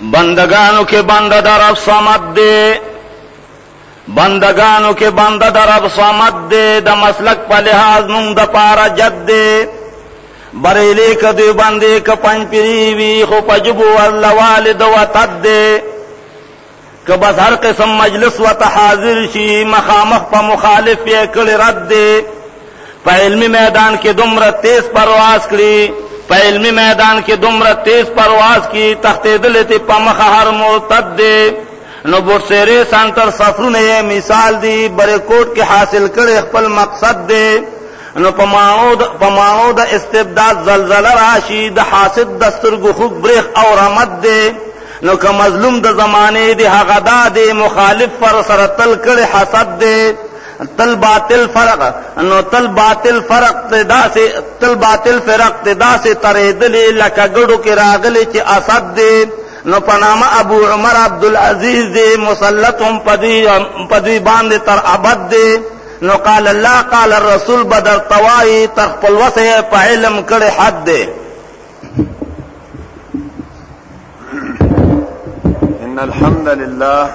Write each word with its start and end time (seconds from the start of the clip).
بندگانو 0.00 0.84
کې 0.84 0.96
بنده 1.08 1.40
در 1.40 1.68
رب 1.68 1.76
صمد 1.78 2.34
دی 2.36 2.74
بندگانو 4.14 4.92
کې 4.92 5.04
بنده 5.20 5.50
در 5.50 5.66
رب 5.76 5.86
صمد 5.96 6.48
دی 6.50 6.80
د 6.86 6.88
مسلک 6.88 7.38
په 7.48 7.58
لحاظ 7.66 8.04
مونږ 8.04 8.34
د 8.38 8.48
پاره 8.52 8.88
جد 8.96 9.20
دی 9.28 9.66
بریلی 10.62 11.14
کدی 11.22 11.50
باندې 11.60 12.00
ک 12.06 12.18
پنځ 12.24 12.48
پیری 12.50 12.94
وی 12.94 13.24
خو 13.28 13.40
پجبو 13.46 13.84
الله 13.98 14.32
والد 14.42 14.82
و 14.82 15.04
تد 15.14 15.42
دی 15.42 15.80
که 17.06 17.16
بس 17.16 17.38
هر 17.38 17.54
قسم 17.54 17.88
مجلس 17.88 18.40
و 18.40 18.46
تحاضر 18.60 19.26
شي 19.32 19.64
مخامخ 19.64 20.20
په 20.30 20.40
مخالف 20.42 20.98
یې 21.06 21.36
کړي 21.36 21.66
رد 21.66 21.88
دی 21.88 22.20
په 23.04 23.10
علمی 23.24 23.48
میدان 23.48 23.96
کې 24.02 24.06
دومره 24.16 24.50
تیز 24.50 24.84
پرواز 24.94 25.40
کړي 25.50 25.90
په 26.30 26.36
علمی 26.48 26.70
میدان 26.80 27.16
کې 27.26 27.34
دومره 27.44 27.72
تیز 27.86 28.06
پرواز 28.16 28.62
کی 28.72 28.86
تختیدل 29.06 29.54
ته 29.70 29.78
په 29.86 29.96
مخ 30.06 30.18
هر 30.34 30.48
مرتد 30.62 31.06
دی 31.20 31.40
نو 32.10 32.20
بورسری 32.28 32.76
سنتر 32.90 33.30
سفرونه 33.38 33.80
مثال 34.10 34.52
دی 34.64 34.76
برکوټ 35.00 35.46
کې 35.56 35.62
حاصل 35.72 36.04
کړي 36.16 36.34
خپل 36.46 36.68
مقصد 36.76 37.26
دی 37.26 37.62
نو 38.22 38.30
پماود 38.42 39.00
پماود 39.20 39.80
استبداد 39.96 40.56
زلزلہ 40.70 41.12
راشی 41.22 41.60
د 41.78 41.90
حاسد 41.92 42.32
دستر 42.44 42.74
غوخ 42.84 42.98
بریخ 43.26 43.44
او 43.62 43.68
رحمت 43.82 44.16
دی 44.22 44.42
نو 45.08 45.16
که 45.22 45.28
مظلوم 45.42 45.80
د 45.82 45.86
زمانه 46.02 46.54
دی 46.62 46.72
هغه 46.76 47.00
دا 47.10 47.20
دی 47.34 47.52
مخالف 47.64 48.10
فر 48.22 48.42
سره 48.52 48.66
تل 48.66 48.96
کړي 49.04 49.36
حسد 49.36 49.78
دی 49.84 50.12
تل 50.78 50.96
باطل 50.96 51.48
فرق 51.54 52.02
نو 52.18 52.40
تل 52.52 52.66
باطل 52.78 53.22
فرق 53.28 53.54
دا 53.88 54.00
سے 54.14 54.24
تل 54.60 54.74
باطل 54.82 55.16
فرق 55.26 55.54
دا 55.68 55.90
سے 56.02 56.10
ترې 56.14 56.62
دلې 56.62 56.92
لکه 57.04 57.26
ګړو 57.26 57.58
کې 57.64 57.70
راغلي 57.80 58.24
چې 58.32 58.40
اسد 58.56 58.84
دې 58.98 59.16
نو 59.70 59.76
پنامه 59.86 60.26
ابو 60.40 60.58
عمر 60.72 60.96
عبد 61.04 61.24
العزيز 61.30 61.82
دې 61.96 62.08
مسلطهم 62.26 62.94
پدی 63.08 63.38
پدی 63.94 64.16
باندې 64.28 64.58
تر 64.68 64.78
ابد 64.94 65.18
دې 65.34 65.50
نو 66.02 66.12
قال 66.28 66.44
الله 66.54 66.76
قال 66.98 67.10
الرسول 67.22 67.60
بدر 67.72 67.98
توای 68.14 68.58
تخپل 68.76 69.12
وسه 69.24 69.44
په 69.74 69.78
علم 69.80 70.14
کړه 70.28 70.48
حد 70.60 70.76
دې 70.90 71.02
ان 75.84 75.94
الحمد 76.08 76.48
لله 76.48 77.00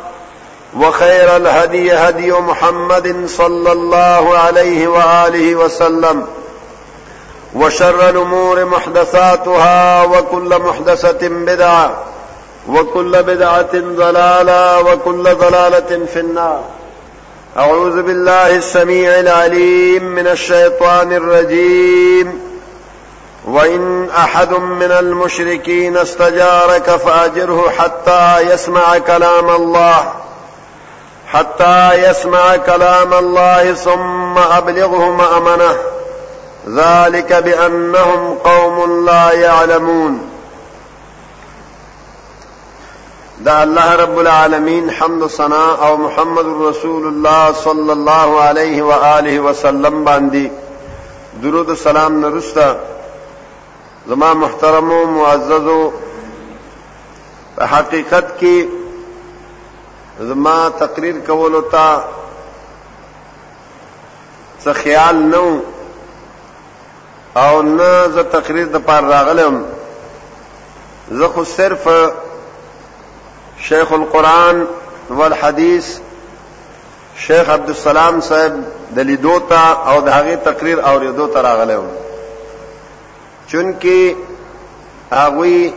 وخير 0.77 1.35
الهدي 1.35 1.91
هدي 1.93 2.31
محمد 2.31 3.25
صلى 3.27 3.71
الله 3.71 4.37
عليه 4.37 4.87
وآله 4.87 5.55
وسلم 5.55 6.27
وشر 7.55 8.09
الأمور 8.09 8.65
محدثاتها 8.65 10.03
وكل 10.03 10.59
محدثة 10.61 11.27
بدعة 11.27 11.91
وكل 12.69 13.23
بدعة 13.23 13.69
ضلالة 13.73 14.79
وكل 14.81 15.23
ضلالة 15.35 16.05
في 16.13 16.19
النار 16.19 16.61
أعوذ 17.57 18.01
بالله 18.01 18.55
السميع 18.55 19.19
العليم 19.19 20.03
من 20.03 20.27
الشيطان 20.27 21.13
الرجيم 21.13 22.39
وإن 23.47 24.09
أحد 24.17 24.51
من 24.53 24.91
المشركين 24.91 25.97
استجارك 25.97 26.85
فأجره 26.95 27.69
حتى 27.77 28.39
يسمع 28.41 28.47
كلام 28.47 28.47
الله 28.47 28.47
وإن 28.47 28.47
أحد 28.47 28.47
من 28.47 28.47
المشركين 28.47 28.47
استجارك 28.47 28.51
فأجره 28.51 28.51
حتى 28.51 28.53
يسمع 28.53 28.97
كلام 29.37 29.49
الله 29.49 30.13
حتى 31.33 32.09
يسمع 32.09 32.57
كلام 32.57 33.13
الله 33.13 33.73
ثم 33.73 34.37
أبلغه 34.37 35.11
مأمنة 35.11 35.75
ذلك 36.69 37.33
بأنهم 37.33 38.37
قوم 38.43 39.05
لا 39.05 39.31
يعلمون 39.33 40.29
دا 43.39 43.63
الله 43.63 43.95
رب 43.95 44.19
العالمين 44.19 44.91
حمد 44.91 45.27
صناء 45.29 45.87
أو 45.87 45.97
محمد 45.97 46.45
رسول 46.61 47.07
الله 47.07 47.51
صلى 47.51 47.93
الله 47.93 48.41
عليه 48.41 48.81
وآله 48.81 49.39
وسلم 49.39 50.03
باندي 50.05 50.51
درود 51.43 51.69
السلام 51.69 52.21
نرستا 52.21 52.79
زمان 54.09 54.37
محترم 54.37 54.91
ومعززو 54.91 55.91
حقیقت 57.61 58.39
کی 58.39 58.53
زما 60.27 60.57
تقریر 60.79 61.15
کولو 61.25 61.61
تا 61.73 61.85
څه 64.63 64.73
خیال 64.81 65.15
نو 65.31 65.45
او 67.43 67.61
نه 67.67 67.93
زه 68.15 68.23
تقریر 68.35 68.67
د 68.73 68.83
پار 68.89 69.03
راغلم 69.13 69.57
زه 71.21 71.27
خو 71.35 71.43
صرف 71.53 71.87
شیخ 73.69 73.91
القرآن 73.99 74.63
والحدیث 75.21 75.89
شیخ 77.27 77.49
عبدالسلام 77.53 78.21
صاحب 78.27 78.61
د 78.95 78.99
لیدو 79.11 79.37
ته 79.53 79.87
او 79.91 80.01
د 80.07 80.15
هغه 80.17 80.35
تقریر 80.49 80.79
اوریدو 80.91 81.27
ته 81.35 81.41
راغلم 81.47 81.83
چونکی 83.51 83.99
هغه 85.11 85.73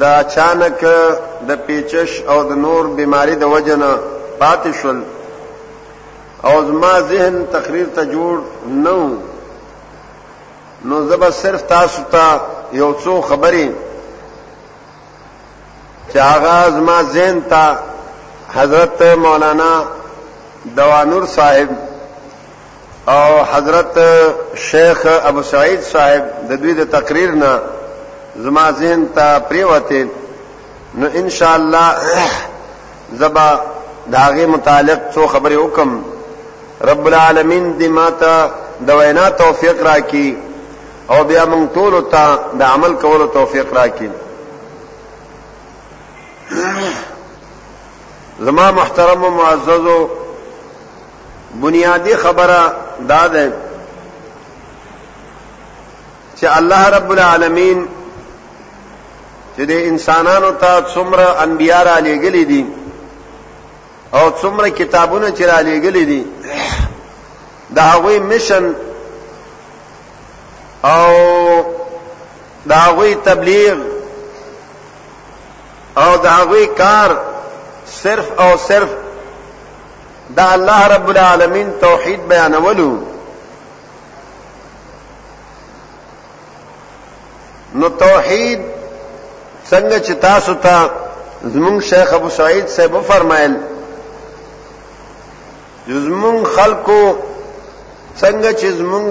دا 0.00 0.10
اچانک 0.16 0.84
د 1.48 1.50
پیچش 1.66 2.10
او 2.30 2.42
د 2.48 2.52
نور 2.64 2.84
بیماری 2.98 3.34
د 3.36 3.44
وجنه 3.54 3.90
پاتې 4.40 4.70
شول 4.80 4.98
او 6.48 6.54
زما 6.68 6.94
ذهن 7.10 7.34
تقریر 7.52 7.86
ته 7.94 8.04
جوړ 8.12 8.38
نو 8.84 8.98
نو 10.84 11.06
زبا 11.08 11.30
صرف 11.42 11.62
تاسو 11.74 12.02
ته 12.14 12.40
یو 12.80 12.90
څو 13.04 13.20
خبرې 13.28 13.66
چې 16.12 16.18
هغه 16.30 16.70
زما 16.76 16.96
ذهن 17.16 17.42
ته 17.48 17.76
حضرت 18.54 19.02
مولانا 19.24 19.72
دوانور 20.76 21.26
صاحب 21.34 21.68
او 23.12 23.22
حضرت 23.52 23.98
شیخ 24.70 25.02
ابو 25.30 25.42
سعید 25.52 25.80
صاحب 25.92 26.24
د 26.48 26.52
دوی 26.62 26.74
د 26.80 26.84
تقریر 26.90 27.30
نه 27.44 27.54
زما 28.36 28.70
ذهن 28.70 29.06
ته 29.14 29.38
پریوته 29.38 30.06
نو 30.94 31.06
ان 31.16 31.28
شاء 31.30 31.56
الله 31.56 31.96
زبا 33.12 33.60
داغه 34.12 34.46
متعلق 34.46 35.00
څو 35.14 35.26
خبرې 35.26 35.52
وکم 35.56 36.02
رب 36.90 37.06
العالمین 37.06 37.74
دې 37.78 37.84
ماته 37.84 38.50
د 38.86 38.90
وینا 38.94 39.28
توفیق 39.30 39.82
راکړي 39.86 40.34
او 41.10 41.24
بیا 41.24 41.44
موږ 41.44 41.74
ټول 41.74 42.04
ته 42.10 42.38
د 42.58 42.62
عمل 42.62 42.94
کولو 42.94 43.26
توفیق 43.36 43.66
راکړي 43.74 44.10
زما 48.40 48.70
محترم 48.70 49.24
و 49.24 49.30
معزز 49.30 49.88
بنیادی 51.60 52.14
خبره 52.16 52.74
دا 53.08 53.26
ده 53.26 53.52
چې 56.40 56.44
الله 56.56 56.88
رب 56.88 57.10
العالمین 57.10 57.88
چې 59.56 59.62
د 59.70 59.72
انسانانو 59.90 60.50
ته 60.60 60.70
څومره 60.94 61.26
انبیا 61.44 61.78
را 61.88 61.96
لېګلې 62.06 62.44
دي 62.50 62.64
او 64.18 64.24
څومره 64.40 64.68
کتابونه 64.80 65.28
چې 65.36 65.42
را 65.50 65.58
لېګلې 65.68 66.04
دي 66.10 66.20
دا 67.76 67.82
هغوی 67.92 68.18
مشن 68.30 68.64
او 70.84 71.06
دا 72.68 72.76
هغوی 72.86 73.14
تبلیغ 73.28 73.76
او 75.96 76.16
دا 76.24 76.30
هغوی 76.38 76.66
کار 76.66 77.10
صرف 78.02 78.26
او 78.40 78.56
صرف 78.56 78.90
دا 80.36 80.48
الله 80.52 80.86
رب 80.86 81.08
العالمین 81.12 81.72
توحید 81.80 82.20
بیانولو 82.28 82.90
نو 87.74 87.88
توحید 87.88 88.81
څنګه 89.70 89.98
چې 90.06 90.12
تاسو 90.26 90.54
ته 90.54 90.90
زمونږ 91.54 91.78
شیخ 91.90 92.12
ابو 92.14 92.28
سعید 92.38 92.66
صاحب 92.76 92.94
فرمایل 93.10 93.54
زمونږ 96.06 96.40
خلکو 96.56 97.02
څنګه 98.22 98.50
چې 98.60 98.68
زمونږ 98.80 99.06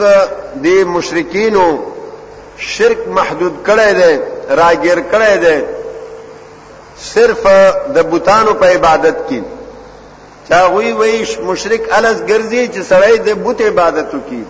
د 0.66 0.84
مشرکینو 0.96 1.68
شرک 2.74 3.00
محدود 3.18 3.56
کړی 3.68 3.92
دی 4.00 4.12
راګیر 4.62 5.00
کړی 5.12 5.36
دی 5.44 5.60
صرف 7.14 7.44
د 7.96 7.98
بوتانو 8.10 8.54
په 8.62 8.66
عبادت 8.76 9.18
کې 9.28 9.42
چا 10.48 10.60
وی 10.76 10.90
وی 11.00 11.16
مشرک 11.50 11.82
الز 11.98 12.18
ګرځي 12.30 12.64
چې 12.74 12.82
سړی 12.92 13.16
د 13.28 13.40
بوت 13.44 13.60
عبادت 13.70 14.08
وکړي 14.16 14.44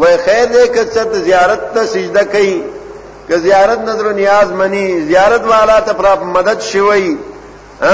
وای 0.00 0.16
خیر 0.24 0.46
دې 0.54 0.64
که 0.74 0.82
څه 0.94 1.16
زیارت 1.26 1.62
ته 1.74 1.82
سجده 1.94 2.24
کوي 2.34 2.58
که 3.28 3.38
زیارت 3.38 3.78
نظر 3.80 4.06
و 4.06 4.10
نیاز 4.12 4.52
منی 4.52 5.00
زیارت 5.00 5.40
والا 5.44 5.80
ته 5.80 5.92
پر 5.92 6.14
مدد 6.24 6.60
شوی 6.60 7.16
ها 7.82 7.90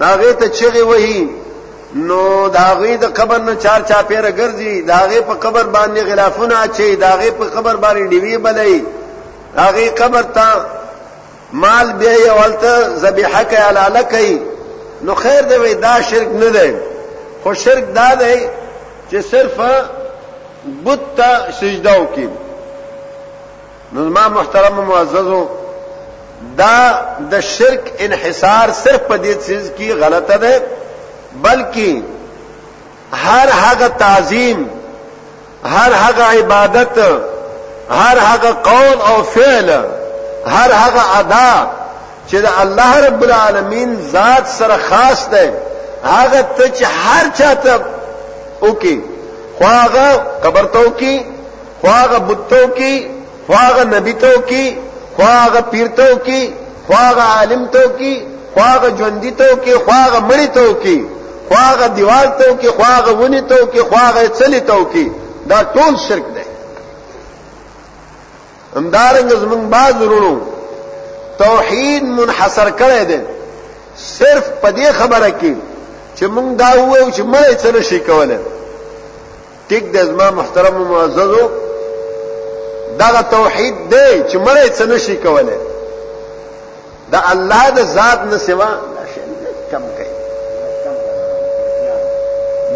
داغه 0.00 0.32
ته 0.32 0.48
چغي 0.48 0.80
وهی 0.80 1.30
نو 1.94 2.48
داغه 2.48 2.96
د 2.96 3.04
قبر 3.04 3.38
نه 3.38 3.56
چار 3.56 3.80
چا 3.88 4.02
پیر 4.02 4.30
ګرځي 4.30 4.86
داغه 4.86 5.20
په 5.20 5.34
قبر 5.34 5.64
باندې 5.74 5.98
غلافونه 5.98 6.62
اچي 6.64 6.96
داغه 6.96 7.30
په 7.30 7.44
قبر 7.44 7.74
باندې 7.76 8.10
دیوی 8.10 8.38
بلای 8.38 8.82
داغه 9.56 9.90
قبر 9.90 10.22
ته 10.22 10.46
مال 11.52 11.92
به 11.92 12.10
یولته 12.26 12.88
ذبیحه 12.96 13.44
کوي 13.44 13.56
علاله 13.56 14.02
کوي 14.02 14.40
نو 15.02 15.14
خیر 15.14 15.40
دی 15.42 15.56
وای 15.56 15.74
دا 15.74 16.02
شرک 16.02 16.28
نه 16.28 16.50
دی 16.50 16.74
خو 17.42 17.54
شرک 17.54 17.84
دا 17.94 18.14
دی 18.14 18.34
چې 19.10 19.20
صرف 19.30 19.56
بت 20.84 21.00
ته 21.16 21.52
سجده 21.60 21.94
وکړي 22.00 22.47
نو 23.92 24.04
ما 24.10 24.26
محترم 24.28 24.74
معززو 24.88 25.44
دا 26.58 26.76
د 27.30 27.40
شرک 27.50 27.88
انحصار 28.06 28.72
صرف 28.82 29.00
په 29.08 29.16
دې 29.18 29.46
چیز 29.46 29.70
کې 29.78 29.92
غلطه 30.02 30.36
ده 30.36 30.62
بلکې 31.42 32.02
هر 33.24 33.48
هغه 33.60 33.88
تعظیم 34.04 34.62
هر 35.76 35.92
هغه 36.02 36.24
عبادت 36.34 36.98
هر 38.02 38.18
هغه 38.18 38.52
قول 38.68 39.08
او 39.08 39.16
فعل 39.34 39.70
هر 40.46 40.72
هغه 40.72 41.20
ادا 41.20 41.66
چې 42.28 42.34
د 42.34 42.48
الله 42.62 43.04
رب 43.08 43.22
العالمین 43.28 43.98
ذات 44.14 44.46
سره 44.60 44.76
خاص 44.88 45.28
ده 45.36 45.44
هغه 46.04 46.40
ته 46.56 46.68
چې 46.68 46.82
هر 47.02 47.30
چاته 47.38 47.84
وکي 48.62 48.98
خواغه 49.58 50.08
قبرتو 50.44 50.90
کی 50.90 51.14
خواغه 51.80 52.18
بتو 52.28 52.66
کی 52.76 52.96
خواغ 53.48 53.80
نبی 53.92 54.12
تو 54.22 54.40
کی 54.48 54.64
خواغ 55.16 55.58
پیر 55.70 55.86
تو 55.96 56.14
کی 56.24 56.50
خواغ 56.86 57.18
عالم 57.18 57.66
تو 57.72 57.88
کی 57.98 58.14
خواغ 58.54 58.88
جوندی 58.98 59.30
تو 59.38 59.54
کی 59.64 59.74
خواغ 59.84 60.12
مړی 60.28 60.46
تو 60.54 60.74
کی 60.82 60.96
خواغ 61.48 61.86
دیوال 61.96 62.26
تو 62.38 62.54
کی 62.60 62.68
خواغ 62.76 63.08
ونی 63.20 63.40
تو 63.48 63.66
کی 63.72 63.80
خواغ 63.90 64.18
چلی 64.38 64.60
تو 64.68 64.84
کی 64.92 65.06
دا 65.48 65.58
ټول 65.74 65.94
شرک 66.08 66.26
دی 66.34 66.44
همدارنګه 68.76 69.34
زمون 69.34 69.70
باز 69.70 70.02
ورونو 70.02 70.34
توحید 71.38 72.02
منحصر 72.04 72.70
کړی 72.80 73.02
دی 73.08 73.18
صرف 74.18 74.44
په 74.62 74.70
دې 74.72 74.88
خبره 75.00 75.30
کې 75.40 75.54
چې 76.18 76.24
مونږ 76.34 76.48
دا 76.62 76.70
وایو 76.82 77.10
چې 77.10 77.22
مړی 77.32 77.54
څه 77.62 77.68
نشي 77.78 77.98
کولای 78.00 78.38
ټیک 79.68 79.84
د 79.92 79.96
زما 80.10 80.30
محترم 80.30 80.82
معززو 80.90 81.48
دا 82.98 83.20
توحید 83.30 83.74
دی 83.90 84.24
چې 84.28 84.36
مړې 84.36 84.68
څه 84.78 84.84
نشي 84.88 85.16
کولای 85.16 85.58
دا 87.12 87.20
الله 87.32 87.70
د 87.70 87.80
ذات 87.94 88.20
نه 88.30 88.38
سوا 88.38 88.70
کم 89.70 89.82
کوي 89.98 90.14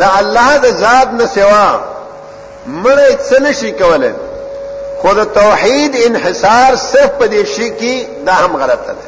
دا 0.00 0.10
الله 0.18 0.56
د 0.64 0.76
ذات 0.82 1.08
نه 1.20 1.26
سوا 1.34 1.80
مړې 2.84 3.12
څه 3.28 3.40
نشي 3.40 3.72
کولای 3.72 4.12
خود 5.02 5.24
توحید 5.34 5.96
انحصار 6.06 6.76
صرف 6.76 7.10
په 7.18 7.28
دې 7.28 7.46
شي 7.54 7.70
کې 7.78 8.26
دا 8.26 8.32
هم 8.32 8.56
غلطه 8.56 8.92
ده 8.92 9.06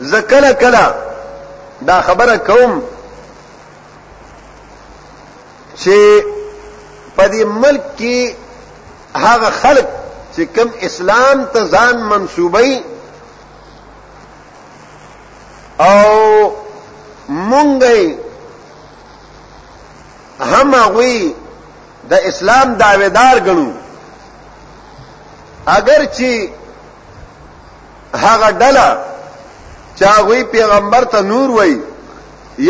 زکل 0.00 0.52
کلا 0.62 0.86
دا 1.82 2.00
خبره 2.06 2.36
کوم 2.48 2.82
چې 5.82 5.94
په 7.18 7.24
دې 7.34 7.42
ملک 7.62 7.82
کې 7.98 8.18
هغه 9.26 9.50
خلق 9.62 9.86
چې 10.34 10.42
کوم 10.56 10.68
اسلام 10.88 11.38
ته 11.52 11.60
ځان 11.74 11.96
منسوبي 12.10 12.72
او 15.86 16.06
مونږه 17.50 17.98
هم 20.50 20.70
غوي 20.94 21.18
د 22.10 22.24
اسلام 22.30 22.68
دعویدار 22.84 23.36
غنو 23.48 23.68
اگر 25.76 26.00
چې 26.16 26.30
هغه 28.24 28.48
ډله 28.62 28.88
چاغوي 29.98 30.40
پیغمبر 30.56 31.04
ته 31.12 31.20
نور 31.32 31.48
وای 31.60 31.74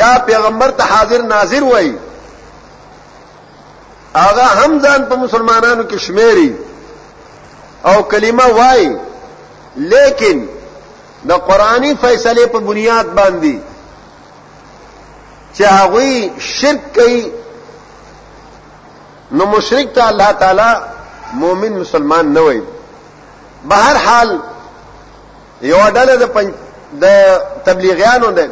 یا 0.01 0.13
پیغمبر 0.29 0.71
ته 0.79 0.85
حاضر 0.93 1.21
ناظر 1.33 1.63
وای 1.73 1.89
هغه 4.17 4.65
هم 4.67 4.81
ځان 4.81 5.05
په 5.09 5.17
مسلمانانو 5.17 5.83
کې 5.91 5.97
شمیري 5.99 6.53
او 7.85 8.03
کلمه 8.11 8.47
وای 8.49 8.97
لیکن 9.77 10.47
د 11.25 11.31
قرآنی 11.33 11.93
فیصله 12.03 12.47
په 12.47 12.59
بنیاد 12.59 13.05
باندې 13.17 13.55
چې 15.57 15.63
هغه 15.65 16.31
شرک 16.41 16.85
کوي 16.97 17.33
نو 19.33 19.45
مشرک 19.47 19.89
ته 19.95 20.09
الله 20.09 20.31
تعالی 20.33 20.71
مؤمن 21.33 21.73
مسلمان 21.81 22.33
نه 22.33 22.41
وایي 22.41 22.63
به 23.65 23.77
هر 23.77 23.97
حال 23.97 24.39
یو 25.63 25.85
ډله 25.89 26.15
د 26.19 26.25
پنځ 26.35 26.51
د 26.93 27.05
تبلیغیانو 27.65 28.31
ده 28.31 28.49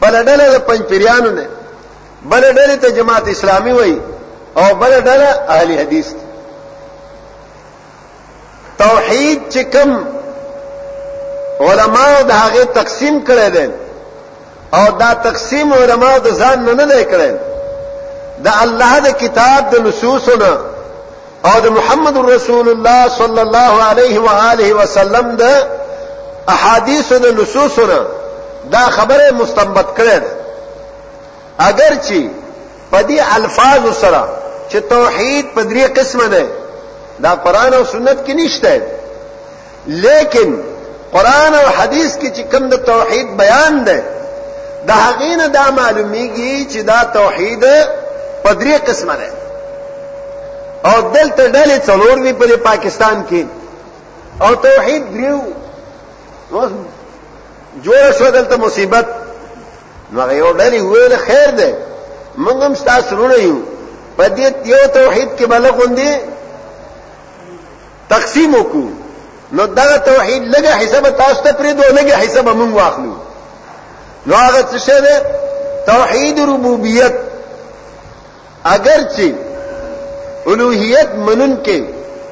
بل 0.00 0.24
ډله 0.24 0.48
د 0.56 0.56
پنځ 0.68 0.82
پیرانو 0.82 1.28
ده 1.28 1.46
بل 2.22 2.42
ډله 2.54 2.74
ته 2.80 2.90
جماعت 2.90 3.28
اسلامي 3.28 3.72
وایي 3.72 4.00
او 4.56 4.74
بل 4.74 5.00
ډله 5.02 5.46
اهل 5.50 5.78
حدیث 5.78 6.06
دي 6.06 6.16
توحید 8.78 9.40
چې 9.52 9.58
کوم 9.72 10.04
علماء 11.68 12.22
د 12.22 12.30
هغه 12.32 12.64
تقسیم 12.74 13.20
کړی 13.28 13.50
دي 13.56 13.70
او 14.74 14.84
دا 15.02 15.12
تقسیم 15.24 15.72
علماء 15.72 16.18
د 16.18 16.28
ځان 16.40 16.58
نه 16.58 16.84
نه 16.84 17.04
کړی 17.04 17.36
د 18.44 18.48
الله 18.62 18.98
د 19.04 19.08
کتاب 19.22 19.70
د 19.74 19.78
نصوصونه 19.86 20.58
او 21.44 21.60
د 21.60 21.68
محمد 21.68 22.16
رسول 22.30 22.68
الله 22.68 23.08
صلی 23.08 23.40
الله 23.40 23.84
علیه 23.84 24.18
و 24.20 24.28
آله 24.30 24.72
وسلم 24.82 25.30
د 25.36 25.52
احادیث 26.48 27.12
د 27.12 27.40
نصوصونه 27.42 28.00
دا 28.72 28.78
خبره 28.98 29.30
مستنبط 29.30 29.86
کړی 29.96 30.20
ده 30.20 30.30
اگر 31.68 31.96
چې 32.04 32.30
په 32.92 33.02
دې 33.02 33.36
الفاظ 33.36 33.96
سره 34.00 34.39
چې 34.70 34.78
توحید 34.94 35.44
په 35.54 35.62
درې 35.70 35.84
قسمه 35.98 36.26
ده 36.34 36.42
دا 37.24 37.32
قران 37.44 37.72
او 37.78 37.84
سنت 37.94 38.18
کې 38.26 38.32
نشته 38.40 38.82
لیکن 40.04 40.48
قران 41.14 41.52
او 41.60 41.66
حدیث 41.78 42.10
کې 42.20 42.28
چې 42.36 42.42
کوم 42.52 42.64
د 42.72 42.76
توحید 42.92 43.28
بیان 43.42 43.84
ده 43.88 43.98
د 44.86 44.90
هغه 45.04 45.30
نه 45.40 45.46
دا 45.58 45.64
معلومیږي 45.80 46.54
چې 46.72 46.80
دا 46.90 47.00
توحید 47.18 47.64
په 48.44 48.50
درې 48.60 48.76
قسمه 48.88 49.14
ده 49.20 49.28
او 50.90 50.96
دلته 51.16 51.42
ډلې 51.56 51.76
څلور 51.88 52.16
دي 52.24 52.32
په 52.40 52.46
پاکستان 52.70 53.16
کې 53.30 53.42
او 54.44 54.54
توحید 54.66 55.02
دریو 55.14 55.38
جوړ 57.84 58.12
شو 58.18 58.30
دلته 58.36 58.56
مصیبت 58.56 59.06
نو 60.12 60.20
هغه 60.22 60.34
یو 60.42 60.52
ډلې 60.60 60.80
ویل 60.92 61.16
خیر 61.26 61.50
ده 61.60 61.70
موږ 62.44 62.56
هم 62.66 62.74
تاسو 62.74 63.16
رونه 63.16 63.38
یو 63.46 63.56
په 64.16 64.24
دې 64.36 64.46
یو 64.72 64.80
توحید 64.96 65.28
کې 65.38 65.46
بلغوندي 65.52 66.12
تقسیم 68.12 68.52
وکړو 68.60 68.88
نو 69.56 69.64
دا 69.78 69.96
توحید 70.08 70.42
لګه 70.54 70.70
حساب 70.80 71.08
تاسو 71.16 71.40
ته 71.44 71.52
پریدو 71.58 71.82
لګه 71.98 72.14
حساب 72.22 72.46
مونږ 72.60 72.72
واخلو 72.78 73.14
نو 74.26 74.34
هغه 74.46 74.62
څه 74.70 74.76
شه 74.86 74.98
ده 75.04 75.14
توحید 75.86 76.36
ربوبیت 76.40 77.14
اگر 78.74 79.00
چې 79.14 79.28
الوهیت 80.46 81.10
منن 81.26 81.56
کې 81.66 81.80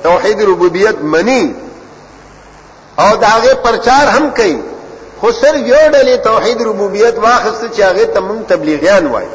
توحید 0.02 0.40
ربوبیت 0.42 0.96
منی 1.02 1.54
او 2.98 3.16
داغه 3.16 3.54
پرچار 3.64 4.06
هم 4.16 4.30
کوي 4.30 4.58
خو 5.20 5.32
سر 5.32 5.54
یو 5.56 5.76
ډلې 5.92 6.16
توحید 6.24 6.62
ربوبیت 6.62 7.18
واخسته 7.18 7.68
چې 7.76 7.80
هغه 7.80 8.04
ته 8.04 8.20
مونږ 8.20 8.46
تبلیغیان 8.48 9.06
وایي 9.06 9.28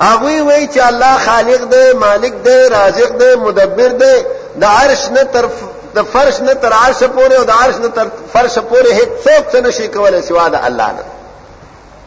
هغه 0.00 0.42
وی 0.42 0.66
چې 0.68 0.78
الله 0.78 1.18
خالق 1.24 1.62
دی 1.72 1.84
مالک 2.00 2.32
دی 2.44 2.56
رازق 2.74 3.08
دی 3.20 3.30
مدبر 3.46 3.88
دی 4.02 4.14
د 4.60 4.64
عرش 4.64 5.08
نه 5.16 5.24
طرف 5.36 5.52
د 5.94 6.02
فرش 6.12 6.40
نه 6.40 6.54
تر 6.64 6.72
عرش 6.72 7.02
پورې 7.04 7.32
او 7.38 7.44
د 7.44 7.50
عرش 7.62 7.74
نه 7.84 7.88
تر 7.96 8.08
فرش 8.34 8.58
پورې 8.58 8.88
هیڅوک 8.90 9.50
څه 9.52 9.56
نشي 9.66 9.88
کولای 9.96 10.22
سوا 10.28 10.48
د 10.54 10.64
الله 10.66 10.92
نه 10.92 11.04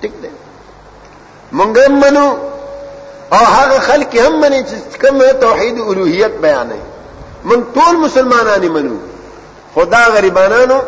ټیک 0.02 0.12
دی 0.22 0.30
مونږ 1.52 1.78
هم 1.86 2.00
منو 2.06 2.26
او 3.40 3.44
هغه 3.58 3.80
خلک 3.90 4.16
هم 4.22 4.42
مني 4.46 4.64
چې 4.72 5.06
کوم 5.06 5.22
توحید 5.46 5.80
الوهیت 5.90 6.32
بیانوي 6.48 6.80
من 7.44 7.64
ټول 7.76 7.96
مسلمانان 8.08 8.68
منو 8.80 8.96
خدا 9.76 10.06
غریبانانو 10.16 10.82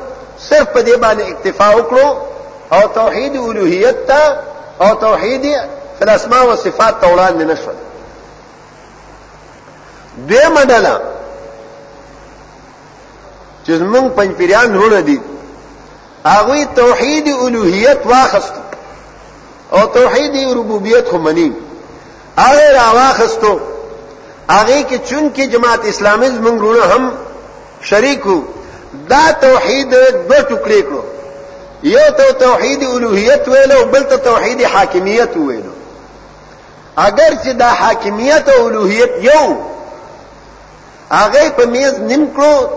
صرف 0.47 0.67
په 0.67 0.83
دې 0.83 0.97
باندې 0.97 1.31
اکتفا 1.31 1.71
وکړو 1.75 2.03
او 2.75 2.87
توحید 2.99 3.35
الوهیت 3.45 3.95
ته 4.07 4.37
او 4.83 4.95
توحید 5.05 5.45
فل 5.99 6.09
اسماء 6.09 6.39
او 6.41 6.55
صفات 6.55 6.95
توړان 7.01 7.37
نه 7.47 7.55
شول 7.55 7.75
دوی 10.27 10.47
مدله 10.49 11.01
چې 13.67 13.69
موږ 13.71 14.15
پنځپیران 14.15 14.75
ورونه 14.75 15.01
دي 15.01 15.21
هغه 16.25 16.63
توحید 16.65 17.27
الوهیت 17.27 17.97
واخست 18.05 18.53
او 19.73 19.85
توحید 19.85 20.57
ربوبیت 20.57 21.07
خو 21.09 21.17
منی 21.17 21.53
هغه 22.37 22.71
را 22.71 22.91
واخستو 22.95 23.59
هغه 24.49 24.83
کې 24.89 25.09
چون 25.09 25.31
کې 25.35 25.41
جماعت 25.41 25.85
اسلامي 25.85 26.27
موږ 26.29 26.61
ورونه 26.61 26.83
هم 26.95 27.11
شریکو 27.81 28.41
دا 29.09 29.31
توحید 29.41 29.89
دو 29.91 30.35
ټوکړي 30.35 30.83
کو 30.89 30.99
یو 31.83 31.99
ته 32.17 32.31
توحید 32.31 32.83
الوهیت 32.83 33.47
ویلو 33.47 33.85
بل 33.85 34.03
ته 34.03 34.17
توحید 34.17 34.61
حاکمیت 34.63 35.37
ویلو 35.37 35.72
اگر 36.95 37.33
چې 37.43 37.49
دا 37.59 37.65
حاکمیت 37.79 38.49
او 38.49 38.61
اولوہیت 38.63 39.11
یو 39.21 39.55
هغه 41.11 41.49
په 41.57 41.65
میز 41.65 41.99
نیم 41.99 42.25
کړو 42.35 42.67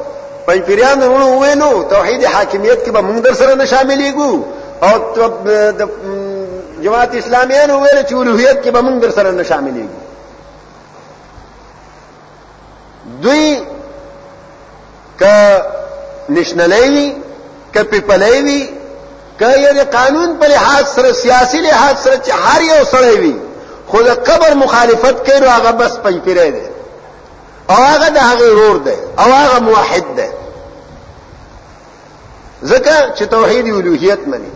پنځپیران 0.46 1.02
ورو 1.02 1.40
ویلو 1.40 1.82
توحید 1.90 2.24
حاکمیت 2.24 2.84
کې 2.84 2.90
به 2.90 3.00
موږ 3.02 3.20
در 3.22 3.34
سره 3.34 3.54
نه 3.54 3.64
شاملېږو 3.66 4.40
او 4.82 4.92
د 5.46 5.88
جماعت 6.82 7.14
اسلامیان 7.14 7.70
ویل 7.70 8.02
چې 8.08 8.12
اولوہیت 8.12 8.64
کې 8.64 8.68
به 8.68 8.80
موږ 8.82 9.02
در 9.02 9.10
سره 9.10 9.30
نه 9.30 9.42
شاملېږو 9.42 10.04
دوی 13.22 13.62
ک 15.20 15.22
نشنلوي 16.28 17.14
ک 17.74 17.78
پیپلوي 17.90 18.68
ک 19.40 19.42
یعنی 19.58 19.80
قانون 19.84 20.36
په 20.40 20.46
لحاظ 20.48 20.86
سره 20.94 21.12
سیاسي 21.12 21.60
لحاظ 21.60 21.96
سره 22.02 22.16
چې 22.16 22.30
هر 22.44 22.62
یو 22.62 22.84
سره 22.84 23.10
وي 23.14 23.36
خو 23.88 24.02
د 24.02 24.08
قبر 24.08 24.54
مخالفت 24.54 25.30
کوي 25.30 25.40
نو 25.40 25.48
هغه 25.56 25.70
بس 25.70 25.94
پنځپیره 26.04 26.46
دی 26.54 26.62
او 27.70 27.76
هغه 27.90 28.08
د 28.10 28.16
هغه 28.28 28.44
ورور 28.54 28.76
دی 28.86 28.96
او 29.18 29.28
هغه 29.40 29.58
موحد 29.68 30.06
دی 30.16 30.28
ځکه 32.70 32.94
چې 33.16 33.22
توحید 33.34 33.66
الوهیت 33.66 34.18
مني 34.28 34.52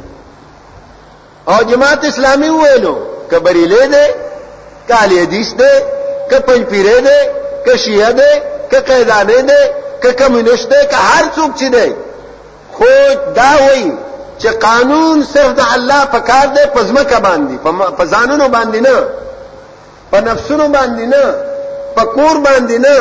او 1.49 1.63
جماعت 1.71 2.05
اسلامي 2.05 2.51
ویلو 2.51 2.97
کبریله 3.31 3.87
دی 3.95 4.07
کالی 4.89 5.19
حدیث 5.23 5.51
دی 5.61 5.73
ک 6.31 6.33
پنځپیره 6.47 6.97
دی 7.09 7.19
ک 7.67 7.77
شیعه 7.77 8.13
دی 8.13 8.31
ک 8.71 8.75
قیدانه 8.75 9.41
دی 9.51 9.61
ک 10.03 10.05
کمونست 10.19 10.67
دی 10.71 10.83
ک 10.91 10.95
هر 11.11 11.25
څوک 11.37 11.51
چې 11.61 11.67
دی 11.75 11.93
خو 12.73 12.91
دا 13.37 13.51
وایي 13.67 13.93
چې 14.43 14.49
قانون 14.49 15.25
صرف 15.33 15.51
د 15.57 15.63
الله 15.75 16.03
په 16.13 16.19
کار 16.21 16.47
دی 16.55 16.63
په 16.75 16.81
ځمکه 16.85 17.19
باندې 17.27 17.57
په 17.99 18.05
ځانونو 18.13 18.49
باندې 18.49 18.81
نه 18.87 18.97
په 20.13 20.21
نفسونو 20.21 20.67
باندې 20.69 21.05
نه 21.15 21.25
په 21.97 22.03
کور 22.15 22.37
باندې 22.47 22.77
نه 22.87 22.97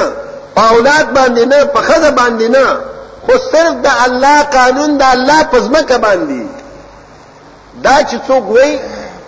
په 0.55 0.62
اولاد 0.74 1.05
باندې 1.17 1.43
نه 1.51 1.60
په 1.65 1.79
خزه 1.88 2.12
باندې 2.12 2.48
نه 2.55 2.65
خو 3.25 3.34
صرف 3.51 3.74
د 3.86 3.88
الله 4.05 4.41
قانون 4.43 4.98
د 4.98 5.03
الله 5.15 5.43
په 5.51 5.60
ځمکه 5.60 5.98
باندې 6.05 6.41
دا 7.86 7.96
چې 8.10 8.15
څوک 8.27 8.43
وای 8.55 8.79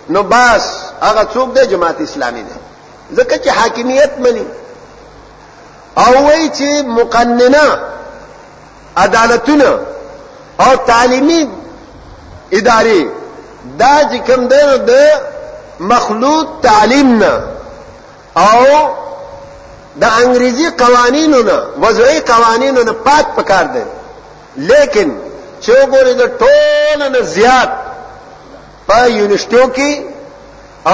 نو 0.08 0.22
باس 0.22 0.64
هغه 1.02 1.24
څوک 1.34 1.48
د 1.56 1.68
جماعت 1.72 2.00
اسلامي 2.00 2.42
دی 2.42 2.56
ځکه 3.16 3.34
چې 3.44 3.48
حاکمیت 3.48 4.12
مني 4.18 4.46
او 5.98 6.24
وای 6.24 6.50
چې 6.58 6.84
مقننه 6.86 7.66
عدالتونه 8.96 9.78
او 10.60 10.76
تعلیمي 10.86 11.61
اداري 12.58 13.02
دا 13.78 13.94
چې 14.10 14.18
کوم 14.30 14.42
ده 14.48 14.76
د 14.90 14.92
مخلوط 15.92 16.48
تعلیم 16.68 17.08
نه 17.22 17.32
او 18.36 18.60
د 20.02 20.04
انګریزي 20.22 20.66
قوانینو 20.82 21.40
نه 21.48 21.58
وضعي 21.82 22.18
قوانینو 22.32 22.82
نه 22.88 22.92
پات 23.06 23.26
پکار 23.36 23.64
دي 23.74 23.84
لیکن 24.70 25.08
چې 25.62 25.70
وګورئ 25.78 26.14
د 26.22 26.24
ټول 26.40 27.00
نه 27.14 27.20
زیات 27.36 27.70
په 28.88 28.96
یونیورسيټو 29.18 29.64
کې 29.76 29.90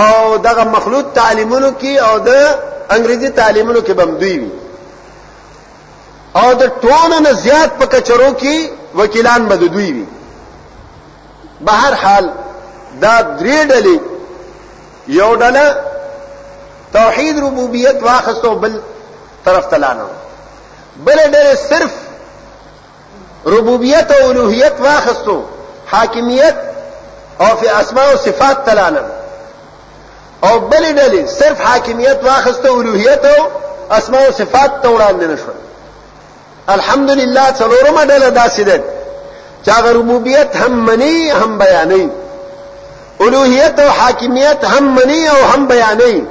او 0.00 0.36
دغه 0.46 0.64
مخلوط 0.76 1.06
تعلیمونو 1.14 1.70
کې 1.80 1.92
او 2.08 2.18
د 2.28 2.30
انګریزي 2.96 3.28
تعلیمونو 3.40 3.80
کې 3.86 3.90
بمدوي 4.00 4.36
وي 4.42 4.50
او 6.40 6.48
د 6.54 6.62
ټول 6.82 7.10
نه 7.24 7.32
زیات 7.44 7.70
په 7.80 7.84
کچرو 7.92 8.30
کې 8.42 8.56
وکیلان 9.00 9.40
بددوي 9.48 9.90
وي 9.96 10.04
به 11.60 11.72
هر 11.72 11.94
حال 11.94 12.30
دا 13.02 13.36
درې 13.38 13.68
ډلې 13.72 14.00
یو 15.08 15.34
ډله 15.36 15.76
توحید 16.92 17.38
ربوبیت 17.38 17.96
واخستو 18.02 18.54
بل 18.54 18.80
طرف 19.44 19.66
تلانو 19.66 20.04
بل 20.96 21.16
ډله 21.30 21.54
صرف 21.68 21.90
ربوبیت 23.46 24.10
او 24.10 24.30
الوهیت 24.30 24.72
واخستو 24.80 25.42
حاکمیت 25.86 26.54
او 27.40 27.46
فی 27.56 27.68
اسماء 27.68 28.10
او 28.12 28.16
صفات 28.16 28.66
تلانو 28.70 29.00
او 30.44 30.58
بل 30.58 30.84
ډله 30.96 31.30
صرف 31.30 31.60
حاکمیت 31.60 32.20
واخستو 32.24 32.72
الوهیت 32.80 33.24
او 33.24 33.46
اسماء 33.90 34.26
او 34.26 34.32
صفات 34.32 34.70
توړاندې 34.82 35.24
نشو 35.24 35.52
الحمدلله 36.68 37.50
څلورمه 37.54 38.04
ډله 38.08 38.28
داسې 38.44 38.60
ده 38.62 38.84
چاغ 39.66 39.86
ربوبیت 39.86 40.56
هم 40.56 40.72
منی 40.72 41.30
هم 41.30 41.58
بیانې 41.58 42.10
اولوہیت 43.20 43.78
او 43.80 43.90
حاکمیت 43.90 44.64
هم 44.64 44.84
منی 44.94 45.28
او 45.28 45.44
هم 45.54 45.68
بیانې 45.68 46.22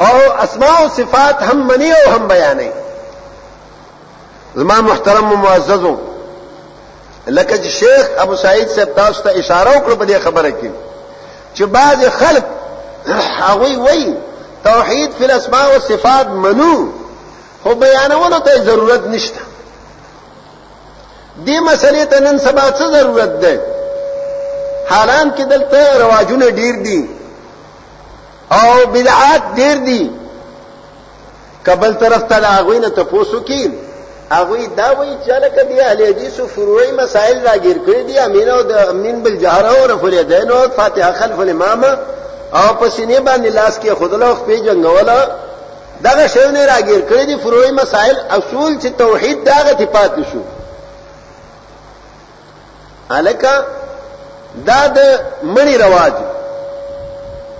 او 0.00 0.16
اسماء 0.44 0.82
او 0.82 0.88
صفات 0.88 1.42
هم 1.42 1.66
منی 1.66 1.92
او 1.92 2.12
هم 2.12 2.28
بیانې 2.28 2.70
زما 4.56 4.80
محترم 4.80 5.42
معززو 5.42 5.96
لکه 7.26 7.56
چې 7.56 7.66
شیخ 7.66 8.06
ابو 8.18 8.36
سعید 8.36 8.68
صاحب 8.68 8.88
تاسو 8.96 9.22
ته 9.22 9.38
اشاره 9.38 9.72
وکړه 9.78 9.94
په 9.94 10.06
دې 10.06 10.24
خبره 10.24 10.50
کې 10.50 10.70
چې 11.58 11.62
بعض 11.62 12.04
خلک 12.08 12.44
هغه 13.40 13.78
وایي 13.78 14.14
توحید 14.64 15.10
فی 15.18 15.24
الاسماء 15.24 15.72
والصفات 15.72 16.26
منو 16.28 16.92
خو 17.64 17.74
بیانولو 17.74 18.38
ته 18.38 18.60
ضرورت 18.64 19.06
نشته 19.06 19.40
دې 21.38 21.58
مسلې 21.60 22.04
ته 22.10 22.20
نن 22.20 22.38
سبا 22.38 22.70
څه 22.70 22.86
ضرورت 22.90 23.30
ده 23.40 23.60
حرام 24.88 25.30
کې 25.36 25.42
دلته 25.44 25.98
رواجونه 25.98 26.50
ډیر 26.50 26.74
دي 26.84 27.06
او 28.52 28.86
بدعات 28.92 29.42
ډیر 29.56 29.76
دي 29.78 30.10
قبل 31.66 31.94
طرف 31.94 32.22
ته 32.22 32.36
هغه 32.36 32.78
نه 32.78 32.88
تاسو 32.88 33.40
کې 33.48 33.62
هغه 34.30 34.58
دا 34.76 34.90
وایي 34.98 35.16
چې 35.26 35.30
لکه 35.44 35.62
دی 35.62 35.80
اهل 35.80 36.00
حدیث 36.08 36.40
او 36.40 36.46
فروعي 36.46 36.92
مسائل 36.92 37.38
راګیر 37.46 37.76
کړی 37.86 38.02
دي 38.08 38.18
امینه 38.18 38.52
او 38.52 38.62
د 38.62 38.72
امین 38.72 39.22
بالجهر 39.22 39.64
او 39.66 39.86
رفل 39.86 40.12
یدین 40.12 40.50
او 40.50 40.68
فاتحه 40.68 41.12
خلف 41.12 41.38
الامام 41.40 41.84
او 42.54 42.74
په 42.80 42.88
سینې 42.90 43.20
باندې 43.26 43.52
لاس 43.54 43.78
کې 43.80 43.88
خودله 43.90 44.26
او 44.28 44.34
په 44.34 44.56
جنگوله 44.66 45.28
دغه 46.04 46.26
شی 46.26 46.48
نه 46.54 46.66
راګیر 46.66 47.02
کړی 47.10 47.24
دي 47.26 47.36
فروعي 47.44 47.70
مسائل 47.72 48.16
اصول 48.30 48.72
چې 48.82 48.86
توحید 48.98 49.44
داغه 49.44 49.72
تی 49.78 49.86
پاتې 49.86 50.24
شو 50.32 50.38
الکه 53.10 53.64
دا 54.66 54.86
د 54.86 54.98
مړی 55.42 55.76
رواج 55.78 56.12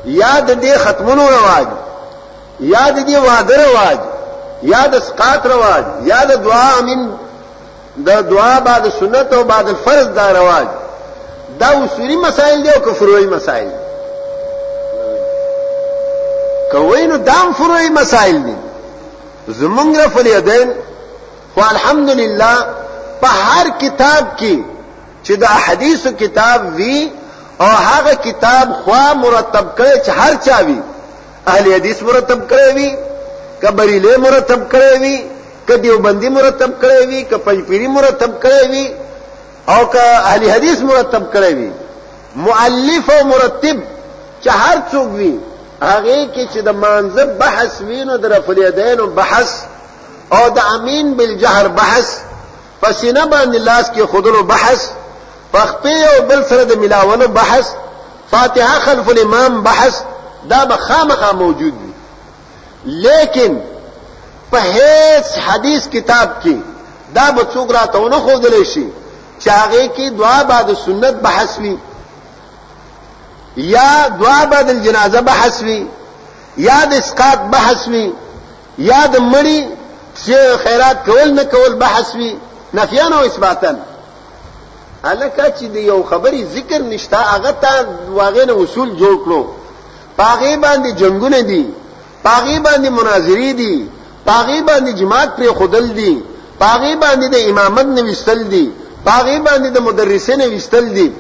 یا 0.05 0.41
د 0.41 0.53
دې 0.63 0.75
ختمونو 0.79 1.27
رواج 1.29 1.67
یا 2.61 2.91
د 2.91 3.07
دې 3.09 3.17
واده 3.29 3.57
رواج 3.67 3.99
یا 4.63 4.87
د 4.87 4.99
سقات 5.03 5.47
رواج 5.47 5.85
یا 6.03 6.25
د 6.25 6.43
دعا 6.43 6.79
امین 6.79 7.13
د 8.07 8.23
دعا 8.29 8.61
بعد 8.61 8.89
سنت 9.01 9.33
او 9.33 9.43
بعد 9.45 9.65
فرض 9.85 10.07
دا 10.09 10.33
رواج 10.33 10.67
دا 11.61 11.69
اصولی 11.85 12.17
مسائل 12.17 12.63
دي 12.63 12.71
او 12.71 12.81
کفروي 12.81 13.27
مسائل 13.27 13.69
کوینو 16.73 17.17
دام 17.17 17.53
فروي 17.59 17.89
مسائل 17.89 18.43
دي 18.47 18.55
زمونږ 19.49 19.99
فلیدین 20.09 20.73
خو 21.55 21.61
الحمدلله 21.61 22.55
په 23.21 23.27
هر 23.29 23.67
کتاب 23.81 24.25
کې 24.39 24.65
چې 25.27 25.35
د 25.43 25.45
احادیث 25.59 26.03
کتاب 26.21 26.61
وی 26.79 26.97
او 27.61 27.67
هغه 27.91 28.15
کتاب 28.27 28.67
خوا 28.85 29.07
مرتب 29.25 29.67
کړي 29.79 29.95
چې 30.05 30.13
هر 30.21 30.33
چا 30.47 30.57
وی 30.67 30.79
اهل 31.53 31.67
حدیث 31.75 31.99
مرتب 32.09 32.41
کړي 32.51 32.69
وی 32.77 32.89
کبریله 33.63 34.17
مرتب 34.25 34.61
کړي 34.73 34.93
وی 35.03 35.17
کدیوبندی 35.69 36.29
مرتب 36.39 36.71
کړي 36.83 37.03
وی 37.11 37.23
کپنجپیری 37.31 37.89
مرتب 37.99 38.33
کړي 38.43 38.67
وی 38.71 38.85
او 39.75 39.85
که 39.93 40.01
اهل 40.01 40.51
حدیث 40.51 40.81
مرتب 40.91 41.25
کړي 41.35 41.55
وی 41.61 41.71
مؤلف 42.47 43.11
او 43.11 43.25
مرتب 43.33 43.77
چې 44.45 44.49
هر 44.63 44.79
څوک 44.93 45.11
وی 45.19 45.35
هغه 45.83 46.17
کې 46.35 46.55
چې 46.55 46.59
د 46.71 46.81
مانزه 46.87 47.25
بحث 47.45 47.81
وینو 47.89 48.17
در 48.17 48.35
فریدینو 48.47 49.07
بحث 49.21 49.51
او 50.33 50.43
د 50.59 50.59
امین 50.77 51.15
بالجهر 51.15 51.69
بحث 51.69 52.07
پسینه 52.83 53.25
باندې 53.25 53.57
لاس 53.57 53.87
کې 53.95 54.01
خودلو 54.13 54.43
بحث 54.55 54.87
فخپی 55.53 56.03
او 56.05 56.25
بل 56.27 56.43
سره 56.45 56.65
د 56.65 56.79
ملاولو 56.79 57.29
بحث 57.29 57.65
فاتحه 58.31 58.79
خلف 58.81 59.09
الامام 59.09 59.63
بحث 59.63 59.93
دا 60.51 60.65
به 60.65 60.77
خامخا 60.77 61.33
موجود 61.33 61.73
وي 61.73 61.93
لیکن 62.85 63.61
په 64.53 64.59
هیڅ 64.59 65.39
حدیث 65.49 65.89
کتاب 65.89 66.29
کې 66.43 66.57
دا 67.15 67.31
به 67.31 67.43
څوک 67.55 67.73
راته 67.77 67.99
ونه 67.99 68.17
خوګلی 68.27 68.65
شي 68.65 68.87
چې 69.41 69.49
هغه 69.49 69.89
کې 69.97 70.13
دعا 70.19 70.43
بعد 70.43 70.75
سنت 70.87 71.15
بحث 71.15 71.59
وي 71.59 71.79
یا 73.57 74.09
دعا 74.09 74.45
بعد 74.45 74.71
الجنازه 74.71 75.21
بحث 75.21 75.63
وي 75.63 75.87
یا 76.57 76.85
د 76.85 76.95
اسقاط 76.95 77.39
بحث 77.39 77.89
وي 77.89 78.13
یا 78.79 79.07
د 79.07 79.17
مړی 79.17 79.65
چې 80.27 80.37
خیرات 80.65 81.05
کول 81.11 81.31
نه 81.33 81.45
کول 81.45 81.75
بحث 81.75 82.15
وي 82.15 82.37
نفیان 82.75 83.13
او 83.13 83.21
اثباتن 83.25 83.79
الکه 85.11 85.45
چې 85.59 85.67
د 85.75 85.77
یو 85.91 86.01
خبري 86.11 86.43
ذکر 86.55 86.81
نشتا 86.93 87.21
هغه 87.35 87.53
ته 87.63 87.75
واغې 88.17 88.45
نه 88.49 88.53
اصول 88.63 88.89
جوړ 89.01 89.15
کړو 89.25 89.41
پاغي 90.17 90.57
باندې 90.57 90.91
جنگونه 91.01 91.41
دي 91.41 91.65
پاغي 92.27 92.59
باندې 92.67 92.89
مناظري 92.99 93.53
دي 93.53 93.75
پاغي 94.27 94.61
باندې 94.69 94.93
جماعت 95.01 95.31
پر 95.37 95.53
خودل 95.59 95.87
دي 95.99 96.15
پاغي 96.59 96.93
باندې 97.05 97.27
د 97.35 97.37
امامت 97.51 97.87
نوشتل 97.99 98.41
دي 98.53 98.67
پاغي 99.07 99.39
باندې 99.47 99.69
د 99.73 99.79
مدرسې 99.89 100.31
نوشتل 100.43 100.85
دي 100.97 101.13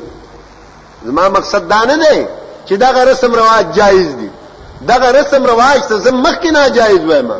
زما 1.06 1.28
مقصد 1.28 1.62
دا 1.68 1.80
نه 1.84 1.96
دی 2.02 2.24
چې 2.68 2.72
دا 2.82 3.04
رسم 3.04 3.32
رواج 3.34 3.66
جایز 3.78 4.08
دي 4.20 4.30
دا 4.88 4.96
رسم 5.18 5.42
رواج 5.46 5.80
ته 5.88 5.96
زم 6.06 6.16
مخکې 6.26 6.50
ناجایز 6.52 7.04
وایم 7.04 7.30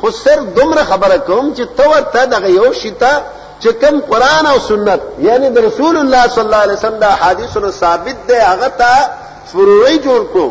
خو 0.00 0.10
سر 0.10 0.38
دومره 0.56 0.82
خبره 0.84 1.16
کوم 1.18 1.54
چې 1.54 1.64
تو 1.76 1.90
ورته 1.90 2.24
دغه 2.26 2.48
یو 2.48 2.72
شی 2.72 2.90
ته 2.90 3.12
چې 3.62 3.70
کوم 3.82 3.96
قران 4.10 4.46
او 4.52 4.58
سنت 4.68 5.00
یعنی 5.28 5.48
د 5.56 5.64
رسول 5.68 5.94
الله 6.02 6.24
صلی 6.34 6.44
الله 6.46 6.62
علیه 6.66 6.72
وسلم 6.78 6.98
د 7.04 7.06
حدیثونو 7.24 7.70
ثابت 7.82 8.18
دی 8.28 8.38
هغه 8.50 8.68
ته 8.80 8.92
فروعي 9.52 9.96
جوړ 10.06 10.20
کو 10.34 10.46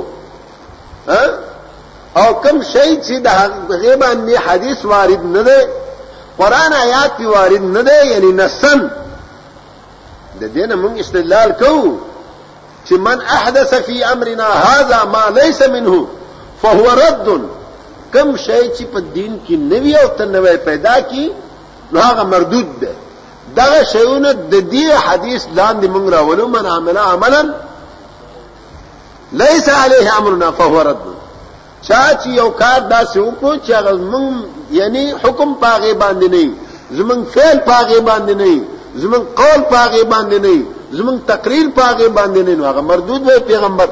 او 2.21 2.27
کوم 2.43 2.57
شی 2.73 2.91
چې 3.05 3.15
د 3.25 3.27
هغه 3.39 3.95
باندې 4.03 4.33
حدیث 4.49 4.79
وارد 4.93 5.23
نه 5.37 5.41
دی 5.49 5.61
قران 6.39 6.71
آیات 6.85 7.11
په 7.19 7.27
وارد 7.37 7.63
نه 7.77 7.81
دی 7.89 7.97
یعنی 8.13 8.31
نسن 8.43 8.79
د 10.41 10.43
دینه 10.55 10.75
موږ 10.83 10.95
استدلال 11.03 11.49
کوو 11.65 11.97
چې 12.87 12.93
من 12.93 13.19
احدث 13.37 13.73
فی 13.73 14.03
امرنا 14.03 14.49
هذا 14.69 15.03
ما 15.13 15.23
ليس 15.41 15.61
منه 15.73 16.07
فهو 16.61 16.85
رد 17.03 17.27
کم 18.13 18.35
شی 18.37 18.61
چې 18.77 18.83
په 18.93 18.99
دین 19.15 19.33
کې 19.47 19.53
نوی 19.71 19.95
او 19.95 20.07
تنوی 20.17 20.57
پیدا 20.65 20.95
کی 21.09 21.25
نو 21.93 21.99
هغه 22.09 22.23
مردود 22.33 22.67
ده 22.81 22.91
دا 23.55 23.83
شیونه 23.93 24.31
د 24.33 24.55
دې 24.73 24.85
حدیث 25.07 25.41
لاندې 25.57 25.85
موږ 25.93 26.05
راولو 26.13 26.47
من 26.47 26.65
عمل 26.65 26.97
عملا 26.97 27.53
ليس 29.33 29.69
عليه 29.69 30.17
امرنا 30.17 30.51
فهو 30.51 30.79
رد 30.83 30.97
چا 31.87 32.03
چې 32.23 32.27
یو 32.27 32.49
کار 32.49 32.79
داسې 32.89 33.17
وکړو 33.17 33.53
چې 33.67 33.71
هغه 33.71 33.91
موږ 34.11 34.33
یعنی 34.71 35.11
حکم 35.23 35.49
پاغه 35.53 35.93
باندې 35.93 36.25
نه 36.35 36.51
زمون 36.91 37.25
فعل 37.25 37.57
پاغه 37.59 37.99
باندې 38.09 38.31
نه 38.41 38.61
زمون 38.95 39.25
قول 39.39 39.61
پاغه 39.73 40.03
باندې 40.03 40.33
نه 40.45 40.63
زمون 40.91 41.19
تقریر 41.27 41.69
پاغه 41.69 42.07
باندې 42.07 42.37
نه 42.49 42.67
هغه 42.69 42.81
مردود 42.81 43.21
وي 43.29 43.39
پیغمبر 43.39 43.89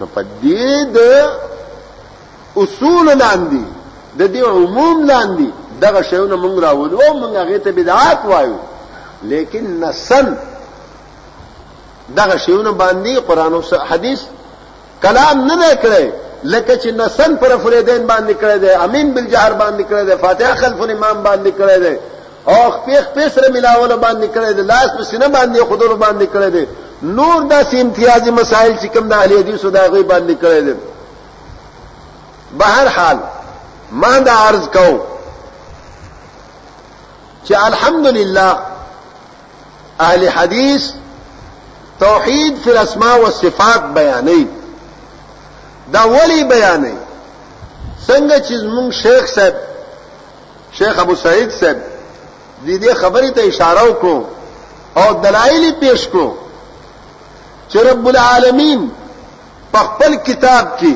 نو 0.00 0.06
په 0.14 0.24
دې 0.42 0.88
د 0.94 0.98
اصول 2.56 3.06
لاندې 3.22 3.62
د 4.18 4.32
دې 4.34 4.40
عموم 4.46 5.04
لاندې 5.06 5.48
دغه 5.84 6.02
شیونه 6.10 6.36
مونږ 6.42 6.56
راوړو 6.64 6.96
او 7.06 7.12
مونږ 7.20 7.32
هغه 7.42 7.58
ته 7.64 7.70
بدعات 7.78 8.20
وایو 8.30 8.56
لیکن 9.32 9.64
نسن 9.84 10.26
دغه 12.18 12.36
شیونه 12.44 12.72
باندې 12.82 13.18
قران 13.28 13.52
او 13.54 13.62
حدیث 13.90 14.20
کلام 15.02 15.36
نه 15.50 15.74
کړی 15.84 16.06
لکه 16.52 16.76
چې 16.78 16.86
نسن 17.00 17.36
پر 17.42 17.56
فریدین 17.62 18.02
باندې 18.12 18.34
کړی 18.42 18.56
دی 18.64 18.68
امین 18.86 19.14
بالجهر 19.14 19.52
باندې 19.62 19.84
کړی 19.90 20.02
دی 20.10 20.16
فاتحه 20.26 20.54
خلف 20.54 20.80
امام 20.94 21.22
باندې 21.26 21.50
کړی 21.58 21.78
دی 21.84 21.94
او 22.52 22.70
خپیخ 22.76 23.04
پیسره 23.16 23.48
ملاول 23.54 23.92
باندې 24.04 24.28
کړی 24.34 24.52
دی 24.56 24.62
لاس 24.72 24.88
په 24.98 25.04
سینه 25.10 25.28
باندې 25.36 25.62
خودلو 25.68 25.96
باندې 26.04 26.26
کړی 26.34 26.50
دی 26.56 26.64
نور 27.02 27.36
داسې 27.54 27.74
امتیازي 27.80 28.30
مسائل 28.40 28.74
چې 28.76 28.86
کوم 28.94 29.08
د 29.08 29.12
اهل 29.22 29.38
حدیثو 29.38 29.70
دا 29.70 29.86
غي 29.94 30.02
باندې 30.02 30.34
کړی 30.44 30.60
دی 30.68 30.74
بهر 32.60 32.88
حال 32.96 33.18
ما 33.92 34.18
دا 34.18 34.32
عرض 34.48 34.68
کوم 34.76 35.00
چې 37.44 37.54
الحمدلله 37.64 38.58
اهل 40.00 40.28
حدیث 40.28 40.88
توحید 42.00 42.58
فی 42.64 42.70
الاسماء 42.70 43.16
والصفات 43.20 43.82
بیانې 43.94 44.46
دا 45.92 46.00
ولی 46.06 46.44
بیانې 46.48 46.94
څنګه 48.06 48.38
چې 48.46 48.54
موږ 48.76 48.90
شیخ 49.02 49.26
صاحب 49.34 49.54
شیخ 50.78 50.98
ابو 50.98 51.14
سعید 51.22 51.50
صاحب 51.60 51.76
د 52.66 52.68
دې 52.82 52.94
خبرې 53.02 53.30
ته 53.36 53.42
اشاره 53.48 53.84
وکړو 53.88 54.18
او 55.02 55.12
دلایل 55.24 55.72
پیش 55.80 56.08
کړو 56.12 56.28
چې 57.70 57.76
رب 57.90 58.06
العالمین 58.08 58.90
په 59.72 59.78
خپل 59.78 60.14
کتاب 60.16 60.78
کې 60.80 60.94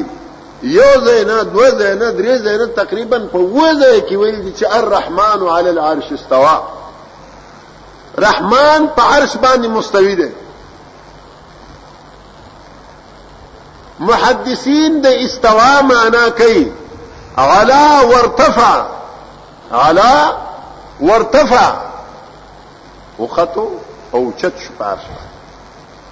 یو 0.63 0.93
زینا 1.05 1.43
دو 1.53 1.71
زینا 1.79 2.11
درې 2.13 2.39
زینا 2.43 2.65
تقریبا 2.83 3.19
په 3.33 3.39
وځه 3.39 4.01
کې 4.09 4.17
ویل 4.17 4.43
دي 4.43 4.53
چې 4.53 4.75
الرحمن 4.77 5.41
علی 5.57 5.69
العرش 5.71 6.13
استوا 6.13 6.57
رحمان 8.27 8.87
په 8.95 9.03
عرش 9.03 9.37
باندې 9.37 9.67
مستوی 9.71 10.15
دی 10.17 10.29
محدثین 14.11 15.01
د 15.05 15.23
استوا 15.25 15.81
معنا 15.83 16.29
کوي 16.43 16.69
علا 17.47 18.03
وارتفع 18.03 18.83
علا 19.83 20.15
وارتفع 21.01 21.75
وخطو 23.19 23.69
او 24.13 24.31
چت 24.39 24.59
شو 24.61 24.73
پارش 24.79 25.07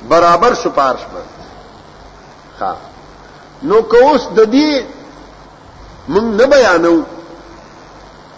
برابر 0.08 0.54
شو 0.62 0.70
پارش 0.74 1.00
باندې 1.00 1.82
ها 2.60 2.76
نو 3.62 3.82
کوس 3.82 4.26
د 4.34 4.40
دې 4.52 4.82
مونږ 6.08 6.28
نه 6.40 6.46
بیانو 6.46 6.96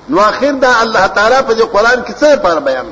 نو 0.09 0.21
اخر 0.21 0.53
دا 0.63 0.73
الله 0.83 1.07
تعالی 1.17 1.39
په 1.49 1.67
قرآن 1.79 2.03
کې 2.05 2.13
څه 2.13 2.37
په 2.43 2.61
بیان 2.69 2.91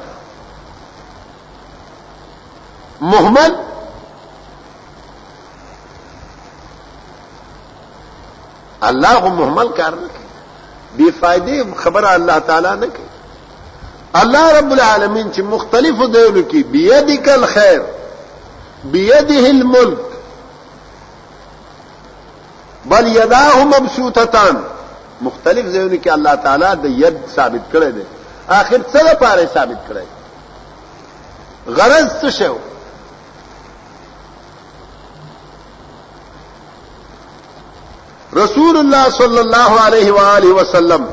مهمل 3.00 3.56
الله 8.90 9.08
هم 9.18 9.34
مهمل 9.40 9.68
کار 9.76 9.92
نه 9.94 10.08
کوي 10.08 10.30
بې 10.96 11.14
فائدې 11.20 11.76
خبره 11.82 12.14
الله 12.14 12.38
تعالی 12.38 12.68
نه 12.80 12.86
کوي 12.86 13.08
الله 14.20 14.58
رب 14.58 14.72
العالمین 14.72 15.32
چې 15.32 15.40
مختلف 15.54 15.96
دیولو 16.18 16.42
کې 16.50 16.56
بيدک 16.74 17.28
الخير 17.28 17.82
بيده 18.84 19.48
الملك 19.54 20.15
بل 22.90 23.06
یداه 23.06 23.64
مبسوطتان 23.64 24.62
مختلف 25.20 25.66
زیونی 25.72 25.98
کې 26.02 26.08
اللہ 26.16 26.34
تعالی 26.42 26.66
دا 26.82 26.88
ید 27.06 27.14
ثابت 27.36 27.72
کرے 27.72 27.90
دے 27.92 28.02
آخر 28.48 28.80
څه 28.94 29.14
پارے 29.20 29.46
ثابت 29.54 29.78
کړی 29.90 31.74
غرض 31.76 32.08
څه 32.30 32.50
رسول 38.36 38.76
الله 38.76 39.10
صلی 39.10 39.38
الله 39.40 39.80
عليه 39.80 40.12
و 40.12 40.18
آله 40.36 40.52
وسلم 40.60 41.08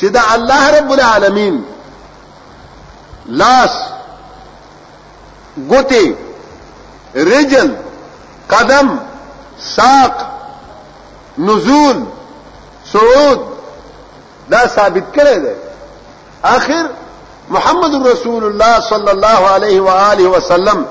چې 0.00 0.04
دا 0.04 0.22
الله 0.34 0.78
رب 0.78 0.92
العالمین 0.92 1.64
لاس 3.26 3.70
ګوتې 5.70 6.12
رجل 7.32 7.74
قدم 8.50 8.98
ساق 9.76 10.26
نزول 11.38 12.04
سعود 12.92 13.40
دا 14.50 14.64
ثابت 14.74 15.04
کرے 15.14 15.38
دے 15.38 15.54
آخر 16.56 16.88
محمد 17.50 17.94
رسول 18.06 18.44
اللہ 18.44 18.78
صلی 18.88 19.10
اللہ 19.10 19.40
علیہ 19.54 19.80
وآلہ 19.80 20.26
وسلم 20.36 20.82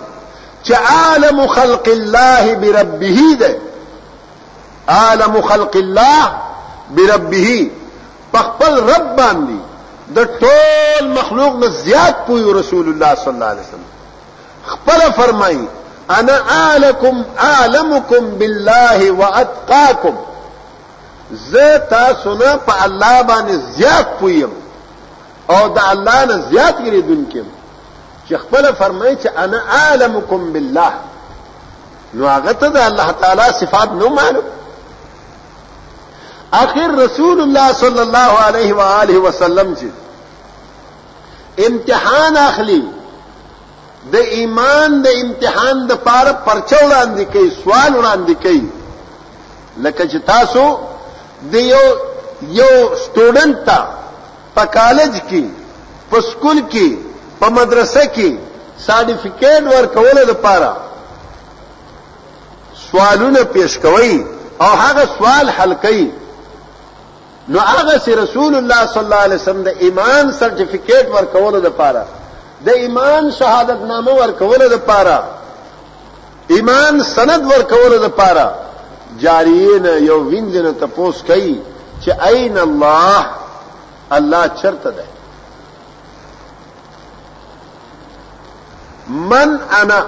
چالم 0.63 1.45
خل 1.53 1.75
قلعہ 1.85 2.53
بربی 2.61 3.33
دے 3.39 3.57
آلم 4.97 5.39
خل 5.47 5.65
قلعہ 5.73 6.29
بربی 6.95 7.67
پخل 8.31 8.77
رب 8.89 9.11
باندھی 9.17 9.59
دا 10.15 10.23
ٹول 10.39 11.07
مخلوق 11.17 11.55
نے 11.63 11.67
زیاد 11.83 12.25
پوئی 12.27 12.43
رسول 12.59 12.87
اللہ 12.87 13.13
صلی 13.23 13.33
اللہ 13.33 13.45
علیہ 13.55 13.61
وسلم 13.61 14.79
پر 14.85 15.07
فرمائی 15.15 15.65
انا 16.19 16.37
عالکم 16.55 17.21
عالمکم 17.45 18.29
باللہ 18.39 19.09
و 19.11 19.21
زه 21.51 21.77
تاسو 21.89 22.33
نه 22.35 22.55
په 22.55 22.83
الله 22.85 23.21
باندې 23.23 23.53
زیات 23.77 24.07
پویم 24.19 24.49
او 25.49 25.67
د 25.67 25.79
الله 25.89 26.25
نه 26.25 26.41
زیات 26.51 26.75
غریدونکم 26.79 27.45
چې 28.29 28.35
خپل 28.37 28.65
فرمایي 28.79 29.15
چې 29.15 29.29
انا 29.37 29.59
عالمکم 29.59 30.53
بالله 30.53 30.93
نو 32.13 32.27
هغه 32.27 32.51
ته 32.53 32.67
د 32.67 32.77
الله 32.77 33.11
تعالی 33.11 33.51
صفات 33.59 33.89
نو 33.91 34.09
معلوم 34.09 34.43
اخر 36.53 36.91
رسول 37.05 37.41
الله 37.41 37.73
صلی 37.73 37.99
الله 37.99 38.43
علیه 38.47 38.73
و 38.75 38.79
آله 38.81 39.17
وسلم 39.19 39.75
چې 39.75 39.85
امتحان 41.67 42.37
اخلي 42.37 42.83
د 44.11 44.15
ایمان 44.15 45.01
د 45.01 45.07
امتحان 45.23 45.87
د 45.87 45.93
پاره 45.93 46.31
پرچو 46.45 46.75
وړاندې 46.75 47.21
کوي 47.33 47.51
سوال 47.63 47.91
وړاندې 48.03 48.43
کوي 48.43 48.69
لکه 49.77 50.07
چې 50.07 50.17
تاسو 50.27 50.77
د 51.51 51.55
یو 51.73 51.85
یو 52.59 52.71
سټوډنټ 53.03 53.55
ته 53.67 53.79
په 54.55 54.63
کالج 54.77 55.13
کې 55.29 55.43
په 56.09 56.17
سکول 56.29 56.57
کې 56.71 56.87
په 57.39 57.47
مدرسه 57.57 58.03
کې 58.15 58.29
سرټیفیکیټ 58.85 59.63
ورکول 59.75 60.17
د 60.29 60.33
پاره 60.45 60.73
سوالونه 62.87 63.41
پیش 63.55 63.73
کوي 63.85 64.15
او 64.63 64.71
هغه 64.83 65.03
سوال 65.17 65.49
حل 65.57 65.73
کوي 65.83 66.07
نو 67.51 67.59
هغه 67.69 67.95
سي 68.05 68.11
رسول 68.23 68.53
الله 68.57 68.81
صلی 68.93 69.03
الله 69.05 69.21
علیه 69.27 69.37
وسلم 69.39 69.63
د 69.67 69.73
ایمان 69.85 70.25
سرټیفیکیټ 70.39 71.05
ورکول 71.15 71.53
د 71.61 71.69
پاره 71.79 72.03
د 72.65 72.69
ایمان 72.83 73.23
شهادت 73.39 73.79
نامه 73.91 74.11
ورکول 74.21 74.61
د 74.73 74.77
پاره 74.89 75.19
ایمان 76.55 76.93
سند 77.03 77.41
ورکول 77.51 77.91
د 78.05 78.07
پاره 78.19 78.47
جاریه 79.19 79.79
نه 79.79 80.01
یو 80.01 80.23
ویند 80.29 80.57
نه 80.57 80.71
تپوس 80.71 81.23
کوي 81.23 81.61
چې 82.01 82.23
اين 82.27 82.57
الله 82.57 83.25
الله 84.11 84.47
چرته 84.47 84.89
ده 84.91 85.03
من 89.07 89.59
انا 89.81 90.05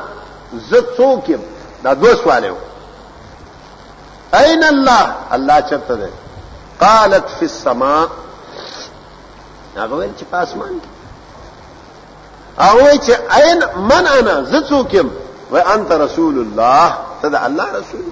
زه 0.69 0.83
څوک 0.97 1.29
يم 1.29 1.39
دا 1.83 1.93
دوه 1.93 2.15
سوال 2.15 2.43
یو 2.43 2.55
اين 4.33 4.63
الله 4.63 5.09
الله 5.31 5.61
چرته 5.61 5.93
ده 5.95 6.09
قالت 6.81 7.27
في 7.39 7.45
السماء 7.45 8.07
هغه 9.77 9.93
ول 9.95 10.09
چې 10.19 10.23
پاسمان 10.31 10.81
هغه 12.59 12.93
چې 12.97 13.33
اين 13.37 13.63
من 13.75 14.07
انا 14.07 14.43
زه 14.43 14.61
څوک 14.67 14.93
يم 14.93 15.11
وانت 15.51 15.91
رسول 15.91 16.39
الله 16.39 16.93
تدع 17.23 17.45
الله 17.45 17.65
رسول 17.71 18.03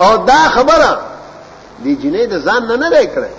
او 0.00 0.16
دا 0.16 0.48
خبره 0.54 0.98
دی 1.84 1.96
جنې 1.96 2.24
د 2.32 2.34
ځان 2.44 2.62
نه 2.70 2.76
نه 2.76 3.02
کړې 3.14 3.32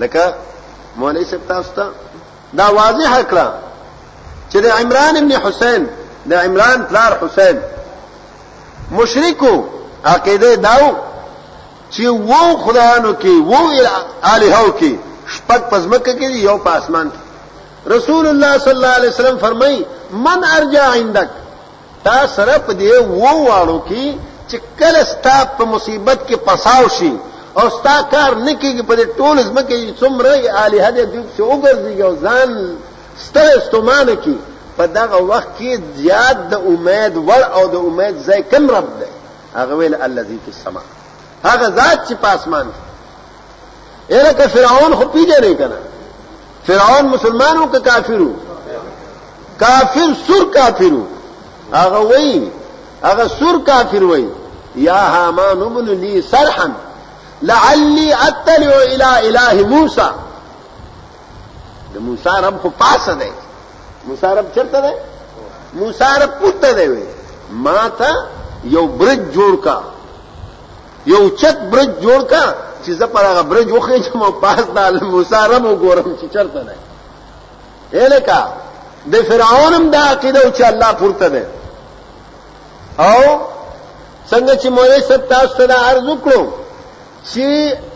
لکه 0.00 0.24
مولوی 0.96 1.24
صاحب 1.24 1.42
تاسو 1.48 1.70
ته 1.76 1.86
دا 2.54 2.66
واضح 2.70 3.20
کړه 3.30 3.46
چې 4.52 4.56
د 4.64 4.66
عمران 4.66 5.16
ابن 5.16 5.32
حسین 5.44 5.88
د 6.26 6.32
عمران 6.32 6.82
پلار 6.90 7.12
حسین 7.22 7.56
مشرکو 8.90 9.62
عقیده 10.04 10.54
داو 10.54 10.90
چې 11.94 12.04
وو 12.08 12.56
خدایانو 12.64 13.12
کې 13.22 13.34
وو 13.44 13.68
الہو 14.34 14.68
کې 14.80 14.92
شپږ 15.34 15.60
پزمکه 15.70 16.12
کې 16.18 16.30
یو 16.48 16.58
په 16.58 16.70
اسمان 16.78 17.10
کې 17.10 17.18
رسول 17.94 18.26
الله 18.26 18.58
صلی 18.58 18.72
الله 18.72 18.88
علیه 18.98 19.08
وسلم 19.08 19.38
فرمای 19.38 19.86
من 20.10 20.44
ارجع 20.56 20.84
عندك 20.92 21.28
تا 22.04 22.26
سره 22.26 22.58
په 22.66 22.72
دې 22.72 23.02
وو 23.02 23.46
واړو 23.46 23.92
کې 23.92 24.18
چې 24.50 24.60
کله 24.78 25.04
ستا 25.04 25.44
په 25.56 25.64
مصیبت 25.74 26.18
کې 26.28 26.36
پساو 26.46 26.88
شي 26.98 27.12
او 27.60 27.64
ستا 27.76 27.96
کار 28.12 28.30
نکېږي 28.46 28.82
په 28.88 28.94
دې 28.98 29.06
ټول 29.18 29.36
ځمکه 29.48 29.76
څومره 30.00 30.32
اعلی 30.60 30.78
هدا 30.86 31.04
دی 31.12 31.20
چې 31.34 31.40
وګرځي 31.50 31.94
او 32.06 32.12
ځان 32.24 32.50
ستاسو 33.26 33.60
ستمانه 33.66 34.14
کې 34.24 34.36
په 34.76 34.84
دغه 34.98 35.18
وخت 35.30 35.48
کې 35.58 35.70
زیات 36.00 36.38
د 36.50 36.54
امید 36.72 37.14
ور 37.28 37.42
او 37.56 37.64
د 37.74 37.76
امید 37.88 38.16
ځای 38.26 38.40
کم 38.52 38.64
رب 38.74 38.88
دی 39.00 39.10
هغه 39.58 39.74
ویل 39.74 39.94
الذی 40.06 40.38
فی 40.44 40.50
السماء 40.54 40.84
هغه 41.48 41.66
ذات 41.78 41.98
چې 42.08 42.14
په 42.22 42.28
اسمان 42.38 42.66
کې 44.08 44.14
الکه 44.20 44.46
فرعون 44.46 44.92
خو 44.94 45.04
پیژنې 45.14 45.52
کنه 45.60 45.78
فرعون 46.66 47.04
مسلمانو 47.14 47.66
که 47.72 47.78
کافرو 47.90 48.32
کافر 49.60 50.08
سر 50.26 50.44
کافرو 50.54 51.06
هغه 51.74 51.98
وایي 52.10 52.50
هغه 53.04 53.28
سور 53.28 53.58
کافر 53.66 54.04
وای 54.04 54.26
یا 54.76 54.96
حامان 54.96 55.58
من 55.58 55.84
لی 55.84 56.22
سرحا 56.22 56.70
لعلی 57.42 58.12
اطلع 58.12 58.76
الى 58.76 59.36
اله 59.36 59.66
موسی 59.68 60.10
د 61.94 61.98
موسی 62.00 62.40
رب 62.46 62.56
خو 62.62 62.68
پاسه 62.70 63.14
دی 63.14 63.30
موسی 64.08 64.26
رب 64.26 64.46
چرته 64.54 64.80
دی 64.80 64.92
موسی 65.72 66.04
رب 66.22 66.30
پټه 66.42 66.72
دی 66.74 66.86
وی 66.86 67.02
ما 67.50 67.88
ته 67.98 68.10
یو 68.64 68.86
برج 68.86 69.20
جوړ 69.34 69.56
کا 69.64 69.80
یو 71.06 71.28
چت 71.28 71.56
برج 71.70 71.90
جوړ 72.02 72.22
کا 72.30 72.54
چې 72.86 72.90
زه 72.90 73.06
پر 73.06 73.24
هغه 73.24 73.42
برج 73.42 73.68
وخې 73.72 74.04
چې 74.04 74.16
ما 74.16 74.30
پاس 74.30 74.66
د 74.76 75.02
موسی 75.02 75.36
رب 75.50 75.64
وګورم 75.64 76.20
چې 76.20 76.32
چرته 76.34 76.60
دی 76.64 76.78
الهکا 77.98 78.48
د 79.12 79.22
فرعونم 79.22 79.90
د 79.90 79.94
عقیده 79.96 80.38
او 80.44 80.50
چې 80.52 80.62
الله 80.66 80.92
پورته 80.92 81.28
دی 81.28 81.42
او 82.98 83.40
څنګه 84.30 84.54
چې 84.62 84.68
مولوی 84.70 85.00
صاحب 85.08 85.24
تاسو 85.28 85.52
ته 85.66 85.74
عرض 85.88 86.04
وکړو 86.08 86.46
چې 87.32 87.48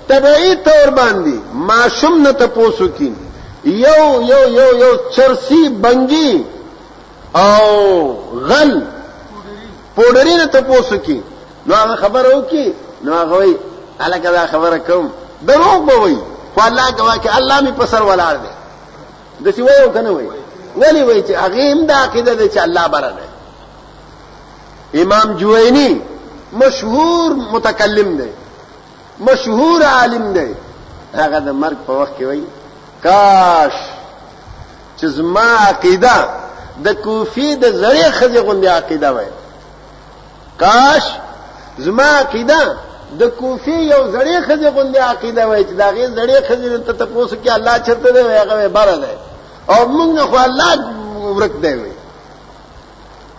طبيعي 0.09 0.55
تور 0.65 0.89
باندې 0.99 1.37
ماشوم 1.53 2.23
نه 2.23 2.33
تاسو 2.33 2.89
کې 2.99 3.11
یو 3.65 4.23
یو 4.31 4.43
یو 4.49 4.69
یو 4.83 4.95
چرسی 5.17 5.69
بنګي 5.83 6.45
او 7.35 7.71
غل 8.49 8.81
پودری 9.97 10.35
نه 10.35 10.45
تاسو 10.47 10.97
کې 11.07 11.19
نو 11.67 11.75
هغه 11.75 11.97
خبره 11.97 12.37
وکي 12.37 12.75
نو 13.05 13.13
هغه 13.15 13.37
وی 13.37 13.57
الکه 14.01 14.31
دا 14.33 14.47
خبره 14.47 14.79
کوم 14.79 15.11
دروغ 15.47 15.81
به 15.87 15.95
وی 15.97 16.17
خو 16.55 16.61
الله 16.67 16.91
گواه 16.91 17.17
کې 17.23 17.37
الله 17.39 17.61
می 17.61 17.73
پسر 17.77 18.03
ولاړ 18.03 18.37
دی 18.45 18.53
د 19.45 19.55
څه 19.57 19.61
وایو 19.61 19.91
کنه 19.93 20.11
وی 20.11 20.27
ولی 20.77 21.03
وی 21.03 21.23
چې 21.23 21.31
هغه 21.31 21.73
هم 21.73 21.87
دا 21.87 21.95
عقیده 21.95 22.35
ده 22.35 22.47
چې 22.49 22.59
الله 22.59 22.89
بره 22.89 23.09
ده 23.11 23.27
امام 25.03 25.33
جوینی 25.37 26.01
مشهور 26.53 27.33
متکلم 27.53 28.17
دی 28.17 28.29
مشهور 29.31 29.83
عالم 29.83 30.33
دی 30.33 30.49
هغه 31.15 31.39
د 31.41 31.49
مرګ 31.51 31.77
په 31.87 31.93
وخت 32.01 32.13
کې 32.19 32.23
وای 32.25 32.43
کاش 33.03 33.75
چې 34.99 35.07
زما 35.17 35.47
عقیده 35.69 36.17
د 36.85 36.89
کوفی 37.05 37.55
د 37.57 37.65
زړې 37.81 38.11
خزې 38.19 38.39
غوندې 38.47 38.67
عقیده 38.69 39.13
وای 39.15 39.27
کاش 40.63 41.03
زما 41.79 42.05
عقیده 42.21 42.61
د 43.21 43.31
کوفی 43.41 43.71
یو 43.95 44.03
زړې 44.13 44.49
خزې 44.49 44.69
غوندې 44.75 44.99
عقیده 45.11 45.49
وای 45.49 45.65
چې 45.65 45.73
دا 45.81 45.91
غي 45.91 46.07
زړې 46.09 46.49
خزې 46.49 46.87
ته 46.87 46.93
تاسو 46.93 47.37
کې 47.45 47.51
الله 47.51 47.79
چرته 47.79 48.13
دی 48.13 48.21
هغه 48.21 48.69
بار 48.69 48.97
دی 49.03 49.15
او 49.69 49.85
موږ 49.93 50.09
نه 50.19 50.25
خو 50.31 50.37
الله 50.37 50.71
ورک 51.37 51.53
دی 51.63 51.75
وای 51.81 51.93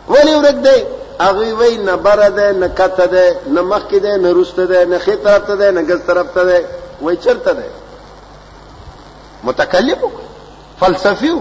ولی 0.10 0.36
ورک 0.36 0.56
دی 0.64 0.97
هغه 1.20 1.54
وی 1.54 1.78
نه 1.78 1.96
بره 1.96 2.30
ده 2.30 2.52
نه 2.52 2.68
کته 2.68 3.06
ده 3.06 3.36
نه 3.48 3.62
مخ 3.62 3.82
کې 3.92 3.96
ده 3.96 4.18
نه 4.18 4.32
روسته 4.32 4.66
ده 4.66 4.86
نه 4.86 5.00
خې 5.00 5.10
طرف 5.24 5.48
ته 5.48 5.56
ده 5.56 5.72
نه 5.72 5.82
ګس 5.82 6.02
طرف 6.08 6.28
ته 6.36 6.44
ده 6.44 6.66
وای 7.02 7.16
چرته 7.18 7.54
ده 7.54 7.64
متکلم 9.44 10.00
فلسفي 10.82 11.38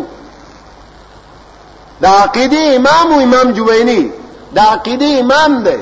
دا 2.00 2.08
عقيدي 2.08 2.76
امام 2.76 3.12
او 3.12 3.20
امام 3.20 3.52
جويني 3.52 4.10
دا 4.52 4.62
عقيدي 4.62 5.20
امام 5.20 5.62
ده 5.62 5.78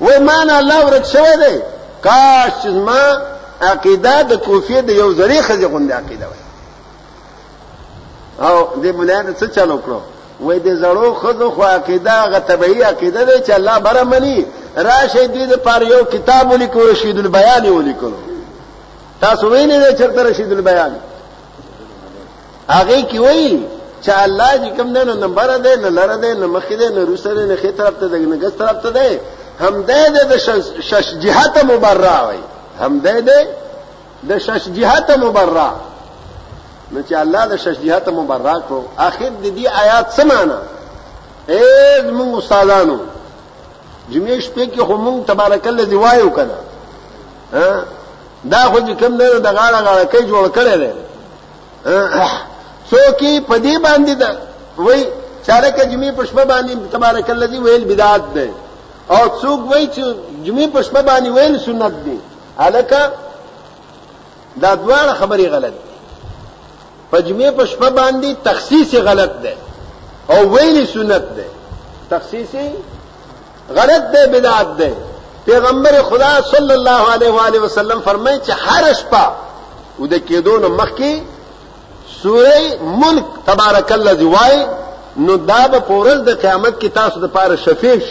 و 0.00 0.20
مان 0.20 0.50
الله 0.50 0.86
ورت 0.86 1.06
شوی 1.06 1.36
ده 1.36 1.62
کاش 2.04 2.66
ما 2.66 3.18
عقیده 3.62 4.22
د 4.22 4.34
کوفی 4.34 4.80
د 4.82 4.90
یو 4.90 5.14
ذری 5.14 5.40
خځه 5.42 5.64
غونډه 5.68 5.92
عقیده 5.92 6.26
وای 6.28 6.44
او 8.52 8.66
دې 8.82 8.86
مولانه 8.94 9.32
څه 9.40 9.44
چالو 9.46 9.78
کړو 9.86 10.00
وې 10.40 10.58
د 10.64 10.68
زړو 10.82 11.14
خزو 11.20 11.50
خو 11.50 11.62
عقیده 11.62 12.24
غ 12.30 12.38
طبيعي 12.48 12.82
عقیده 12.84 13.22
ده 13.24 13.40
چې 13.46 13.50
الله 13.50 13.78
بره 13.78 14.02
مني 14.04 14.46
راشه 14.76 15.26
دې 15.26 15.44
د 15.52 15.56
پاره 15.56 15.86
یو 15.86 16.04
کتاب 16.04 16.50
ولیکو 16.52 16.80
رشید 16.92 17.18
البیان 17.18 17.66
ولیکو 17.66 18.10
تاسو 19.20 19.50
وینئ 19.50 19.78
چې 19.92 19.98
چرته 19.98 20.22
رشید 20.22 20.52
البیان 20.52 20.92
هغه 22.68 23.02
کې 23.02 23.16
وایي 23.20 23.62
چې 24.02 24.08
الله 24.18 24.50
دې 24.62 24.76
کوم 24.76 24.88
نه 24.92 25.04
نمبر 25.04 25.56
ده 25.56 25.76
نه 25.76 25.88
لره 25.88 26.16
ده 26.16 26.34
نه 26.34 26.46
مخ 26.46 26.68
ده 26.72 26.88
نه 26.88 27.04
روسره 27.04 27.46
نه 27.46 27.56
خې 27.56 27.70
طرف 27.78 27.94
ته 28.00 28.06
ده 28.08 28.18
نه 28.18 28.36
ګس 28.40 28.52
طرف 28.58 28.82
ته 28.82 28.90
ده 28.90 29.20
هم 29.60 29.82
ده 29.82 30.08
د 30.10 30.36
شش 30.90 31.06
جهته 31.22 31.64
مبرع 31.64 32.28
وي 32.28 32.38
هم 32.80 33.00
ده 33.00 33.20
ده 33.20 33.46
د 34.28 34.38
شش 34.38 34.68
جهته 34.68 35.16
مبرع 35.16 35.72
نو 36.92 37.00
چې 37.08 37.12
الله 37.20 37.42
د 37.52 37.54
شجهت 37.62 38.06
مبرک 38.18 38.60
کو 38.70 38.78
اخر 39.06 39.30
د 39.30 39.36
دې 39.56 39.64
آیات 39.82 40.06
سمانا 40.18 40.58
اے 41.50 41.60
موږ 42.12 42.30
استادانو 42.38 42.96
جمعې 44.12 44.38
شپې 44.46 44.64
کې 44.72 44.80
خو 44.90 44.94
موږ 44.96 45.24
تبارک 45.30 45.64
الذی 45.72 45.96
وایو 46.04 46.30
کړه 46.38 46.56
دا 48.44 48.58
خو 48.58 48.80
چې 48.80 48.92
کوم 49.02 49.12
نه 49.14 49.38
د 49.46 49.48
غاړه 49.58 49.78
غاړه 49.86 50.06
کې 50.12 50.20
جوړ 50.30 50.44
کړی 50.58 50.74
دی 50.82 50.92
څوک 52.90 53.20
په 53.48 53.58
دې 53.58 53.76
باندې 53.88 54.12
دا 54.22 54.30
وای 54.76 55.06
چاره 55.46 55.70
کې 55.70 55.86
جمعې 55.86 56.12
پښپ 56.20 56.38
باندې 56.52 56.72
تبارک 56.94 57.26
الذی 57.34 57.58
ویل 57.66 57.84
بدعت 57.92 58.22
دی 58.38 58.50
او 59.10 59.26
څوک 59.42 59.70
وای 59.70 59.88
چې 59.94 60.02
جمعې 60.44 60.68
پښپ 60.78 60.96
باندې 61.10 61.28
ویل 61.36 61.54
سنت 61.66 61.92
دی 62.06 62.18
الکه 62.66 63.00
دا 64.56 64.76
دواړه 64.76 65.14
خبرې 65.20 65.46
غلط 65.54 65.72
دي 65.82 65.87
پجمه 67.12 67.50
پشپه 67.50 67.90
باندې 67.90 68.36
تخصیص 68.48 68.94
غلط 68.94 69.30
ده 69.42 69.54
او 70.30 70.56
ویلی 70.56 70.86
سنت 70.86 71.22
ده 71.36 71.46
تخصیصی 72.10 72.70
غلط 73.76 74.02
ده 74.12 74.26
بدعت 74.26 74.76
ده 74.76 74.92
پیغمبر 75.46 76.02
خدا 76.02 76.42
صلی 76.42 76.72
الله 76.72 77.12
علیه 77.12 77.30
و 77.30 77.38
آله 77.38 77.58
وسلم 77.60 78.00
فرمایي 78.00 78.40
چې 78.46 78.50
هر 78.50 78.92
شپه 78.92 79.26
و 80.00 80.06
د 80.06 80.14
کېدون 80.18 80.64
مخکي 80.70 81.22
سوره 82.22 82.76
ملک 82.82 83.24
تبارک 83.46 83.92
الذی 83.92 84.24
وای 84.24 84.66
نو 85.16 85.36
دا 85.36 85.68
به 85.68 85.78
پورز 85.80 86.20
د 86.24 86.40
قیامت 86.42 86.80
کې 86.84 86.92
تاسو 86.94 87.20
د 87.20 87.30
پاره 87.32 87.56
شفیع 87.56 88.02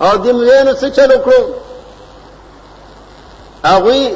او 0.00 0.10
دې 0.10 0.28
موږ 0.28 0.74
څه 0.80 0.84
چلو 0.86 1.14
کړو 1.14 1.42
هغه 3.64 4.10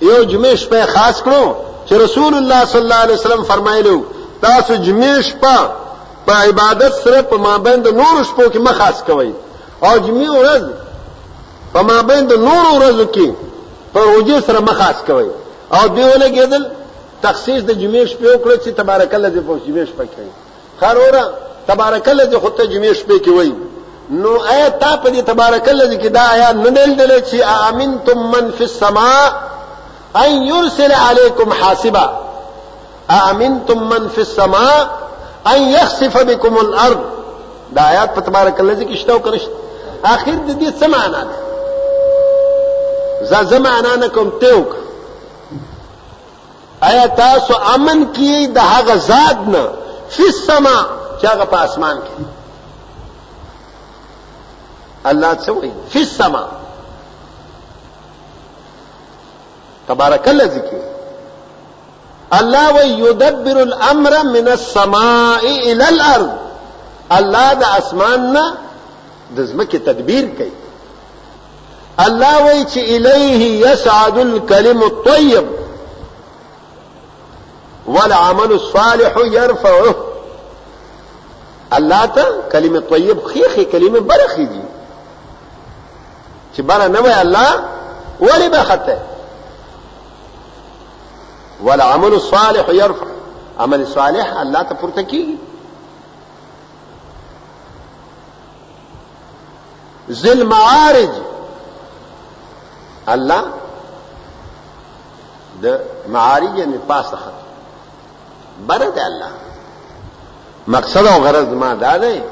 یو 0.00 0.24
جمعه 0.24 0.56
شپه 0.56 0.86
خاص 0.86 1.22
کړو 1.22 1.52
چې 1.88 1.94
رسول 2.04 2.34
الله 2.36 2.64
صلی 2.70 2.80
الله 2.82 2.94
علیه 3.06 3.14
وسلم 3.14 3.42
فرمایلی 3.50 3.96
تاسو 4.42 4.74
جمعې 4.74 5.20
شپه 5.20 5.56
په 6.26 6.32
عبادت 6.46 6.92
سره 7.04 7.20
په 7.32 7.36
مابین 7.44 7.82
د 7.84 7.88
نورو 7.98 8.22
شپو 8.30 8.42
کې 8.52 8.58
مه 8.58 8.72
خاص 8.78 9.02
کوئ 9.10 9.30
او 9.82 9.92
جمعې 10.06 10.30
ورځ 10.40 10.64
په 11.76 11.82
مابین 11.90 12.26
د 12.32 12.42
نورو 12.46 12.70
ورځو 12.80 13.06
کې 13.14 13.28
په 13.92 14.00
روجې 14.08 14.36
سره 14.48 14.60
مه 14.70 14.76
خاص 14.80 14.96
کوئ 15.10 15.28
او 15.76 15.86
دوی 15.88 16.04
ولګېدل 16.12 16.62
تخصیص 17.22 17.62
د 17.62 17.70
جمعې 17.70 18.06
شپې 18.12 18.28
وکړه 18.34 18.56
چې 18.64 18.68
تبارک 18.80 19.14
الله 19.14 19.30
دې 19.34 19.42
په 19.48 19.54
جمعې 19.66 19.86
شپه 19.90 20.04
کوي 20.14 20.32
خر 20.80 20.96
اوره 20.96 21.24
تبارک 21.70 22.08
الله 22.08 22.24
دې 22.24 22.36
خو 22.36 22.48
ته 22.48 22.64
جمعې 22.64 22.94
شپې 23.00 23.24
کې 23.24 23.30
وایي 23.30 23.54
نو 24.10 24.36
آیا 24.54 24.68
تا 24.68 24.96
په 24.96 25.10
دې 25.10 25.22
تبارک 25.30 25.68
الله 25.68 25.98
کې 26.02 26.06
دا 26.06 26.22
آیا 26.32 26.52
نه 26.52 26.70
دل 26.76 26.94
دل 27.00 27.12
چې 27.30 27.40
امنتم 27.68 28.30
من 28.32 28.50
فی 28.58 28.64
السماء 28.64 29.55
أن 30.24 30.46
يرسل 30.46 30.92
عليكم 30.92 31.52
حاسبا 31.52 32.20
أأمنتم 33.10 33.88
من 33.88 34.08
في 34.08 34.20
السماء 34.20 34.98
أن 35.46 35.62
يخسف 35.68 36.18
بكم 36.22 36.56
الأرض 36.56 37.00
دا 37.72 37.88
آيات 37.90 38.14
په 38.16 38.20
تبارک 38.20 38.60
الله 38.60 38.74
کې 38.74 38.96
شته 38.98 39.12
او 39.12 39.22
آخر 40.04 40.34
دي, 40.34 40.52
دي 40.52 40.72
سمعنا 40.80 41.06
معنا 41.10 41.22
ده 41.24 41.30
زه 43.22 43.42
زه 43.42 43.58
معنا 43.58 43.96
نه 43.96 44.06
تاسو 47.06 47.54
امن 47.74 48.12
كي 48.12 48.46
د 48.46 48.58
هغه 48.58 48.94
ذات 48.94 49.36
نه 49.46 49.68
فی 50.10 50.22
السما 50.28 50.86
چې 51.20 51.24
هغه 51.26 51.64
اسمان 51.64 51.98
کې 52.00 52.12
الله 55.08 55.32
تسوي 55.34 55.72
في 55.90 56.00
السماء 56.02 56.48
تبارك 59.88 60.28
الله 60.28 60.44
ذکی 60.46 60.78
الله 62.32 62.70
و 62.70 63.12
الامر 63.48 64.22
من 64.22 64.48
السماء 64.48 65.40
الى 65.40 65.88
الارض 65.88 66.30
الله 67.10 67.54
د 67.54 67.62
اسمان 67.78 68.32
نه 68.32 68.54
د 69.30 69.40
ځمکې 69.52 69.74
تدبیر 69.88 70.24
کوي 70.38 70.50
الله 72.06 72.44
وایي 72.44 72.64
چې 72.64 72.76
الیه 72.78 73.70
یسعد 73.70 74.18
الکلم 74.18 74.82
والعمل 77.86 78.52
الصالح 78.52 79.14
يرفعه 79.32 79.94
الله 81.72 82.06
ته 82.06 82.24
کلمه 82.52 82.80
طیب 82.80 83.26
خیخي 83.26 83.64
کلمه 83.64 84.00
برخي 84.00 84.46
دي 84.46 84.62
چې 86.56 86.60
بره 86.60 86.86
نه 86.88 87.00
وای 87.00 87.12
الله 87.20 87.50
ولي 88.20 88.48
بخته 88.48 88.96
ولا 91.66 91.84
عمل 91.84 92.14
الصالح 92.14 92.68
يرفع 92.68 93.06
عمل 93.60 93.80
الصالح 93.82 94.40
الله 94.40 94.62
تفرتكي 94.62 95.36
ذي 100.10 100.32
المعارج 100.32 100.94
معارج 100.94 101.10
الله 103.08 103.44
ده 105.62 105.80
معارج 106.08 106.58
يعني 106.58 106.78
پاسه 106.88 107.16
خط 107.16 107.32
برد 108.68 108.98
الله 108.98 109.30
مقصد 110.66 111.06
او 111.06 111.22
غرض 111.26 111.52
ما 111.52 111.74
دا 111.74 112.22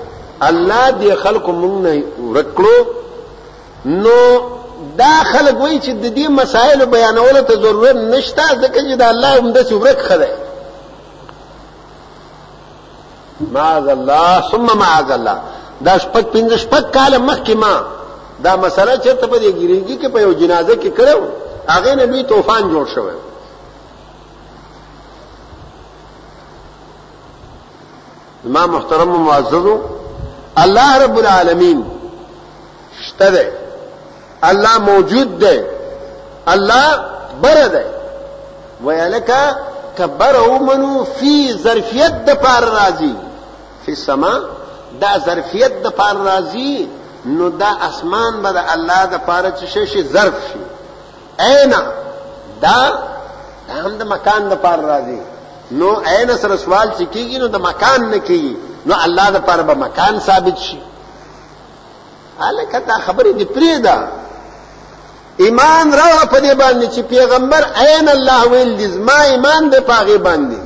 الله 0.48 0.90
دي 0.90 1.16
خلق 1.16 1.46
مونږ 1.48 1.86
نه 1.86 2.52
نو 3.86 4.10
دا 4.98 5.14
خلک 5.32 5.60
وایي 5.60 5.78
چې 5.80 5.88
د 5.92 6.04
دې 6.16 6.26
مسایلو 6.40 6.86
بیانولو 6.94 7.40
ته 7.48 7.54
ضرورت 7.62 7.96
نشته 8.00 8.46
ځکه 8.62 8.80
چې 8.86 8.96
د 8.98 9.02
الله 9.12 9.30
هم 9.40 9.48
د 9.54 9.58
څورک 9.70 9.98
خدای 10.10 10.32
معاذ 13.56 13.88
الله 13.94 14.36
ثم 14.50 14.68
معاذ 14.82 15.10
الله 15.16 15.38
دا 15.88 15.94
شپږ 15.98 16.24
پنځه 16.34 16.56
شپږ 16.66 16.84
کال 16.98 17.12
مخکې 17.18 17.52
ما 17.64 17.74
دا 18.46 18.54
مسله 18.66 18.94
چې 18.96 19.12
ته 19.20 19.26
په 19.32 19.38
دې 19.38 19.50
ګریږي 19.50 19.96
کې 19.98 20.08
په 20.14 20.18
یو 20.24 20.32
جنازه 20.32 20.74
کې 20.76 20.90
کړو 20.98 21.20
هغه 21.72 21.90
نه 21.94 22.04
لوی 22.12 22.22
طوفان 22.34 22.62
جوړ 22.76 22.86
شوی 22.94 23.16
ما 28.54 28.62
محترم 28.78 29.12
معززو 29.26 29.74
الله 30.62 30.90
رب 31.04 31.16
العالمین 31.18 31.78
شته 33.04 33.28
الله 34.50 34.78
موجود 34.78 35.38
دی 35.38 35.60
الله 36.46 36.98
بر 37.42 37.68
دی 37.68 37.84
ویلکه 38.86 39.36
کبر 39.98 40.36
او 40.36 40.58
منو 40.66 41.04
فی 41.04 41.52
ظرفیت 41.62 42.24
د 42.24 42.34
پار 42.34 42.64
راضی 42.64 43.16
فی 43.86 43.94
سما 43.94 44.34
دا 45.00 45.18
ظرفیت 45.26 45.82
د 45.82 45.86
پار 45.88 46.14
راضی 46.16 46.88
نو 47.24 47.50
دا 47.50 47.70
اسمان 47.88 48.42
به 48.42 48.52
د 48.52 48.56
الله 48.74 49.06
د 49.06 49.14
پاره 49.26 49.50
چې 49.58 49.64
شي 49.64 49.86
شي 49.86 50.02
ظرف 50.02 50.34
شي 50.48 50.58
عین 51.38 51.74
دا 52.62 52.92
هم 53.82 53.98
د 53.98 54.02
مکان 54.12 54.48
د 54.48 54.54
پار 54.54 54.78
راضی 54.80 55.20
نو 55.70 55.90
عین 56.06 56.36
سره 56.36 56.56
سوال 56.56 56.88
چې 56.98 57.04
کیږي 57.14 57.38
نو 57.38 57.46
د 57.48 57.56
مکان 57.56 58.00
نه 58.10 58.18
کیږي 58.28 58.56
نو 58.86 58.94
الله 59.04 59.30
د 59.30 59.36
پاره 59.42 59.62
به 59.62 59.74
مکان 59.74 60.20
ثابت 60.20 60.58
شي 60.58 60.78
الکه 62.48 62.78
دا 62.80 62.94
خبره 63.06 63.32
دی 63.32 63.44
پرې 63.44 63.78
ده 63.82 64.08
ایمان 65.36 65.92
را 65.92 66.26
په 66.30 66.40
دې 66.40 66.54
باندې 66.54 66.86
چې 66.94 67.00
پیغمبر 67.00 67.64
عین 67.76 68.08
الله 68.08 68.48
ویل 68.50 68.76
دي 68.76 68.86
ما 68.86 69.20
ایمان 69.20 69.70
دې 69.70 69.80
پاغه 69.80 70.18
باندې 70.18 70.58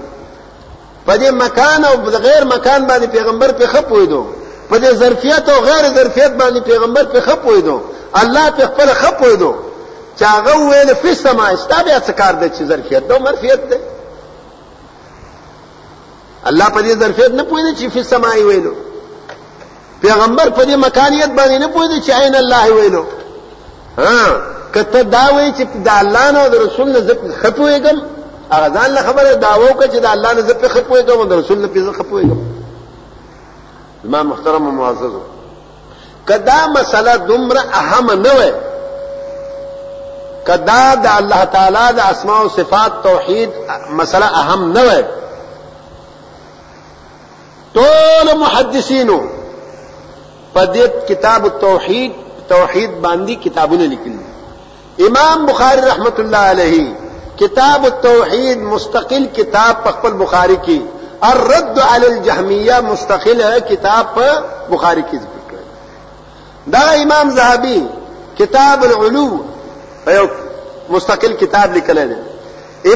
په 1.07 1.17
دې 1.19 1.31
مکان 1.31 1.85
او 1.85 1.95
غیر 2.05 2.45
مکان 2.45 2.87
باندې 2.87 3.07
پیغمبر 3.07 3.53
په 3.53 3.67
خپوي 3.67 4.07
دو 4.07 4.27
په 4.71 4.79
دې 4.79 4.95
ظرفیت 4.95 5.49
او 5.49 5.61
غیر 5.61 5.89
ظرفیت 5.95 6.33
باندې 6.33 6.61
پیغمبر 6.63 7.05
په 7.05 7.21
خپوي 7.21 7.61
دو 7.63 7.81
الله 8.15 8.51
په 8.51 8.67
خپل 8.67 8.89
خپوي 8.93 9.37
دو 9.37 9.55
چې 10.19 10.23
هغه 10.23 10.59
ویل 10.69 10.93
په 10.95 11.15
سما 11.15 11.47
استابه 11.55 11.99
څه 12.07 12.11
کار 12.11 12.33
دي 12.35 12.49
چې 12.49 12.69
ظرفیت 12.69 13.11
او 13.11 13.19
مرفیت 13.19 13.69
ده 13.71 13.81
الله 16.45 16.69
په 16.69 16.81
دې 16.83 16.97
ظرفیت 17.01 17.31
نه 17.31 17.45
پوهیږي 17.49 17.79
چې 17.91 17.95
په 17.95 18.03
سما 18.03 18.29
ویلو 18.35 18.73
پیغمبر 20.03 20.51
په 20.51 20.65
دې 20.65 20.75
مکانیت 20.87 21.31
باندې 21.31 21.59
نه 21.61 21.69
پوهیږي 21.73 22.07
چې 22.07 22.11
عین 22.11 22.35
الله 22.35 22.73
ویلو 22.75 23.05
ها 23.99 24.58
کته 24.73 25.03
دا 25.03 25.29
وایي 25.35 25.53
چې 25.59 25.63
د 25.85 25.89
الله 26.01 26.31
نه 26.31 26.39
او 26.43 26.49
د 26.49 26.55
رسول 26.55 26.93
نه 26.93 27.01
زپ 27.01 27.21
خپويګم 27.43 27.99
هغه 28.53 28.69
ځان 28.75 28.91
له 28.95 29.03
خبره 29.03 29.35
داوو 29.35 29.75
کوي 29.79 29.89
چې 29.89 29.97
د 30.05 30.07
الله 30.07 30.33
نه 30.35 30.41
زپ 30.41 30.67
خپويګم 30.69 31.11
او 31.19 31.25
د 31.25 31.33
رسول 31.41 31.59
نه 31.61 31.67
پیزه 31.69 31.93
خپويګم 31.93 32.39
زما 34.05 34.23
محترم 34.23 34.67
او 34.67 34.73
معزز 34.81 35.15
کدا 36.29 36.59
مسله 36.75 37.17
دومره 37.17 37.63
اهم 37.81 38.11
نه 38.11 38.33
وای 38.41 38.53
کدا 40.47 40.95
د 40.95 41.07
الله 41.15 41.45
تعالی 41.57 41.87
د 41.97 42.01
اسماء 42.11 42.41
او 42.43 42.49
صفات 42.49 43.03
توحید 43.03 43.51
مسله 43.91 44.25
اهم 44.41 44.73
نه 44.73 44.85
وای 44.91 45.05
ټول 47.75 48.37
محدثینو 48.37 49.21
په 50.55 50.67
دې 50.75 51.09
کتاب 51.09 51.45
التوحید 51.45 52.13
توحید 52.49 52.91
باندې 53.03 53.33
کتابونه 53.45 53.87
لیکلي 53.87 54.28
امام 55.07 55.45
بخاری 55.47 55.81
رحمت 55.81 56.19
الله 56.21 56.47
علیہ 56.53 56.79
کتاب 57.41 57.85
التوحید 57.89 58.63
مستقل 58.71 59.27
کتاب 59.37 59.83
پخپل 59.85 60.13
بخاری 60.23 60.57
کی 60.69 60.79
الرد 61.29 61.79
علی 61.91 62.07
الجہمیہ 62.07 62.81
مستقل 62.87 63.43
کتاب 63.69 64.19
بخاری 64.71 65.03
کی 65.11 65.19
ذکر 65.23 65.55
کړی 65.55 66.73
دا 66.73 66.85
امام 67.05 67.31
زہبی 67.39 67.77
کتاب 68.43 68.83
العلو 68.89 69.27
أيوه، 70.09 70.31
مستقل 70.97 71.33
کتاب 71.47 71.77
لکھ 71.77 71.91
لے 71.99 72.05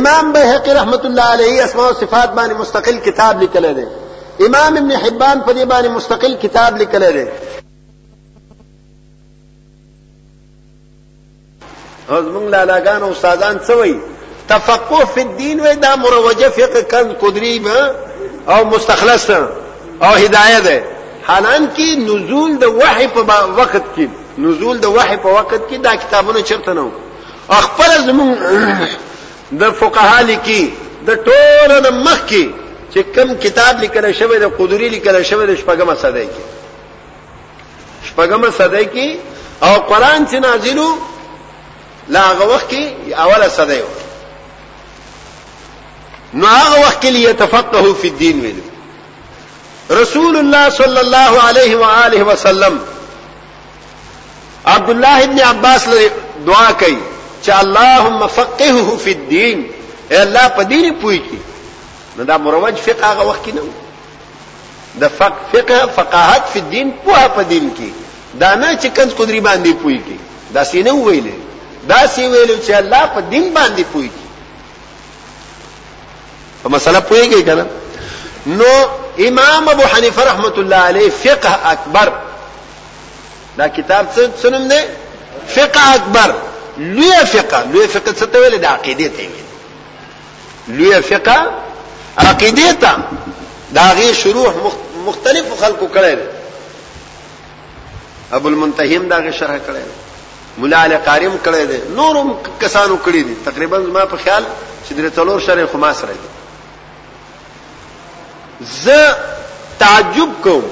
امام 0.01 0.33
بحق 0.37 0.69
رحمت 0.83 1.07
الله 1.11 1.31
علیہ 1.38 1.57
اسماء 1.71 1.88
و 1.95 1.97
صفات 2.05 2.35
بانی 2.43 2.55
مستقل 2.67 2.99
کتاب 3.11 3.43
لکھ 3.43 3.57
لے 3.65 3.87
امام 4.49 4.77
ابن 4.85 4.93
حبان 5.07 5.41
پر 5.47 5.65
بانی 5.75 5.88
مستقل 6.01 6.35
کتاب 6.47 6.81
لکھ 6.83 6.95
لے 7.03 7.11
زمونږ 12.09 12.47
لالاګان 12.55 13.03
استادان 13.12 13.57
څه 13.67 13.71
وایي 13.79 13.97
تفقه 14.49 15.01
فی 15.15 15.21
الدین 15.21 15.61
وی 15.61 15.75
دا 15.77 15.97
مروجه 15.97 16.49
فقه 16.49 16.83
کند 16.93 17.12
قدری 17.21 17.62
او 18.49 18.65
مستخلص 18.65 19.31
او 20.03 20.11
هدایت 20.23 20.62
ده 20.65 20.83
حالان 21.27 21.69
کې 21.77 21.99
نزول 21.99 22.59
د 22.59 22.65
وحی 22.65 23.07
په 23.09 23.21
وخت 23.59 23.83
کې 23.97 24.07
نزول 24.38 24.79
د 24.81 24.85
وحی 24.87 25.17
په 25.17 25.27
وخت 25.29 25.61
کې 25.71 25.75
دا 25.75 25.95
کتابونه 25.97 26.43
چرته 26.43 26.73
نو 26.73 26.91
خپل 27.49 27.91
زمون 28.07 28.37
د 29.59 29.71
فقها 29.71 30.21
لیکي 30.23 30.73
د 31.07 31.11
ټولو 31.27 31.81
د 31.81 31.88
مخ 31.91 32.27
کې 32.29 32.47
چې 32.95 32.99
کم 33.15 33.35
کتاب 33.35 33.81
لیکل 33.81 34.12
شوی 34.12 34.38
د 34.38 34.49
قدری 34.59 34.88
لیکل 34.88 35.23
شوی 35.23 35.47
د 35.47 35.57
شپږم 35.59 35.95
صدای 36.03 36.27
کې 36.27 36.45
شپږم 38.11 38.51
صدای 38.51 38.85
کې 38.95 39.17
او 39.67 39.75
قران 39.81 40.27
چې 40.31 40.35
نازلو 40.41 40.97
لا 42.14 42.22
هغه 42.33 42.46
وخت 42.55 42.64
کې 42.70 43.14
اوله 43.25 43.46
صدې 43.57 43.81
و 43.87 43.90
نو 46.40 46.46
هغه 46.46 46.77
وخت 46.81 47.03
کې 47.03 47.11
يتفقهوا 47.16 47.94
في 48.03 48.07
الدين 48.14 48.37
ویلو 48.46 48.64
رسول 50.01 50.35
الله 50.40 50.64
صلى 50.79 51.01
الله 51.07 51.33
عليه 51.42 51.77
واله 51.83 52.22
وسلم 52.33 52.75
عبد 54.66 54.90
الله 54.94 55.16
ابن 55.29 55.38
عباس 55.44 55.87
لري 55.92 56.09
دعا 56.48 56.66
کوي 56.85 56.98
چې 57.46 57.51
اللهم 57.61 58.27
فقهه 58.40 58.96
في 59.05 59.12
الدين 59.20 59.57
اے 60.12 60.18
الله 60.25 60.44
په 60.59 60.62
دین 60.72 60.87
پوي 61.05 61.18
کی 61.29 61.38
نو 62.16 62.20
دا 62.33 62.37
مروج 62.48 62.77
فقه 62.88 63.05
هغه 63.12 63.22
وخت 63.31 63.42
کې 63.46 63.53
نه 63.55 63.62
د 65.05 65.07
فقه 65.22 65.40
فقه 65.55 65.79
فقاهت 65.96 66.53
في 66.53 66.59
الدين 66.66 66.87
پوها 67.05 67.27
په 67.38 67.42
دین 67.55 67.66
کې 67.79 67.90
دا 68.44 68.51
نه 68.55 68.68
چې 68.83 68.87
کنز 69.01 69.12
قدرت 69.18 69.42
باندې 69.48 69.72
پوي 69.85 69.98
کی 70.11 70.18
دا 70.59 70.64
سینه 70.64 70.92
ویلې 70.92 71.37
دا 71.88 72.07
سی 72.14 72.27
ویلو 72.29 72.55
چې 72.66 72.71
الله 72.79 73.05
په 73.14 73.21
دین 73.31 73.47
باندې 73.55 73.83
پويږي 73.95 74.27
په 76.64 76.68
مسله 76.75 77.01
پويږي 77.11 77.40
کنه 77.49 77.64
نو 78.59 78.71
امام 79.29 79.62
ابو 79.68 79.83
حنیفه 79.95 80.23
رحمۃ 80.31 80.57
الله 80.62 80.77
علیہ 80.90 81.09
فقه 81.23 81.53
اکبر 81.71 82.09
دا 83.59 83.66
کتاب 83.79 84.05
څه 84.42 84.47
نوم 84.55 84.64
دی 84.75 84.81
فقه 85.55 85.83
اکبر 85.95 86.29
لوی 86.77 87.12
فقہ 87.33 87.61
لوی 87.73 87.88
فقہ 87.88 88.11
څه 88.11 88.27
ته 88.27 88.38
ویل 88.42 88.55
دا 88.66 88.71
عقیده 88.75 89.05
ته 89.16 89.23
ویل 89.33 89.49
لوی 90.77 90.88
فقہ 91.09 91.37
عقیده 92.29 92.71
ته 92.87 92.95
دا 93.81 93.88
غی 93.97 94.09
شروح 94.23 94.53
مختلف 95.11 95.45
خلقو 95.61 95.87
کړل 95.99 96.18
ابو 98.38 98.47
المنتهیم 98.49 99.05
دا 99.14 99.18
غی 99.27 99.33
شرح 99.42 99.57
کړل 99.66 99.88
مولا 100.59 100.77
علی 100.85 100.97
قاریم 101.05 101.35
کړی 101.45 101.65
دی 101.71 101.77
نورم 101.97 102.29
کسانو 102.61 102.97
کړی 103.05 103.23
دي 103.29 103.35
تقریبا 103.45 103.79
ما 103.95 104.05
په 104.12 104.17
خیال 104.25 104.43
چې 104.87 104.91
درې 104.99 105.11
څلور 105.17 105.38
شر 105.47 105.59
خماس 105.73 105.99
راځي 106.09 106.29
زه 108.85 109.01
تعجب 109.79 110.31
کوم 110.45 110.65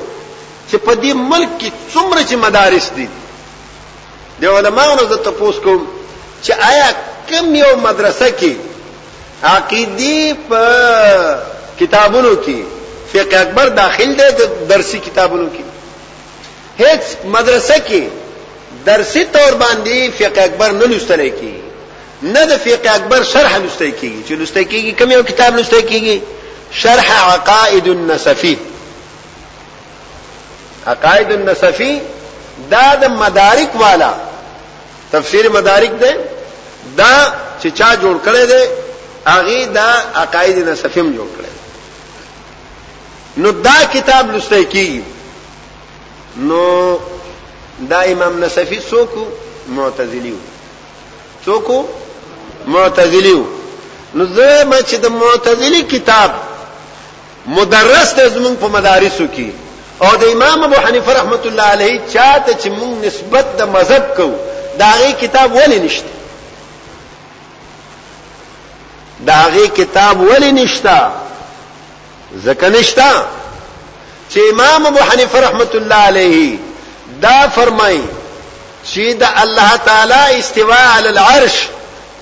چې 0.71 0.77
په 0.77 0.95
دې 0.95 1.12
ملک 1.33 1.49
کې 1.61 1.73
څومره 1.93 2.21
چې 2.31 2.35
مدارس 2.47 2.87
دي 2.97 3.09
د 4.43 4.45
علماونو 4.59 5.03
زه 5.14 5.19
تاسو 5.31 5.61
کوم 5.64 5.81
چې 6.45 6.51
آیا 6.73 6.88
کم 7.31 7.47
یو 7.62 7.73
مدرسه 7.88 8.29
کې 8.40 8.53
عقیدی 9.57 10.21
په 10.49 10.62
کتابونو 11.81 12.33
کې 12.45 12.59
فقہ 13.12 13.37
اکبر 13.45 13.66
داخل 13.83 14.11
دی 14.19 14.29
د 14.38 14.40
درسي 14.73 14.99
کتابونو 15.05 15.47
کې 15.55 15.64
هیڅ 16.85 17.03
مدرسه 17.37 17.77
کې 17.88 18.03
درسی 18.85 19.23
تور 19.33 19.53
باندې 19.62 20.11
فقہ 20.19 20.40
اکبر 20.51 20.71
نه 20.77 20.87
لوستل 20.93 21.23
کی 21.40 21.51
نه 22.23 22.45
د 22.51 22.53
فقہ 22.64 22.88
اکبر 22.95 23.21
شرح 23.33 23.53
لوستل 23.57 23.90
کیږي 23.90 24.29
چې 24.29 24.33
لوستل 24.33 24.62
کیږي 24.64 24.93
کوم 24.99 25.11
یو 25.16 25.23
کتاب 25.31 25.51
لوستل 25.57 25.81
کیږي 25.90 26.16
شرح 26.83 27.09
عقائد 27.35 27.87
النسفی 27.95 28.55
عقائد 30.95 31.29
النسفی 31.37 31.95
دا 32.71 32.88
د 33.03 33.05
مدارک 33.23 33.71
والا 33.83 34.12
تفسیر 35.12 35.45
مدارک 35.59 35.90
ده 36.05 36.12
دا 36.97 37.14
چې 37.62 37.66
چا 37.66 37.97
جوړ 37.97 38.29
کړی 38.29 38.45
دی 38.53 38.62
هغه 39.31 39.59
دا 39.79 39.90
عقائد 40.25 40.57
نسفیم 40.73 41.07
جوړ 41.21 41.31
کړی 41.40 41.55
نو 43.40 43.51
دا 43.71 43.79
کتاب 43.95 44.25
لوستل 44.35 44.64
کیږي 44.73 45.01
نو 46.51 46.64
دا 47.88 48.01
امام 48.12 48.35
نصفی 48.45 48.79
څوک 48.90 49.09
معتزلی 49.77 50.35
څوک 51.45 51.66
معتزلی 52.66 53.37
نو 54.14 54.25
زه 54.37 54.49
ما 54.71 54.79
چې 54.81 54.95
د 55.03 55.05
معتزلی 55.23 55.83
کتاب 55.90 56.31
مدرس 57.59 58.09
ته 58.21 58.27
زمون 58.37 58.55
په 58.62 58.69
مدارسو 58.77 59.25
کې 59.37 59.49
او 60.05 60.11
د 60.23 60.25
امام 60.33 60.59
ابو 60.69 60.75
حنیفه 60.87 61.11
رحمت 61.19 61.43
الله 61.47 61.62
علیه 61.77 61.97
چاته 62.12 62.53
چې 62.62 62.69
مون 62.79 62.93
نسبت 63.09 63.47
د 63.59 63.61
مذهب 63.77 64.05
کو 64.16 64.29
دا 64.79 64.90
غي 65.03 65.12
کتاب 65.21 65.49
ولې 65.55 65.79
نشته 65.85 66.11
دا 69.31 69.43
غي 69.55 69.66
کتاب 69.83 70.16
ولې 70.31 70.51
نشته 70.62 70.97
ځکه 72.47 72.66
نشته 72.79 73.11
چې 74.31 74.38
امام 74.55 74.81
ابو 74.87 74.99
حنیفه 75.12 75.38
رحمت 75.47 75.73
الله 75.81 75.95
علیه 76.11 76.51
دا 77.23 77.49
فرمای 77.49 78.01
چې 78.95 79.13
د 79.19 79.23
الله 79.43 79.71
تعالی 79.87 80.39
استواء 80.39 80.97
علی 80.99 81.09
العرش 81.09 81.57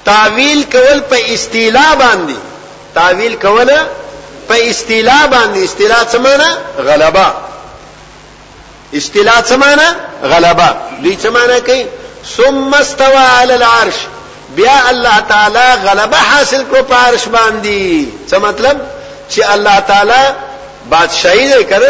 تعویل 0.04 0.62
کول 0.72 1.00
په 1.10 1.16
استیلا 1.32 1.86
باندې 2.00 2.38
تعویل 2.94 3.34
کول 3.42 3.70
په 4.48 4.54
استیلا 4.70 5.18
باندې 5.32 5.58
استیلا 5.64 5.96
څه 6.12 6.16
معنی 6.16 6.56
غلبا 6.78 7.32
استیلا 8.94 9.32
څه 9.48 9.52
معنی 9.52 9.88
غلبا 10.24 10.68
دې 11.02 11.22
څه 11.22 11.26
معنی 11.28 11.60
کوي 11.60 11.86
ثم 12.36 12.74
استوى 12.74 13.24
على 13.40 13.54
العرش 13.54 13.94
بیا 14.56 14.78
الله 14.90 15.18
تعالی 15.28 15.88
غلبه 15.88 16.16
حاصل 16.16 16.64
کو 16.72 16.82
په 16.82 16.94
عرش 16.94 17.24
باندې 17.24 18.04
څه 18.30 18.34
مطلب 18.38 18.80
چې 19.36 19.50
الله 19.52 19.78
تعالی 19.80 20.34
بادشاہي 20.90 21.50
دې 21.50 21.66
کړ 21.70 21.82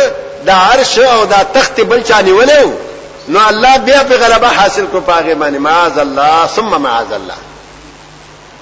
د 0.46 0.50
عرش 0.50 0.98
او 0.98 1.24
د 1.24 1.34
تخت 1.54 1.80
بل 1.80 2.02
چا 2.08 2.20
نیولې 2.22 2.87
نو 3.28 3.38
الله 3.48 3.78
بیا 3.78 4.02
په 4.04 4.16
غلبه 4.16 4.48
حاصل 4.48 4.86
کو 4.92 5.00
پاغه 5.00 5.34
باندې 5.34 5.58
معاذ 5.58 5.98
الله 5.98 6.46
ثم 6.46 6.80
معاذ 6.82 7.12
الله 7.12 7.36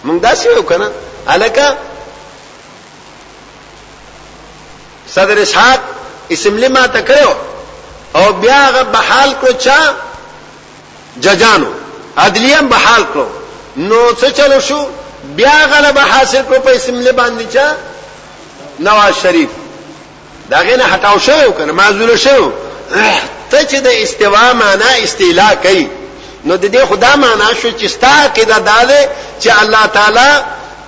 موږ 0.05 0.21
دا 0.23 0.35
څه 0.35 0.47
وکنه 0.59 0.91
الکه 1.29 1.77
صدر 5.15 5.43
اسحاق 5.43 5.81
اسم 6.33 6.57
لما 6.57 6.87
تکړو 6.87 7.31
او 8.15 8.33
بیا 8.33 8.71
غ 8.71 8.83
بحال 8.93 9.35
کو 9.41 9.53
چا 9.53 9.79
ججانو 11.21 11.67
عدلیان 12.19 12.67
بحال 12.69 13.03
کو 13.13 13.27
نو 13.77 14.09
څه 14.21 14.27
چلو 14.37 14.61
شو 14.61 14.87
بیا 15.37 15.57
غلبه 15.71 16.01
حاصل 16.01 16.43
کو 16.49 16.55
په 16.61 16.71
اسم 16.77 16.95
لما 17.01 17.23
باندې 17.29 17.53
چا 17.55 17.69
نواز 18.81 19.15
شریف 19.23 19.49
داغه 20.51 20.77
نه 20.77 20.85
هټاو 20.85 21.19
شو 21.19 21.51
کنه 21.53 21.73
معذور 21.73 22.17
شو 22.17 22.53
ته 23.51 23.65
چې 23.65 23.81
د 23.87 23.87
استوا 24.03 24.53
معنا 24.53 24.89
استیلا 25.05 25.55
کوي 25.55 25.87
نو 26.45 26.57
د 26.57 26.65
دې 26.73 26.85
خدا 26.91 27.17
معنا 27.17 27.49
شو 27.63 27.71
چې 27.81 27.87
ستا 27.91 28.13
عقیده 28.25 28.59
دا 28.59 28.85
ده 28.85 29.09
چې 29.41 29.51
الله 29.63 29.87
تعالی 29.87 30.31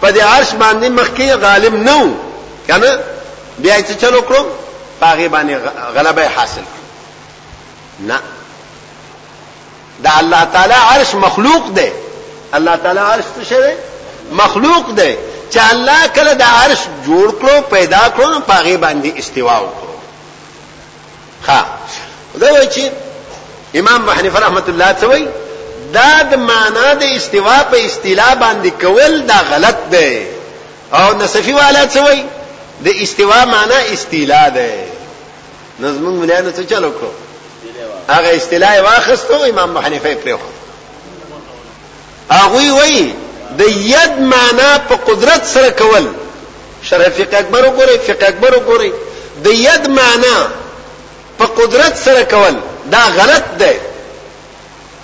په 0.02 0.10
دې 0.12 0.18
عرش 0.22 0.50
باندې 0.60 0.88
مخکې 0.98 1.30
غالب 1.44 1.74
نه 1.74 1.96
و 2.04 2.08
کنه 2.68 2.98
بیا 3.58 3.80
چې 3.80 3.92
چلو 4.00 4.20
کړو 4.28 4.44
پاغي 5.00 5.28
باندې 5.28 5.54
غلبه 5.96 6.28
حاصل 6.36 6.62
نه 8.00 8.20
دا 10.00 10.10
الله 10.18 10.44
تعالی 10.52 10.74
عرش 10.74 11.14
مخلوق 11.14 11.70
دی 11.78 11.92
الله 12.52 12.76
تعالی 12.76 12.98
عرش 13.00 13.24
څه 13.42 13.48
شوی 13.50 13.72
مخلوق 14.42 14.92
دی 15.00 15.16
چې 15.54 15.58
الله 15.70 16.06
کله 16.08 16.32
د 16.34 16.42
عرش 16.62 16.78
جوړ 17.06 17.44
کړو 17.44 17.70
پیدا 17.70 18.00
کړو 18.16 18.22
نو 18.26 18.40
پاغي 18.40 18.76
باندې 18.78 19.18
استوا 19.18 19.58
وکړو 19.58 19.96
ها 21.48 21.64
دا 22.34 22.52
وایي 22.52 22.68
چې 22.70 22.80
امام 23.78 23.98
ابو 24.02 24.10
حنیفه 24.18 24.38
رحمۃ 24.40 24.66
اللہ 24.68 24.84
سوی 25.00 25.26
دا 25.94 26.12
د 26.30 26.32
معنا 26.48 26.88
د 27.00 27.02
استوا 27.18 27.58
په 27.70 27.76
استلا 27.84 28.30
باندې 28.42 28.68
کول 28.82 29.14
دا 29.28 29.36
غلط 29.50 29.76
دی 29.92 30.12
او 30.98 31.06
نصفی 31.22 31.52
والا 31.60 31.82
سوی 31.92 32.18
د 32.84 32.86
استوا 33.04 33.40
معنا 33.44 33.78
استیلا 33.94 34.48
ده 34.48 34.70
نظمون 35.80 36.14
مليانو 36.20 36.50
ته 36.50 36.64
چلو 36.74 36.90
کو 37.00 37.06
هغه 38.08 38.36
استیلا 38.36 38.82
واخستو 38.90 39.42
امام 39.48 39.76
ابو 39.76 39.80
حنیفه 39.86 40.14
پرې 40.24 40.34
هغه 42.30 42.56
وی 42.82 42.98
د 43.62 43.64
ید 43.94 44.14
معنا 44.36 44.70
په 44.88 44.94
قدرت 45.10 45.42
سره 45.56 45.70
کول 45.82 46.06
شرف 46.88 47.12
فقہ 47.20 47.34
اکبر 47.36 47.62
وګوري 47.68 47.96
فقہ 48.10 48.24
اکبر 48.32 48.52
وګوري 48.58 48.92
د 49.44 49.46
ید 49.66 49.84
معنا 50.00 50.36
په 51.38 51.44
قدرت 51.46 51.96
سره 51.96 52.22
کول 52.24 52.54
دا 52.92 52.98
غلط 53.16 53.42
ده 53.58 53.74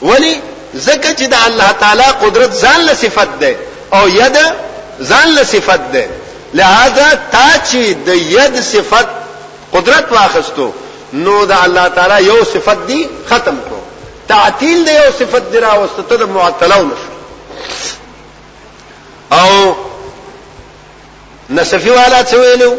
ولی 0.03 0.41
زکه 0.75 1.15
چې 1.19 1.23
د 1.23 1.35
الله 1.47 1.73
تعالی 1.81 2.03
قدرت 2.23 2.53
ځان 2.63 2.81
له 2.81 2.95
صفت 2.95 3.29
ده 3.41 3.57
او 3.93 4.09
ید 4.09 4.37
ځان 5.03 5.27
له 5.37 5.43
صفت 5.45 5.81
ده 5.93 6.07
لہذا 6.55 7.11
تا 7.33 7.47
چې 7.71 7.83
د 8.07 8.09
ید 8.09 8.61
صفت 8.63 9.07
قدرت 9.73 10.13
واخستو 10.13 10.71
نو 11.13 11.45
د 11.45 11.53
الله 11.53 11.89
تعالی 11.89 12.25
یو 12.27 12.45
صفت 12.53 12.87
دی 12.87 13.09
ختم 13.31 13.57
کو 13.69 13.77
تعطیل 14.29 14.85
دی 14.87 14.91
یو 14.93 15.11
صفت 15.19 15.51
دی 15.53 15.59
راوسته 15.59 16.03
ته 16.09 16.17
د 16.17 16.23
معطلو 16.29 16.85
نشو 16.85 17.15
او 19.47 19.75
نصفی 21.51 21.91
والا 21.91 22.23
څه 22.25 22.35
ویلو 22.35 22.77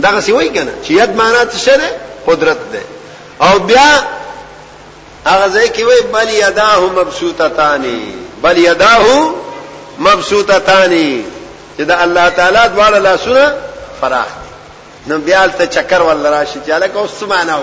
دغه 0.00 0.20
سی 0.20 0.32
وای 0.32 0.48
کنه 0.48 0.72
چې 0.84 0.90
ید 0.90 1.10
معنا 1.16 1.44
څه 1.44 1.68
ده 1.76 1.90
قدرت 2.26 2.56
ده 2.72 2.80
او 3.46 3.58
بیا 3.58 3.98
هغه 5.26 5.48
ځای 5.60 5.68
کې 5.68 5.80
وای 5.82 6.00
بل 6.02 6.28
یداه 6.48 6.78
مبسوطتانی 6.80 8.14
بل 8.42 8.58
یداه 8.58 9.34
مبسوطتانی 9.98 11.24
چې 11.78 11.82
د 11.82 11.90
الله 11.90 12.28
تعالی 12.30 12.58
دواړه 12.76 12.94
لاسونه 12.98 13.52
فراخ 14.00 14.26
دي 14.26 14.50
نو 15.12 15.18
بیا 15.18 15.46
ته 15.46 15.64
چکر 15.66 16.02
ول 16.02 16.26
راشي 16.26 16.58
چې 16.66 16.70
الک 16.70 16.96
اوس 16.96 17.22
معنا 17.28 17.58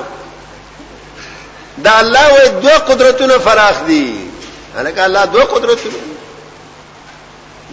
دا 1.78 1.92
الله 2.00 2.34
وای 2.34 2.50
دوه 2.50 2.78
قدرتونه 2.78 3.38
فراخ 3.38 3.76
دي 3.88 4.16
الک 4.80 5.00
الله 5.00 5.26
دوه 5.26 5.44
قدرتونه 5.44 5.96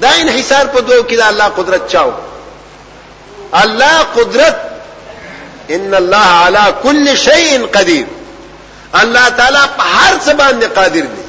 دا 0.03 0.09
انحصار 0.11 0.67
په 0.67 0.81
دوه 0.81 1.03
کې 1.09 1.15
دا 1.15 1.29
الله 1.29 1.45
قدرت 1.49 1.87
چاو 1.89 2.13
الله 3.55 3.99
قدرت 4.17 4.57
ان 5.71 5.95
الله 5.95 6.17
على 6.25 6.59
كل 6.83 7.19
شيء 7.19 7.67
قدير 7.75 8.07
الله 9.03 9.29
تعالی 9.29 9.59
په 9.79 9.83
هر 9.83 10.15
څه 10.27 10.33
باندې 10.39 10.65
قادر 10.79 10.89
دی 11.15 11.27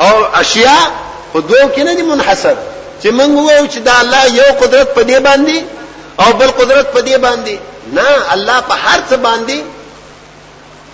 او 0.00 0.24
اشیاء 0.34 0.88
په 1.34 1.40
دوه 1.40 1.70
کې 1.76 1.78
نه 1.78 1.92
دي 1.94 2.02
منحصر 2.02 2.54
چې 3.04 3.06
موږ 3.06 3.46
وایو 3.46 3.66
چې 3.66 3.78
دا 3.78 3.92
الله 4.00 4.26
یو 4.34 4.42
قدرت 4.60 4.94
په 4.94 5.02
دې 5.02 5.20
باندې 5.20 5.58
او 6.26 6.32
بل 6.32 6.50
قدرت 6.50 6.86
په 6.94 7.00
دې 7.00 7.16
باندې 7.26 7.58
نه 7.92 8.04
الله 8.32 8.60
په 8.60 8.72
هر 8.74 9.00
څه 9.10 9.16
باندې 9.16 9.56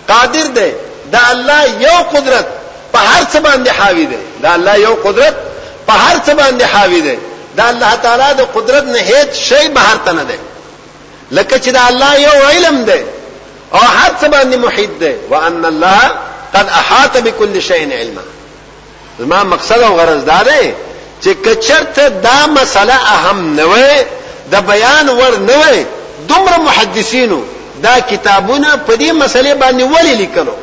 قادر 0.07 0.47
دی 0.47 0.73
دا 1.11 1.19
الله 1.31 1.63
یو 1.81 1.99
قدرت 2.13 2.47
په 2.93 2.97
هر 2.99 3.23
څه 3.33 3.37
باندې 3.39 3.67
حاوی 3.69 4.05
دی 4.05 4.17
دا 4.43 4.53
الله 4.53 4.75
یو 4.77 4.93
قدرت 4.95 5.35
په 5.87 5.91
هر 5.93 6.15
څه 6.27 6.31
باندې 6.31 6.63
حاوی 6.63 7.01
دی 7.01 7.17
دا 7.59 7.69
الله 7.69 7.95
تعالی 8.03 8.33
د 8.33 8.41
قدرت 8.55 8.83
نه 8.93 8.99
هیڅ 9.11 9.31
شی 9.47 9.63
بهر 9.75 9.97
ته 10.05 10.11
نه 10.19 10.23
دی 10.29 10.37
لکه 11.37 11.55
چې 11.63 11.69
دا 11.77 11.81
الله 11.89 12.13
یو 12.27 12.37
علم 12.53 12.77
دی 12.85 13.01
او 13.73 13.79
هر 13.99 14.11
څه 14.21 14.27
باندې 14.35 14.55
محیط 14.65 14.89
دی 15.03 15.13
وان 15.29 15.65
الله 15.65 16.01
قد 16.55 16.67
احاط 16.81 17.17
بكل 17.17 17.61
شيء 17.61 17.93
علما 17.99 18.21
زما 19.19 19.43
مقصد 19.43 19.81
او 19.89 19.99
غرض 19.99 20.25
دا 20.31 20.39
دی 20.49 20.73
چې 21.23 21.29
کچرته 21.47 22.07
دا 22.07 22.47
مسله 22.61 22.95
اهم 23.15 23.55
نه 23.55 23.65
وي 23.65 24.01
د 24.51 24.55
بیان 24.71 25.09
ور 25.09 25.37
نه 25.39 25.55
وي 25.63 25.85
دومره 26.29 26.57
محدثینو 26.57 27.41
دا 27.83 27.99
کتابونه 27.99 28.69
په 28.89 28.93
دې 28.95 29.13
مسلې 29.23 29.53
باندې 29.61 29.83
ولې 29.93 30.15
لیکلو 30.21 30.55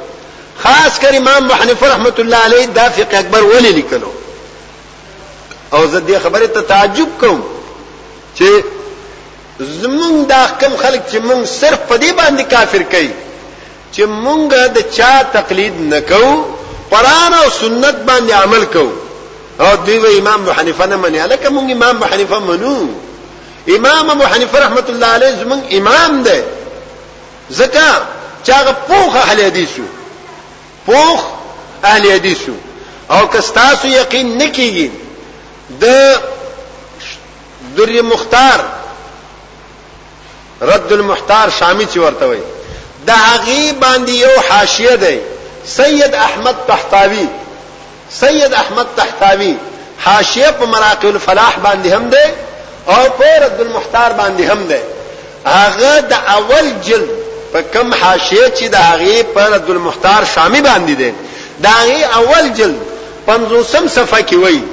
خاص 0.64 0.98
کر 1.02 1.16
امام 1.16 1.44
ابو 1.44 1.54
حنیفه 1.62 1.86
رحمۃ 1.88 2.18
اللہ 2.20 2.44
علیہ 2.46 2.66
دا 2.66 2.88
فقہ 2.96 3.16
اکبر 3.16 3.42
ولې 3.42 3.72
لیکلو 3.78 4.12
او 5.72 5.86
زه 5.86 6.00
دې 6.00 6.14
خبره 6.24 6.46
ته 6.46 6.60
تعجب 6.60 7.06
کوم 7.20 7.40
چې 8.38 8.44
زمونږ 9.82 10.16
دا 10.28 10.42
کم 10.60 10.76
خلک 10.76 11.00
چې 11.12 11.16
مونږ 11.18 11.44
صرف 11.46 11.78
په 11.88 11.96
دې 11.98 12.12
باندې 12.18 12.42
کافر 12.54 12.82
کوي 12.92 13.10
چې 13.94 14.02
مونږ 14.06 14.54
د 14.74 14.78
چا 14.96 15.22
تقلید 15.22 15.74
نکو 15.94 16.44
قران 16.90 17.32
او 17.42 17.50
سنت 17.50 17.96
باندې 18.08 18.32
عمل 18.32 18.64
کو 18.66 18.86
او 19.60 19.76
دوی 19.86 19.98
و 19.98 20.06
امام 20.18 20.40
ابو 20.42 20.52
حنیفه 20.52 20.86
نه 20.86 20.96
منیا 20.96 21.26
لکه 21.26 21.48
مونږ 21.48 21.70
امام 21.70 21.96
ابو 21.96 22.04
حنیفه 22.04 22.38
منو 22.38 22.86
امام 23.76 24.10
ابو 24.10 24.24
حنیفه 24.26 24.58
رحمت 24.58 24.90
الله 24.90 25.06
علیه 25.06 25.32
زمونږ 25.44 25.74
امام 25.76 26.22
دی 26.22 26.40
زکه 27.50 27.88
چې 28.46 28.50
هغه 28.50 28.72
پوخ 28.88 29.16
اهل 29.16 29.44
حدیثو 29.44 29.82
پوخ 30.86 31.24
اهل 31.84 32.12
حدیثو 32.12 32.52
او 33.10 33.20
که 33.26 33.38
تاسو 33.54 33.86
یقین 33.88 34.40
نکېږئ 34.40 35.05
د 35.80 35.84
در 37.76 38.02
مختار 38.02 38.60
رد 40.60 40.92
المختار 40.92 41.50
شامی 41.58 41.86
چې 41.92 41.96
ورته 41.96 42.26
وي 42.26 42.38
د 43.06 43.10
هغه 43.10 43.72
باندې 43.80 44.10
یو 44.10 44.28
حاشیه 44.48 44.94
دی 44.96 45.18
سید 45.78 46.14
احمد 46.14 46.54
تحتاوی 46.68 47.26
سید 48.20 48.54
احمد 48.54 48.86
تحتاوی 48.96 49.54
حاشیه 50.04 50.50
په 50.58 50.64
مراقل 50.66 51.08
الفلاح 51.08 51.54
باندې 51.64 51.86
هم 51.92 52.08
دی 52.10 52.24
او 52.88 52.94
په 53.18 53.38
رد 53.44 53.60
المختار 53.60 54.10
باندې 54.20 54.42
هم 54.50 54.62
دی 54.70 54.78
هغه 55.46 56.00
د 56.00 56.12
اول 56.36 56.66
جلد 56.86 57.08
په 57.52 57.62
کم 57.74 57.94
حاشیه 57.94 58.46
چې 58.56 58.64
د 58.74 58.76
هغه 58.90 59.22
په 59.34 59.40
رد 59.54 59.70
المختار 59.70 60.24
شامی 60.34 60.60
باندې 60.62 60.94
دی 61.00 61.12
دا 61.62 61.70
هغه 61.70 62.20
اول 62.20 62.52
جلد 62.58 62.80
50 63.28 63.88
صفحه 63.98 64.20
کې 64.26 64.34
وایي 64.42 64.64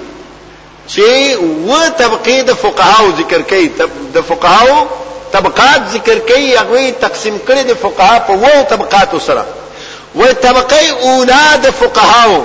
چې 0.87 1.37
و 1.67 1.71
طبقه 1.99 2.41
د 2.41 2.51
فقهاو 2.53 3.11
ذکر 3.19 3.41
کوي 3.49 3.67
د 4.13 4.21
فقهاو 4.29 4.87
طبقات 5.33 5.81
ذکر 5.93 6.19
کوي 6.19 6.57
هغه 6.57 6.89
تقسیم 6.99 7.37
کړي 7.47 7.63
د 7.67 7.73
فقها 7.81 8.19
په 8.27 8.33
وو 8.33 8.63
طبقاتو 8.69 9.19
سره 9.19 9.45
و 10.15 10.25
طبقه 10.41 10.81
اوله 11.01 11.57
د 11.63 11.71
فقهاو 11.71 12.43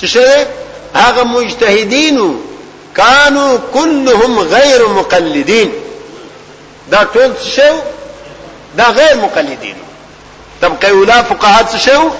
چې 0.00 0.04
شه 0.06 0.46
هغه 0.94 1.22
مجتهدینو 1.24 2.34
كانوا 2.96 3.58
كلهم 3.74 4.38
غير 4.40 4.88
مقلدين 4.88 5.72
دا 6.90 7.04
ټول 7.14 7.30
شو 7.56 7.74
دا 8.78 8.84
غیر 8.90 9.14
مقلدین 9.16 9.74
طبقه 10.60 10.88
اوله 10.88 11.22
فقهات 11.34 11.76
شو 11.84 12.10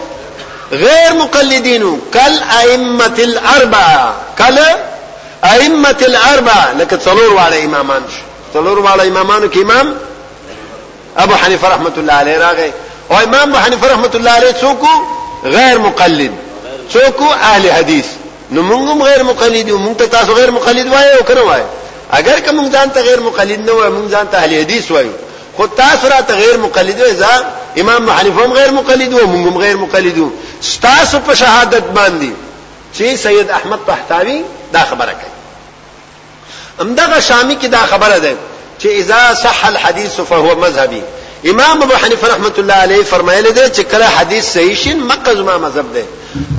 غیر 0.72 1.12
مقلدینو 1.12 1.96
کل 2.14 2.36
ائمه 2.60 3.18
الاربعه 3.18 4.00
کل 4.38 4.58
ائمه 5.44 5.96
الاربعه 6.02 6.72
لکه 6.78 6.96
څلور 7.06 7.30
واړه 7.36 7.56
امامان 7.64 8.02
څلور 8.54 8.78
واړه 8.78 9.02
امامانو 9.06 9.50
کې 9.52 9.56
امام 9.58 9.94
ابو 11.16 11.34
حنیفه 11.44 11.68
رحمۃ 11.68 11.96
اللہ 12.02 12.12
علیہ 12.22 12.38
راغی 12.38 12.70
او 13.10 13.16
امام 13.16 13.52
ابو 13.54 13.58
حنیفه 13.66 13.88
رحمۃ 13.92 14.14
اللہ 14.14 14.30
علیہ 14.36 14.52
څوک 14.60 14.84
غیر 15.56 15.78
مقلد 15.78 16.32
څوک 16.92 17.20
اهل 17.22 17.70
حدیث 17.70 18.06
نو 18.52 18.62
موږ 18.62 19.02
غیر 19.04 19.22
مقلد 19.22 19.68
یو 19.68 19.78
موږ 19.86 20.02
تاسو 20.16 20.34
غیر 20.34 20.50
مقلد 20.50 20.86
وایو 20.92 21.22
کنه 21.28 21.40
وایو 21.50 21.64
اگر 22.18 22.40
که 22.40 22.50
موږ 22.50 22.66
ځان 22.74 22.90
ته 22.94 23.00
غیر 23.08 23.20
مقلد 23.20 23.58
نه 23.66 23.72
وایو 23.72 23.92
موږ 23.98 24.10
ځان 24.14 24.26
ته 24.30 24.36
اهل 24.38 24.54
حدیث 24.60 24.90
وایو 24.90 25.12
خود 25.60 25.70
تاسو 25.76 26.06
را 26.08 26.22
ته 26.22 26.34
غیر 26.34 26.56
مقلد 26.56 26.98
وې 27.00 27.24
امام 27.80 28.10
حنیفه 28.10 28.44
هم 28.44 28.52
غیر 28.52 28.70
مقلد 28.70 29.12
وو 29.14 29.26
موږ 29.32 29.46
هم 29.48 29.58
غیر 29.58 29.76
مقلد 29.76 30.18
وو 30.18 30.30
تاسو 30.82 31.18
په 31.18 31.34
شهادت 31.34 31.82
باندې 31.96 32.30
چې 32.98 33.16
سید 33.16 33.50
احمد 33.50 33.78
طحتاوی 33.86 34.44
دا 34.72 34.80
خبره 34.80 35.12
کوي 35.12 35.32
همدغه 36.80 37.20
شامی 37.20 37.58
کې 37.62 37.66
دا 37.66 37.78
خبره 37.86 38.18
ده 38.18 38.34
چې 38.82 38.86
اذا 38.86 39.34
صح 39.34 39.66
الحديث 39.66 40.20
فهو 40.20 40.54
مذهبي 40.60 41.02
امام 41.44 41.82
ابو 41.82 41.94
حنیفه 42.04 42.28
رحمۃ 42.28 42.58
اللہ 42.58 42.82
علیہ 42.86 43.02
فرمایلی 43.10 43.50
دی 43.52 43.60
چې 43.68 43.80
کله 43.90 44.04
حدیث 44.18 44.50
صحیح 44.52 44.74
شین 44.84 44.98
مقز 45.06 45.40
ما 45.50 45.58
مذهب 45.58 45.94
دی 45.94 46.04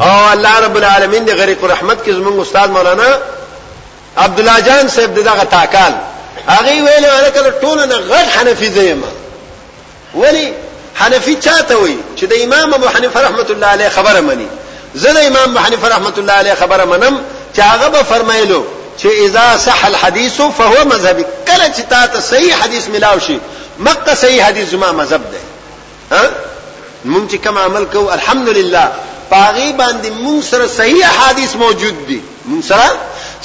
او 0.02 0.32
الله 0.32 0.60
رب 0.60 0.76
العالمین 0.76 1.26
دی 1.28 1.34
غریق 1.42 1.64
رحمت 1.64 2.06
کې 2.06 2.10
زمونږ 2.10 2.42
استاد 2.42 2.70
مولانا 2.70 3.10
عبد 4.18 4.40
الله 4.40 4.60
جان 4.60 4.88
صاحب 4.88 5.14
دغه 5.16 5.44
تاکال 5.44 5.94
هغه 6.48 6.72
ویل 6.86 7.06
ولکه 7.06 7.54
ټول 7.62 7.88
نه 7.88 7.96
غټ 8.10 8.28
حنفي 8.38 8.70
زېما 8.72 9.08
ولی 10.16 10.54
حنفي 10.96 11.36
چاته 11.36 11.76
وي 11.80 11.96
چې 12.20 12.24
د 12.24 12.34
امام 12.44 12.74
ابو 12.74 12.88
حنیفه 12.88 13.22
رحمۃ 13.22 13.50
اللہ 13.52 13.66
علیہ 13.76 13.90
خبره 13.96 14.20
مني 14.22 14.48
زه 14.96 15.14
د 15.14 15.18
امام 15.28 15.50
ابو 15.58 15.66
حنیفه 15.66 15.88
رحمۃ 15.90 16.18
اللہ 16.18 16.32
علیہ 16.42 16.54
خبره 16.60 16.86
منم 16.86 17.20
چې 17.56 17.60
هغه 17.72 17.90
به 17.90 18.02
فرمایلو 18.04 18.64
چې 19.02 19.06
اذا 19.26 19.58
صح 19.58 19.86
الحديث 19.86 20.38
فهو 20.58 20.86
مذهب 20.86 21.26
کله 21.48 21.68
چې 21.76 21.82
تا 21.90 22.06
ته 22.08 22.20
صحیح 22.20 22.54
حدیث 22.64 22.88
ملاو 22.96 23.20
شي 23.28 23.38
مکه 23.80 24.16
صحیح 24.16 24.44
حدیث 24.44 24.70
زما 24.70 24.92
مذهب 24.92 25.22
ده 25.34 25.40
ها 26.18 26.24
مونږ 27.06 27.32
چې 27.32 27.36
کوم 27.44 27.58
عمل 27.58 27.86
کوو 27.86 28.12
الحمدلله 28.18 28.92
پاغي 29.32 29.70
باندې 29.78 30.10
مونږ 30.26 30.44
سره 30.52 30.68
صحیح 30.68 31.06
حدیث 31.20 31.56
موجود 31.64 32.06
دي 32.08 32.22
مونږ 32.52 32.64
سره 32.70 32.98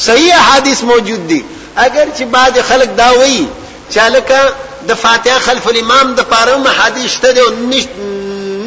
صحیح 0.09 0.35
حدیث 0.49 0.83
موجود 0.93 1.29
دي 1.29 1.45
اگر 1.77 2.09
چې 2.19 2.23
بعد 2.25 2.59
خلک 2.69 2.97
دا 2.97 3.11
وایي 3.19 3.47
چې 3.91 3.97
لکه 4.17 4.41
د 4.89 4.95
فاتحه 4.95 5.39
خلف 5.47 5.67
الامام 5.69 6.15
د 6.15 6.21
پاره 6.31 6.57
محادیث 6.67 7.11
شته 7.15 7.33
دي 7.33 7.89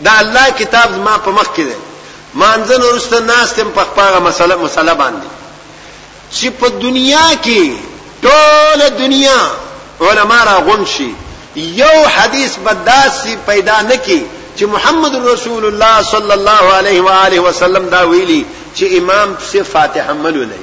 دا 0.04 0.12
الله 0.20 0.50
کتاب 0.50 0.92
ما 0.98 1.18
په 1.28 1.30
مخ 1.30 1.46
کې 1.56 1.60
دی 1.60 1.76
مانځن 2.42 2.84
ورسته 2.84 3.20
ناس 3.20 3.54
تم 3.60 3.72
په 3.72 3.84
پاغه 3.96 4.20
مسله 4.20 4.56
مسله 4.56 4.94
باندې 4.94 6.42
چې 6.42 6.46
په 6.60 6.68
دنیا 6.70 7.26
کې 7.44 7.62
ټول 8.28 8.90
دنیا 9.00 9.40
علما 10.10 10.44
را 10.46 10.58
غونشي 10.68 11.10
یو 11.60 12.04
حدیث 12.16 12.56
بداسی 12.64 13.36
پیدا 13.46 13.82
نکي 13.82 14.24
چې 14.58 14.64
محمد 14.74 15.16
رسول 15.26 15.66
الله 15.66 16.04
صلی 16.12 16.32
الله 16.32 16.74
علیه 16.78 17.02
و 17.02 17.08
آله 17.26 17.40
وسلم 17.48 17.90
دا 17.90 18.02
ویلي 18.10 18.46
چې 18.76 18.84
امام 19.02 19.36
سے 19.52 19.64
فاتحه 19.74 20.14
ملو 20.14 20.46
نه 20.46 20.60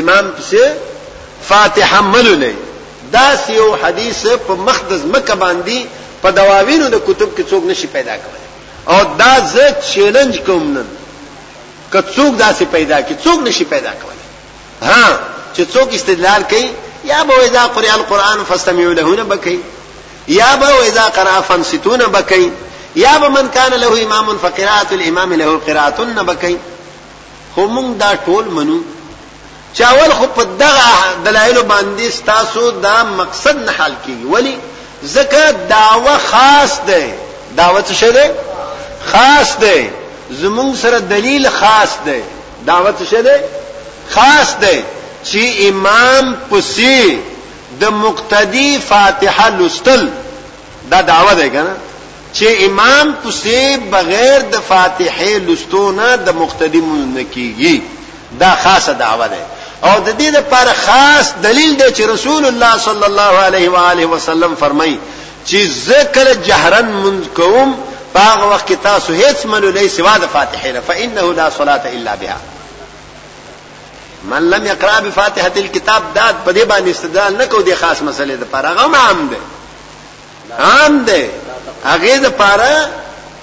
امام 0.00 0.30
سے 0.50 0.60
فاتحه 1.48 2.00
ملو 2.10 2.34
نه 2.44 2.52
دا 3.12 3.26
یو 3.48 3.70
حدیث 3.84 4.22
په 4.46 4.54
مخدز 4.68 5.04
مکه 5.16 5.34
باندې 5.40 5.78
په 6.22 6.30
دواوینو 6.42 6.88
د 6.88 6.94
کتب 6.94 7.38
کې 7.38 7.50
څوک 7.50 7.64
نشي 7.72 7.86
پیدا 7.96 8.16
کولای 8.22 8.50
او 8.92 9.16
دا 9.18 9.34
زه 9.52 9.76
چیلنج 9.94 10.38
کوم 10.46 10.64
نن 10.78 10.86
که 11.92 12.00
څوک 12.14 12.40
داسې 12.40 12.62
پیدا 12.70 13.00
کی 13.00 13.14
څوک 13.24 13.38
نشي 13.48 13.64
پیدا 13.74 13.90
کولای 14.00 14.26
ها 14.88 15.18
چې 15.56 15.60
څوک 15.74 15.94
استدلال 15.98 16.42
کوي 16.42 16.68
یا 17.04 17.24
به 17.24 17.44
اذا 17.44 17.66
قرئ 17.68 17.92
القرآن 17.94 18.44
فاستمعوا 18.44 18.92
له 18.92 19.02
بکئ 19.24 19.58
یا 20.28 20.56
به 20.56 20.86
اذا 20.86 21.00
قرأ 21.02 21.40
فانصتون 21.40 21.98
بکئ 21.98 22.48
یا 22.96 23.18
به 23.18 23.28
من 23.28 23.48
کان 23.48 23.72
له 23.74 24.02
امام 24.02 24.38
فقرات 24.38 24.92
الامام 24.92 25.32
له 25.32 25.56
قراتن 25.66 26.14
بکئ 26.26 26.56
خو 27.54 27.66
موږ 27.76 27.98
دا 28.00 28.18
ټول 28.26 28.44
منو 28.50 28.78
چاول 29.74 30.12
خو 30.12 30.26
په 30.36 30.44
دغه 30.44 30.90
دلایل 31.24 31.62
باندې 31.62 32.24
تاسو 32.26 32.70
دا 32.70 33.04
مقصد 33.04 33.56
نه 33.58 33.72
حل 33.72 33.92
کیږي 34.06 34.26
ولی 34.34 34.58
زکه 35.02 35.52
داوا 35.68 36.18
خاص 36.18 36.80
ده 36.86 37.12
داوا 37.56 37.80
څه 37.82 38.02
ده 38.04 38.30
خاص 39.12 39.56
ده 39.60 39.90
زمون 40.30 40.76
سره 40.76 40.98
دلیل 41.00 41.48
خاص 41.48 41.88
ده 42.06 42.22
داوا 42.66 42.92
څه 43.10 43.14
ده 43.14 43.44
خاص 44.14 44.54
ده 44.60 44.84
چې 45.24 45.64
امام 45.68 46.34
پسې 46.50 47.18
د 47.80 47.84
مقتدی 48.04 48.68
فاتحه 48.88 49.48
لستل 49.60 50.08
دا 50.90 51.00
دعوه 51.02 51.34
ده 51.40 51.48
کنه 51.56 51.74
چې 52.34 52.46
امام 52.68 53.14
پسې 53.24 53.78
بغیر 53.94 54.38
د 54.54 54.62
فاتحه 54.68 55.38
لستونه 55.48 56.16
د 56.16 56.28
مقتدی 56.42 56.78
مونږ 56.78 57.16
نه 57.16 57.24
کیږي 57.34 57.80
دا 58.40 58.54
خاصه 58.64 58.92
دعوه 58.92 59.26
ده 59.28 59.38
او 59.88 59.94
د 60.00 60.18
دې 60.18 60.36
لپاره 60.38 60.72
خاص 60.84 61.32
دلیل 61.42 61.76
دی 61.76 61.94
چې 61.94 62.06
رسول 62.14 62.44
الله 62.52 62.78
صلی 62.84 63.04
الله 63.10 63.38
علیه 63.48 63.70
و 63.76 63.76
آله 63.76 64.06
وسلم 64.14 64.54
فرمایي 64.66 64.96
چې 65.50 65.56
ذکر 65.90 66.32
جهرن 66.48 66.88
منځ 66.88 67.40
کوم 67.40 67.76
باغ 68.14 68.48
وخت 68.54 68.72
تاسو 68.82 69.12
هیڅ 69.14 69.44
منو 69.46 69.70
لې 69.74 69.88
سوا 69.96 70.16
د 70.18 70.26
فاتحه 70.34 70.72
نه 70.72 70.80
فإنه 70.88 71.32
لا 71.34 71.50
صلاة 71.50 71.82
الا 71.98 72.14
بها 72.20 72.36
من 74.28 74.50
لم 74.50 74.66
يقرا 74.66 75.00
بفاتحه 75.00 75.52
الكتاب 75.56 76.02
داد 76.14 76.34
په 76.46 76.52
دې 76.52 76.68
باندې 76.68 76.90
استدلال 76.90 77.38
نکو 77.38 77.60
دی 77.62 77.74
خاص 77.74 77.96
مسلې 78.00 78.36
ده 78.40 78.44
پر 78.52 78.66
هغه 78.66 78.96
عام 78.96 79.28
ده 79.30 79.36
عام 80.64 81.04
ده 81.04 81.28
هغه 81.84 82.16
ده 82.18 82.28
پر 82.28 82.60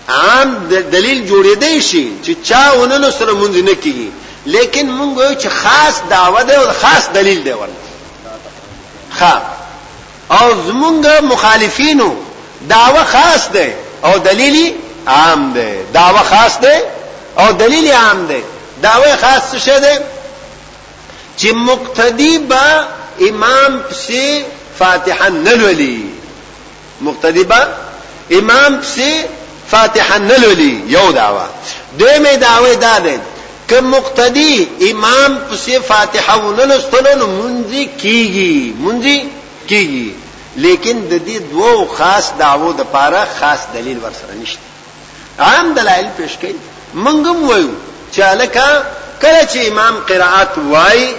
عام 0.09 0.67
دلیل 0.69 1.29
جوړېدای 1.29 1.81
شي 1.83 2.07
چې 2.25 2.47
چا 2.51 2.71
ونلو 2.73 3.11
سره 3.11 3.31
مونږ 3.33 3.55
نه 3.57 3.73
کیږي 3.83 4.09
لیکن 4.45 4.85
مونږ 4.89 5.19
یو 5.21 5.35
چې 5.41 5.47
خاص 5.47 6.01
دعوه 6.09 6.43
ده 6.43 6.55
او 6.57 6.67
خاص 6.81 7.09
دلیل 7.13 7.43
ده 7.43 7.55
ورته 7.57 7.73
ښا 9.19 9.33
او 10.31 10.53
زمونږ 10.67 11.21
مخالفینو 11.21 12.15
دعوه 12.69 13.03
خاص 13.03 13.49
ده 13.53 13.73
او 14.05 14.17
دلیلی 14.17 14.75
عام 15.07 15.53
ده 15.53 15.75
دعوه 15.93 16.23
خاص 16.23 16.57
ده 16.59 16.81
او 17.39 17.51
دلیل 17.51 17.91
عام 17.91 18.25
ده 18.27 18.41
دعوه 18.81 19.15
خاص 19.15 19.43
څه 19.65 19.71
ده 19.79 20.01
چې 21.41 21.51
مقتدی 21.67 22.37
با 22.49 22.65
امام 23.27 23.77
پسې 23.89 24.41
فاتحه 24.79 25.29
نه 25.29 25.53
لولي 25.55 26.01
مقتدی 27.07 27.43
با 27.51 27.57
امام 28.39 28.79
پسې 28.81 29.09
فاتحه 29.71 30.17
نه 30.19 30.37
لولي 30.43 30.83
یو 30.87 31.11
داوا 31.11 31.45
دویمه 31.99 32.35
داوی 32.37 32.75
دا 32.75 32.99
ده 32.99 33.19
که 33.69 33.81
مقتدی 33.81 34.67
امام 34.91 35.37
پسې 35.51 35.71
فاتحه 35.87 36.35
ونه 36.37 36.65
لستلو 36.65 37.15
نو 37.15 37.25
منځي 37.25 37.87
کیږي 38.01 38.75
منځي 38.85 39.21
کیږي 39.69 40.13
لیکن 40.67 41.01
د 41.11 41.21
دې 41.27 41.37
دوو 41.53 41.85
خاص 41.97 42.31
دعوو 42.39 42.71
د 42.73 42.81
پاره 42.93 43.25
خاص 43.39 43.59
دلیل 43.73 43.97
ورسره 44.03 44.35
نشته 44.43 44.59
عام 45.49 45.73
دلایل 45.73 46.05
پیش 46.17 46.31
کړي 46.41 46.55
منګم 46.95 47.43
وایو 47.49 47.69
چې 48.15 48.19
الکه 48.21 48.81
کله 49.21 49.43
چې 49.53 49.57
امام 49.71 49.93
قرائت 50.07 50.57
وای 50.69 51.13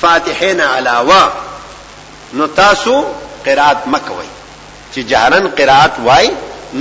فاتحا 0.00 0.64
علاوا 0.78 1.20
نتاسو 2.40 2.96
قرات 3.46 3.88
مکوئی 3.94 4.28
چی 4.94 5.02
جہرن 5.12 5.46
قرات 5.56 5.98
وائی 6.04 6.30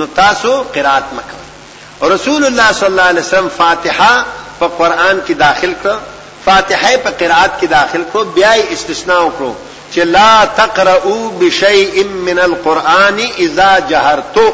نتاسو 0.02 0.54
قرات 0.74 1.14
مکوئی 1.20 2.12
رسول 2.14 2.46
اللہ 2.46 2.72
صلی 2.80 2.86
اللہ 2.88 3.08
علیہ 3.14 3.20
وسلم 3.24 3.48
فاتحہ 3.56 4.12
پا 4.60 4.68
قرآن 4.78 5.20
کی 5.26 5.34
داخل 5.44 5.74
کرو 5.84 5.98
فاتحہ 6.44 6.92
پا 7.04 7.10
قرات 7.20 7.60
کی 7.60 7.68
داخل 7.76 8.04
کرو 8.12 8.24
بیائی 8.36 8.64
استثناؤں 8.76 9.30
کرو 9.38 9.54
چی 9.92 10.04
لا 10.04 10.30
تقرؤو 10.56 11.16
رو 11.40 12.04
من 12.30 12.40
القرآن 12.44 13.20
اذا 13.48 13.72
جہرتو 13.90 14.50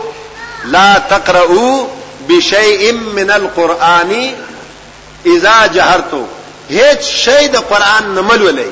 لا 0.75 0.87
تقرؤو 1.09 1.67
رشئی 2.29 2.91
من 3.17 3.29
القرآن 3.31 4.11
اذا 5.33 5.55
جہرتو 5.73 6.25
هیڅ 6.77 7.01
شی 7.23 7.43
د 7.55 7.57
قران 7.71 8.03
نه 8.15 8.21
ملولې 8.29 8.69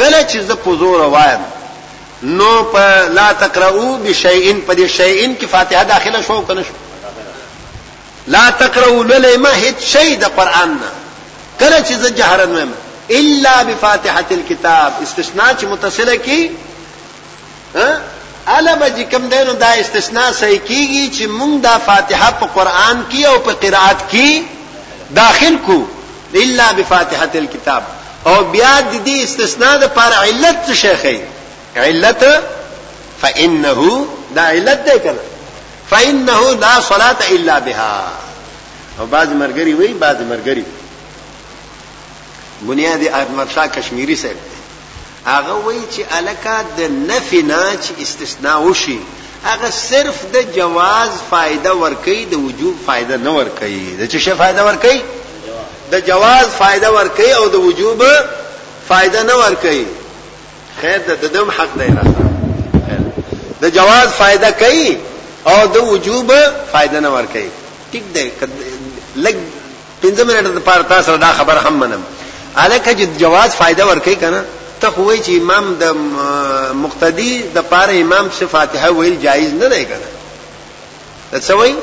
کله 0.00 0.20
چې 0.30 0.38
زه 0.48 0.54
په 0.64 0.74
زور 0.80 1.00
وایم 1.16 1.42
نو 2.40 2.50
په 2.72 2.84
لا 3.18 3.28
تقرؤوا 3.44 3.92
بشیئن 4.04 4.58
په 4.60 4.74
دې 4.74 4.86
شیئن 4.98 5.30
کې 5.40 5.46
فاتحه 5.54 5.82
داخله 5.84 6.22
شو 6.28 6.40
کنه 6.42 6.62
شو 6.68 6.74
لا 8.34 8.44
تقرؤوا 8.62 9.04
لما 9.24 9.50
هیڅ 9.50 9.78
شی 9.92 10.16
د 10.22 10.36
قران 10.38 10.70
نه 10.82 10.90
کله 11.60 11.78
چې 11.88 11.92
زه 11.92 12.10
جهرن 12.20 12.52
وایم 12.58 12.72
الا 13.18 13.56
بفاتحه 13.62 14.24
الكتاب 14.30 14.92
استثناء 15.06 15.50
چې 15.60 15.64
متصله 15.64 16.16
کی 16.16 16.50
ها 17.74 17.90
علما 18.56 18.86
چې 18.88 19.14
کوم 19.14 19.24
دینو 19.32 19.52
دا 19.62 19.66
استثناء 19.80 20.28
صحیح 20.38 20.60
کیږي 20.68 21.18
چې 21.18 21.24
موږ 21.40 21.62
دا 21.68 21.76
فاتحه 21.86 22.30
په 22.40 22.46
قران 22.56 23.04
کې 23.12 23.24
او 23.30 23.38
په 23.38 23.52
قرائت 23.62 23.98
کې 24.12 24.28
داخل 25.20 25.56
کو 25.66 25.78
الا 26.34 26.72
بفاتحه 26.72 27.30
الكتاب 27.34 27.82
او 28.26 28.44
بیا 28.44 28.80
د 28.80 29.04
دې 29.06 29.10
استثناء 29.22 29.76
د 29.78 29.84
پر 29.94 30.12
علت 30.12 30.72
شیخي 30.72 31.20
علت 31.76 32.24
فانه 33.22 34.06
دا 34.34 34.42
علت 34.50 34.84
ده 34.84 34.98
کنه 34.98 35.18
فانه 35.90 36.50
لا 36.52 36.80
صلاه 36.80 37.16
الا 37.30 37.58
بها 37.58 38.04
او 39.00 39.06
بعض 39.06 39.28
مرګري 39.28 39.74
وی 39.78 39.92
بعض 39.94 40.16
مرګري 40.22 40.62
بنیادی 42.62 43.08
احمد 43.08 43.50
شاه 43.54 43.66
کشمیری 43.66 44.16
صاحب 44.16 44.36
هغه 45.26 45.54
وی 45.66 45.76
چې 45.96 46.12
الکا 46.18 46.62
د 46.78 46.82
نفی 47.08 47.42
نه 47.42 47.62
چې 47.82 48.02
استثناء 48.02 48.60
وشي 48.60 48.98
هغه 49.44 49.70
صرف 49.70 50.14
د 50.32 50.36
جواز 50.56 51.10
فائدہ 51.30 51.68
ورکي 51.72 52.24
د 52.30 52.34
وجوب 52.34 52.74
فائدہ 52.86 53.16
نه 53.22 53.30
ورکي 53.36 53.96
د 53.98 54.06
چه 54.10 54.18
شی 54.18 54.32
فائدہ 54.38 54.60
ورکي 54.62 55.02
د 55.90 56.00
جواز 56.06 56.46
فائدہ 56.58 56.90
ورکي 56.92 57.30
او 57.32 57.48
د 57.54 57.64
وجوب 57.68 58.02
فائدہ 58.88 59.22
نه 59.22 59.34
ورکي 59.42 59.84
خیر 60.80 61.00
د 61.08 61.24
دم 61.34 61.50
حق 61.58 61.78
دی 61.82 61.86
راځه 61.98 63.62
د 63.62 63.74
جواز 63.76 64.08
فائدہ 64.18 64.50
کوي 64.64 64.90
او 65.52 65.56
د 65.76 65.88
وجوب 65.92 66.32
فائدہ 66.72 67.00
نه 67.06 67.12
ورکي 67.16 67.46
ټیک 67.92 68.14
دی 68.14 68.26
لګ 69.16 69.36
پنځه 70.02 70.24
منټه 70.24 70.52
لپاره 70.60 70.82
تاسو 70.94 71.16
دا 71.24 71.32
خبر 71.38 71.58
هم 71.66 71.74
منم 71.82 72.04
الکه 72.56 72.94
چې 72.94 73.18
جواز 73.24 73.54
فائدہ 73.62 73.86
ورکي 73.92 74.14
کنه 74.24 74.44
ته 74.82 74.90
خوې 74.90 75.26
چې 75.26 75.30
امام 75.30 75.74
د 75.74 75.92
مقتدی 76.82 77.32
د 77.54 77.58
پاره 77.58 78.00
امام 78.02 78.28
څخه 78.30 78.46
فاتحه 78.56 78.90
ویل 78.98 79.16
جایز 79.24 79.52
نه 79.62 79.68
دی 79.76 79.80
کنه 79.84 80.08
دا 81.32 81.40
څه 81.40 81.52
وایي 81.52 81.76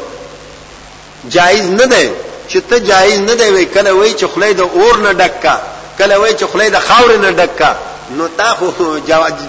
جایز 1.38 1.70
نه 1.82 1.86
دی 1.96 2.08
چې 2.50 2.60
ته 2.70 2.80
جایز 2.80 3.20
نه 3.20 3.36
دی 3.36 3.50
وای 3.50 3.66
کله 3.66 3.92
وای 3.92 4.14
چې 4.14 4.26
خلای 4.36 4.54
د 4.54 4.60
اور 4.62 4.98
نه 4.98 5.12
ډکا 5.14 5.56
کله 6.00 6.16
وای 6.18 6.34
چې 6.40 6.46
خلای 6.54 6.70
د 6.70 6.80
خاور 6.88 7.18
نه 7.18 7.32
ډکا 7.32 7.74
نو 8.18 8.28
تا 8.38 8.50
خو 8.60 8.86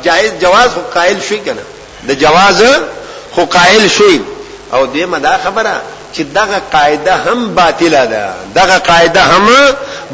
جایز 0.05 0.33
جواز 0.43 0.71
خو 0.75 0.81
قائل 0.95 1.19
شي 1.29 1.39
کنه 1.39 1.63
د 2.09 2.13
جواز 2.13 2.63
خو 3.35 3.45
قائل 3.57 3.89
شي 3.89 4.21
او 4.73 4.87
دې 4.95 5.05
مدا 5.15 5.39
خبره 5.45 5.81
چې 6.15 6.21
دغه 6.35 6.63
قاعده 6.73 7.13
هم 7.27 7.55
باطله 7.55 8.05
ده 8.07 8.29
دغه 8.55 8.79
قاعده 8.79 9.21
هم 9.23 9.47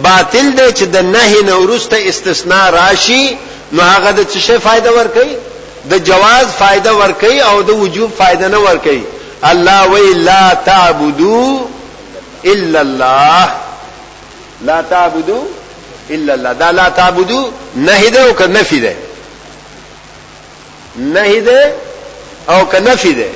باطل 0.05 0.53
ده 0.55 0.70
چې 0.72 0.83
د 0.83 0.97
نهي 1.03 1.43
نورسته 1.43 2.09
استثناء 2.09 2.70
راشي 2.70 3.37
نو 3.72 3.83
هغه 3.83 4.11
د 4.11 4.26
څه 4.33 4.39
شي 4.39 4.59
فائدہ 4.59 4.89
ورکړي 4.91 5.37
د 5.91 5.95
جواز 6.05 6.47
فائدہ 6.61 6.91
ورکړي 7.01 7.41
او 7.51 7.62
د 7.62 7.70
وجوب 7.70 8.11
فائدہ 8.18 8.49
نه 8.49 8.59
ورکړي 8.64 9.01
الله 9.45 9.87
وی 9.89 10.12
لا 10.14 10.55
تعبدو 10.66 11.61
الا 12.45 12.80
الله 12.80 13.55
لا 14.64 14.84
تعبدوا 14.90 15.43
الا 16.11 16.34
الله 16.34 16.53
دا 16.53 16.72
لا 16.72 16.88
تعبدوا 16.88 17.49
نهي 17.76 18.11
ده 18.11 18.24
او 18.28 18.34
كنفي 18.34 18.80
ده 18.80 18.95
نهي 20.97 21.40
ده 21.40 21.72
او 22.49 22.66
كنفي 22.66 23.12
ده 23.12 23.26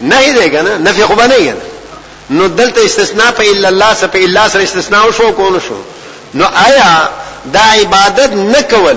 نهي 0.00 0.32
ده 0.32 0.48
کنه 0.48 0.76
نفي 0.76 1.04
خبا 1.04 1.26
نهي 1.26 1.46
کنه 1.46 1.56
نو 2.30 2.46
دلتا 2.46 2.84
استثناء 2.84 3.30
پا 3.30 3.40
الا 3.44 3.68
الله 3.68 3.94
سا 3.94 4.06
پا 4.06 4.16
الا 4.18 4.48
سر 4.48 4.62
استثناء 4.62 5.10
شو 5.10 5.32
كونو 5.32 5.58
شو 5.58 5.74
نو 6.34 6.44
آیا 6.44 7.08
دا 7.54 7.60
عبادت 7.60 8.32
نکول 8.32 8.96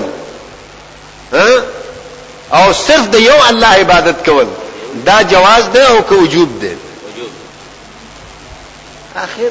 او 2.54 2.72
صرف 2.72 3.08
د 3.12 3.14
یو 3.14 3.36
الله 3.50 3.66
عبادت 3.66 4.26
کول 4.30 4.46
دا 5.06 5.22
جواز 5.22 5.64
ده 5.72 5.90
او 5.90 6.00
که 6.08 6.14
وجوب 6.14 6.60
ده 6.60 6.70
آخر 9.16 9.50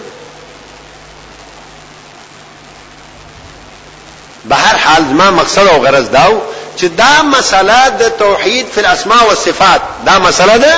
به 4.45 4.55
هر 4.55 4.77
حال 4.93 5.01
ما 5.03 5.31
مقصد 5.31 5.67
او 5.67 5.79
غرض 5.81 6.09
داو 6.09 6.41
چې 6.77 6.83
دا 6.97 7.23
مسله 7.39 7.89
د 7.89 8.09
توحید 8.19 8.65
فی 8.71 8.79
الاسماء 8.81 9.23
والصفات 9.25 9.81
دا 10.05 10.19
مسله 10.19 10.57
ده 10.57 10.73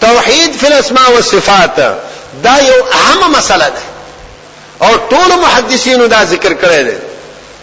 توحید 0.00 0.52
فی 0.56 0.66
الاسماء 0.66 1.10
والصفات 1.10 1.76
دا 1.76 2.58
یو 2.58 2.74
اهم 2.92 3.32
مسله 3.38 3.66
ده 3.70 3.80
او 4.86 4.94
ټول 5.10 5.32
محدثینو 5.44 6.06
دا 6.06 6.24
ذکر 6.24 6.50
کړی 6.52 6.84
دی 6.90 6.96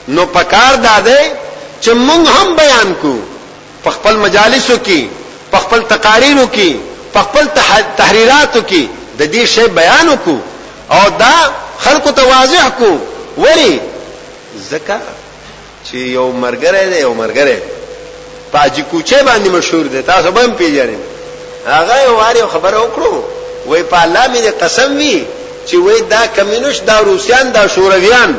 نو 0.07 0.26
پکار 0.26 0.76
دا 0.76 0.99
ده 0.99 1.18
چې 1.82 1.88
موږ 1.89 2.30
هم 2.39 2.55
بیان 2.55 2.95
کو 3.01 3.16
په 3.84 3.89
خپل 3.91 4.16
مجالسو 4.18 4.78
کې 4.78 5.03
په 5.51 5.57
خپل 5.60 5.82
تقاریرو 5.82 6.47
کې 6.53 6.74
په 7.14 7.20
خپل 7.22 7.47
تحریراتو 7.97 8.62
کې 8.70 8.84
د 9.20 9.22
دې 9.34 9.45
شی 9.45 9.68
بیان 9.68 10.16
کو 10.26 10.39
او 10.92 11.10
دا 11.10 11.54
خلکو 11.80 12.12
ته 12.12 12.22
واضح 12.22 12.70
کو 12.80 12.98
ولی 13.38 13.82
زکه 14.70 15.00
چې 15.86 15.96
یو 15.96 16.32
مرګره 16.32 16.94
دی 16.94 17.00
یو 17.00 17.14
مرګره 17.14 17.58
پاجی 18.54 18.82
کوچه 18.92 19.18
باندې 19.26 19.48
مشهور 19.50 19.86
دی 19.86 20.02
تاسو 20.02 20.32
به 20.32 20.44
هم 20.44 20.54
پیژنئ 20.54 20.98
هغه 21.68 22.04
یو 22.04 22.16
واری 22.18 22.42
خبره 22.44 22.78
وکړو 22.80 23.14
وای 23.68 23.84
په 23.84 24.02
الله 24.04 24.28
مې 24.34 24.62
قسم 24.64 24.98
وی 24.98 25.26
چې 25.68 25.74
وای 25.74 26.02
دا 26.02 26.28
کمینوش 26.38 26.78
دا 26.80 27.00
روسیان 27.00 27.52
دا 27.52 27.68
شورویان 27.68 28.38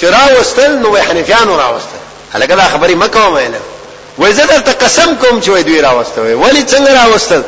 چې 0.00 0.04
راوستل 0.04 0.74
نو 0.78 0.96
حنفیان 0.96 1.48
راوستل 1.48 2.00
هلکه 2.32 2.54
دا 2.56 2.62
خبرې 2.68 2.94
مکه 2.94 3.18
مې 3.30 3.48
نه 3.50 3.58
وای 4.18 4.32
زه 4.32 4.46
درته 4.46 4.72
قسم 4.72 5.16
کوم 5.16 5.40
چې 5.42 5.48
وای 5.48 5.62
دوی 5.62 5.80
راوستل 5.80 6.20
ولی 6.34 6.64
څنګه 6.70 6.90
راوستل 7.06 7.42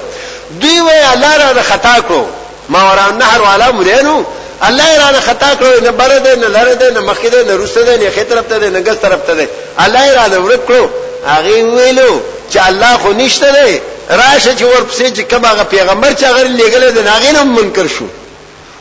دوی 0.60 0.80
وای 0.80 1.00
الله 1.02 1.36
را 1.52 1.62
خطا 1.62 1.96
کړو 2.08 2.26
ما 2.68 2.82
وراء 2.92 3.10
النهر 3.10 3.42
والا 3.42 3.70
مرینو 3.72 4.24
الله 4.68 4.98
رانه 4.98 5.20
خطا 5.20 5.54
کړو 5.60 5.82
نه 5.82 5.90
بره 5.90 6.18
ده 6.18 6.34
نه 6.34 6.48
لره 6.48 6.74
ده 6.74 6.90
نه 6.90 7.00
مخکې 7.12 7.26
ده 7.26 7.42
نه 7.42 7.54
روسته 7.54 7.82
ده 7.82 7.96
نه 7.96 8.10
خې 8.16 8.22
طرف 8.30 8.44
ته 8.48 8.58
ده 8.58 8.68
نه 8.68 8.80
ګس 8.80 8.96
طرف 9.02 9.20
ته 9.26 9.34
ده 9.34 9.48
الله 9.84 10.14
رانه 10.14 10.38
ورک 10.38 10.60
کړو 10.68 10.88
هغه 11.26 11.64
ویلو 11.74 12.20
چې 12.52 12.56
الله 12.68 12.96
خو 12.98 13.12
نشته 13.12 13.50
ده 13.52 13.80
راشه 14.10 14.54
چې 14.58 14.62
ورپسې 14.62 15.16
چې 15.18 15.34
کوم 15.34 15.44
هغه 15.46 15.62
پیغمبر 15.64 16.12
چې 16.14 16.24
هغه 16.24 16.42
لګل 16.44 16.92
ده 16.94 17.10
هغه 17.10 17.30
نه 17.30 17.42
منکر 17.44 17.86
شو 17.98 18.04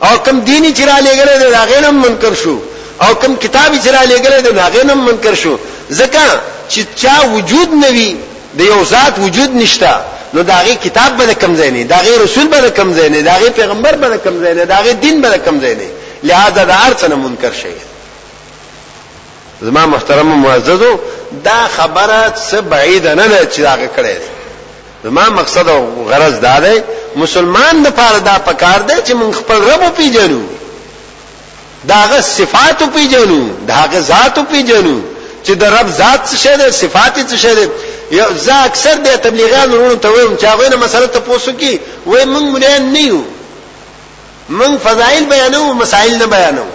او 0.03 0.17
کوم 0.25 0.39
دیني 0.39 0.73
چې 0.75 0.81
را 0.81 0.95
لګل 1.01 1.39
ده 1.39 1.57
هغه 1.57 1.79
نه 1.79 1.91
منکر 1.91 2.33
شو 2.43 2.57
او 3.01 3.13
کوم 3.15 3.35
کتابي 3.35 3.79
چې 3.83 3.87
را 3.87 4.01
لګل 4.05 4.41
ده 4.41 4.61
هغه 4.63 4.83
نه 4.83 4.93
منکر 4.93 5.33
شو 5.35 5.57
ځکه 5.93 6.21
چې 6.69 6.79
چا 7.01 7.25
وجود 7.35 7.69
نوي 7.85 8.15
د 8.57 8.61
یو 8.61 8.83
ذات 8.83 9.13
وجود 9.19 9.49
نشته 9.55 9.99
نو 10.33 10.43
داغه 10.43 10.75
کتاب 10.75 11.17
به 11.17 11.33
کم 11.33 11.55
زینې 11.55 11.85
داغه 11.87 12.23
رسول 12.23 12.47
به 12.47 12.69
کم 12.71 12.93
زینې 12.93 13.23
داغه 13.25 13.49
پیغمبر 13.49 13.95
به 13.95 14.17
کم 14.17 14.43
زینې 14.45 14.65
داغه 14.67 14.93
دین 14.93 15.21
به 15.21 15.37
کم 15.45 15.59
زینې 15.61 15.89
لہذا 16.23 16.59
دا 16.63 16.77
ارڅ 16.89 17.03
نه 17.09 17.15
منکر 17.15 17.51
شي 17.61 17.73
زما 19.61 19.85
محترم 19.85 20.27
معززو 20.41 20.99
دا 21.43 21.67
خبره 21.77 22.33
څه 22.49 22.53
بعید 22.55 23.07
نه 23.07 23.27
ده 23.27 23.47
چې 23.55 23.59
داغه 23.59 23.89
کړی 23.97 24.21
زما 25.03 25.29
مقصد 25.29 25.69
او 25.69 26.05
غرض 26.11 26.39
دا 26.39 26.59
دی 26.59 26.79
مسلمان 27.15 27.83
د 27.83 27.87
پاره 27.89 28.19
دا 28.19 28.31
پکار 28.37 28.79
دی 28.79 28.93
چې 29.05 29.15
موږ 29.15 29.35
خپل 29.35 29.55
رب 29.55 29.93
پیژنو 29.97 30.39
داغه 31.87 32.21
صفات 32.21 32.83
پیژنو 32.93 33.49
داغه 33.67 33.99
ذات 33.99 34.39
پیژنو 34.51 34.99
چې 35.45 35.53
د 35.61 35.63
رب 35.77 35.87
ذات 36.01 36.21
څه 36.29 36.35
شه 36.43 36.55
ده 36.59 36.67
صفات 36.81 37.15
څه 37.31 37.35
شه 37.43 37.53
ده 37.57 37.65
زه 38.45 38.55
اکثر 38.69 38.95
د 39.05 39.21
تبلیغیان 39.25 39.69
ورونو 39.73 39.95
ته 40.05 40.09
وایم 40.13 40.33
چې 40.41 40.45
هغه 40.45 40.69
نه 40.69 40.75
مسله 40.75 41.07
ته 41.07 41.19
پوسو 41.29 41.51
کی 41.61 41.79
وای 42.05 42.25
مونږ 42.33 42.45
مليان 42.55 42.83
نه 42.93 42.99
یو 43.01 43.21
مونږ 44.59 44.77
فضایل 44.85 45.25
بیانو 45.33 45.73
مسائل 45.73 46.15
نه 46.17 46.25
بیانو 46.35 46.65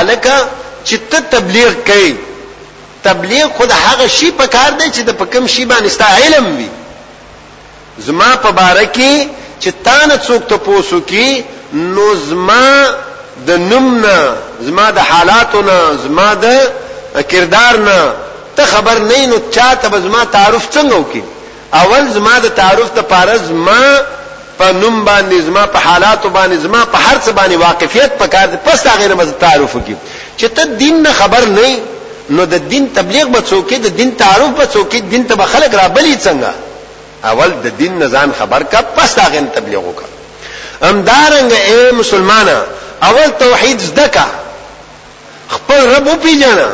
الکه 0.00 0.36
چې 0.86 0.94
ته 1.10 1.20
تبلیغ 1.20 1.72
کوي 1.88 2.14
تبلیغ 3.04 3.46
خود 3.56 3.70
هغه 3.72 4.06
شی 4.16 4.30
په 4.30 4.46
کار 4.46 4.70
دی 4.80 4.90
چې 4.94 5.00
د 5.08 5.16
پکم 5.22 5.46
شی 5.46 5.64
باندې 5.68 5.88
ستا 5.88 6.08
علم 6.24 6.56
وي 6.58 6.68
زما 7.98 8.36
په 8.36 8.50
باره 8.52 8.84
کې 8.94 9.28
چې 9.60 9.70
تا 9.84 10.06
نه 10.06 10.16
څوک 10.28 10.42
ته 10.48 10.56
پوسو 10.56 11.00
کی 11.00 11.42
نو 11.72 12.14
زما 12.14 12.86
د 13.46 13.50
نمنا 13.50 14.18
زما 14.60 14.90
د 14.90 14.98
حالاتونه 14.98 15.74
زما 16.04 16.34
د 16.34 16.60
کردار 17.22 17.76
نه 17.78 18.12
ته 18.56 18.64
خبر 18.64 18.98
نه 18.98 19.26
نو 19.26 19.34
چا 19.50 19.74
ته 19.74 19.98
زما 20.00 20.24
تعارف 20.24 20.68
څنګه 20.74 20.92
وکي 20.94 21.22
اول 21.74 22.08
زما 22.12 22.38
د 22.38 22.46
تعارف 22.48 22.90
ته 22.90 23.02
پارز 23.02 23.50
ما 23.50 24.00
په 24.58 24.72
نوم 24.72 25.04
باندې 25.04 25.40
زما 25.46 25.66
په 25.66 25.76
حالات 25.78 26.26
باندې 26.26 26.56
زما 26.62 26.84
په 26.84 26.96
هر 26.98 27.18
څه 27.24 27.28
باندې 27.32 27.54
واقفیت 27.60 28.18
پکار 28.18 28.46
دي 28.46 28.56
پس 28.64 28.86
هغه 28.86 29.08
نه 29.08 29.32
تعارف 29.40 29.76
وکي 29.76 29.96
چې 30.38 30.44
ته 30.48 30.64
دین 30.64 31.02
نه 31.02 31.12
خبر 31.12 31.44
نه 31.48 31.76
نو 32.30 32.44
د 32.44 32.54
دین 32.70 32.88
تبلیغ 32.94 33.26
به 33.28 33.40
څوکې 33.40 33.74
د 33.74 33.86
دین 33.96 34.10
تعارف 34.16 34.48
به 34.48 34.66
څوکې 34.74 34.96
دین 35.10 35.24
ته 35.26 35.34
به 35.34 35.44
خلک 35.44 35.74
را 35.74 35.88
بلی 35.88 36.16
څنګه 36.24 36.50
اول 37.24 37.50
د 37.50 37.72
دین 37.78 37.98
نزان 37.98 38.32
خبر 38.38 38.62
کا 38.62 38.80
پس 38.82 39.18
هغه 39.18 39.40
تبلیغ 39.54 39.78
وکړه 39.82 40.10
امدارنګ 40.90 41.52
اے 41.68 41.92
مسلمانه 41.94 42.62
اول 43.02 43.30
توحید 43.40 43.80
زده 43.80 44.08
کا 44.08 44.24
خپل 45.50 45.88
رب 45.94 46.08
پیژنه 46.22 46.66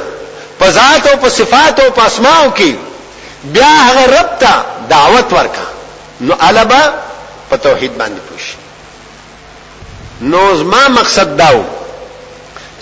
په 0.61 0.69
ذات 0.71 1.05
او 1.11 1.17
په 1.25 1.29
صفات 1.39 1.77
او 1.81 1.91
په 1.99 2.03
اسماو 2.09 2.49
کې 2.59 2.71
بیا 3.55 3.75
هغه 3.89 4.05
رب 4.17 4.31
ته 4.43 4.53
دعوت 4.91 5.29
ورکا 5.37 5.67
نو 6.21 6.35
البا 6.49 6.83
په 7.51 7.57
توحید 7.67 7.93
باندې 7.99 8.21
پوښ 8.31 8.43
نو 10.31 10.41
زما 10.57 10.83
مقصد 11.01 11.37
داو 11.37 11.63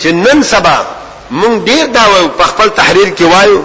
چې 0.01 0.07
نن 0.25 0.43
سبا 0.43 0.77
مونږ 1.41 1.55
ډیر 1.69 1.85
دا 1.97 2.03
وایو 2.11 2.29
په 2.39 2.43
خپل 2.51 2.69
تحریر 2.79 3.09
کې 3.17 3.23
وایو 3.33 3.61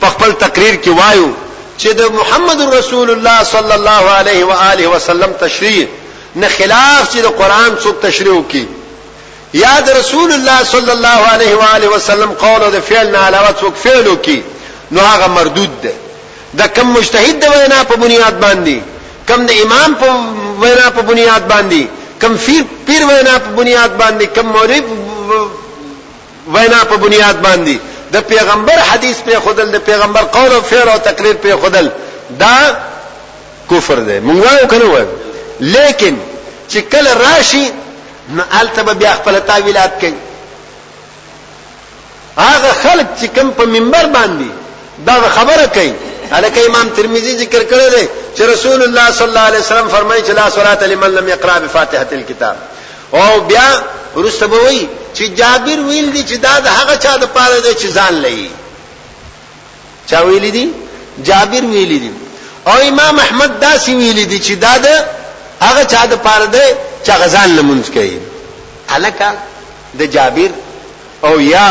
په 0.00 0.06
خپل 0.14 0.32
تقریر 0.44 0.74
کې 0.84 0.88
وایو 1.00 1.28
چې 1.80 1.88
د 2.00 2.02
محمد 2.18 2.60
رسول 2.78 3.10
الله 3.10 3.42
صلی 3.54 3.72
الله 3.78 4.02
علیه 4.18 4.44
و 4.44 4.50
آله 4.72 4.88
وسلم 4.92 5.32
تشریح 5.40 5.86
نه 6.42 6.48
خلاف 6.58 7.10
چې 7.14 7.18
د 7.26 7.28
قران 7.40 7.70
څوک 7.82 7.96
تشریح 8.06 8.34
وکړي 8.42 8.64
یا 9.54 9.80
د 9.80 9.88
رسول 9.98 10.32
الله 10.32 10.58
صلی 10.72 10.90
الله 10.96 11.18
علیه 11.34 11.54
و 11.56 11.60
آله 11.74 11.88
وسلم 11.88 12.30
قول 12.44 12.62
او 12.62 12.70
د 12.70 12.78
فعل 12.88 13.06
نه 13.14 13.18
علاوه 13.28 13.50
څوک 13.60 13.74
فعلو 13.84 14.16
کی 14.16 14.42
نو 14.92 15.00
هغه 15.00 15.26
مردود 15.26 15.82
ده 15.82 15.92
د 16.58 16.72
کم 16.72 16.86
مجتهد 16.86 17.40
د 17.40 17.44
وینا 17.54 17.82
په 17.84 17.94
بنیاد 17.96 18.36
باندې 18.40 18.76
کم 19.28 19.46
د 19.46 19.50
امام 19.64 19.94
په 19.94 20.08
وینا 20.64 20.90
په 20.90 21.02
بنیاد 21.02 21.48
باندې 21.48 21.82
کم 22.22 22.36
پیر 22.46 22.62
پیر 22.86 23.04
وینا 23.08 23.38
په 23.38 23.50
بنیاد 23.56 23.90
باندې 24.00 24.24
کم 24.34 24.46
مولوی 24.46 24.82
وینا 26.54 26.84
په 26.84 26.96
بنیاد 26.96 27.42
باندې 27.42 27.76
د 28.12 28.20
پیغمبر 28.28 28.78
حدیث 28.92 29.16
په 29.24 29.40
خودل 29.44 29.70
د 29.70 29.76
پیغمبر 29.88 30.22
قول 30.22 30.52
او 30.52 30.60
فعل 30.62 30.88
او 30.88 30.98
تقریر 30.98 31.34
په 31.36 31.56
خودل 31.60 31.88
دا 32.40 32.56
کفر 33.70 33.94
ده 33.94 34.20
مونږ 34.26 34.46
وایو 34.46 34.66
کنه 34.66 34.84
وایو 34.84 35.06
لیکن 35.60 36.16
چې 36.70 36.78
کله 36.92 37.10
راشي 37.24 37.64
نو 38.36 38.42
التبه 38.60 38.92
بیا 39.00 39.12
خپل 39.18 39.38
تعویلات 39.38 39.92
کوي 40.00 40.14
هغه 42.46 42.72
خلک 42.82 43.06
چې 43.20 43.26
کوم 43.38 43.48
په 43.50 43.64
منبر 43.64 44.06
باندې 44.16 44.50
دا 45.06 45.28
خبره 45.36 45.66
کوي 45.66 45.92
الکه 46.32 46.66
امام 46.66 46.88
ترمذی 46.96 47.36
ذکر 47.38 47.62
کړی 47.70 47.90
دی 47.94 48.08
چې 48.36 48.40
رسول 48.40 48.82
الله 48.82 49.10
صلی 49.10 49.24
الله 49.28 49.40
علیه 49.50 49.58
وسلم 49.58 49.88
فرمایي 49.88 50.22
چې 50.22 50.30
لا 50.30 50.48
صلاه 50.50 50.84
لمن 50.86 51.10
لم 51.14 51.28
يقرأ 51.28 51.58
بفاتحه 51.58 52.06
الكتاب 52.12 52.56
او 53.14 53.40
بیا 53.40 53.82
ورستبوي 54.16 54.88
چې 55.16 55.22
جابر 55.22 55.80
ویل 55.80 56.12
دي 56.12 56.24
چې 56.28 56.36
دا 56.48 56.58
د 56.60 56.66
هغه 56.68 56.96
چا 56.96 57.16
د 57.16 57.24
پاره 57.38 57.60
دی 57.60 57.74
چې 57.74 57.92
ځان 57.94 58.22
لې 58.24 58.48
چا 60.10 60.20
ویل 60.24 60.50
دي 60.52 60.68
جابر 61.24 61.64
ویل 61.64 61.88
دي 61.98 62.10
او 62.66 62.72
امام 62.88 63.18
احمد 63.18 63.50
داسې 63.62 63.88
ویل 63.88 64.26
دي 64.28 64.40
چې 64.40 64.52
دا 64.52 64.76
د 64.78 64.86
هغه 65.60 65.84
چا 65.84 66.06
د 66.06 66.14
پاره 66.24 66.46
دی 66.46 66.68
چې 67.04 67.12
غزان 67.20 67.50
لمونځ 67.56 67.86
کوي 67.94 68.18
الکه 68.96 69.30
د 69.98 70.02
جابر 70.14 70.50
او 71.28 71.40
یا 71.40 71.70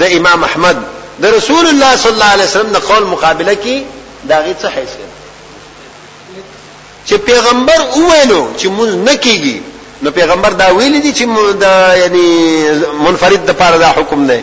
د 0.00 0.02
امام 0.18 0.44
احمد 0.48 0.76
د 1.22 1.26
رسول 1.36 1.66
الله 1.72 1.92
صلی 2.02 2.12
الله 2.16 2.30
علیه 2.36 2.44
وسلم 2.44 2.72
د 2.76 2.84
قول 2.90 3.04
مقابله 3.14 3.54
کې 3.64 3.76
دا 4.30 4.38
غي 4.44 4.54
څه 4.62 4.66
حیثیت 4.76 5.12
چې 7.08 7.14
پیغمبر 7.30 7.80
وویلو 7.96 8.42
چې 8.60 8.66
مونږ 8.78 8.92
نکېږي 9.10 9.56
نو 10.02 10.10
پیغمبر 10.10 10.50
دا 10.50 10.72
ویل 10.74 11.00
دي 11.00 11.12
چې 11.12 11.52
دا 11.60 11.96
یعنی 11.96 12.28
منفرد 13.04 13.46
د 13.46 13.50
پاره 13.52 13.78
دا 13.78 13.88
حکم 13.90 14.26
دی 14.26 14.40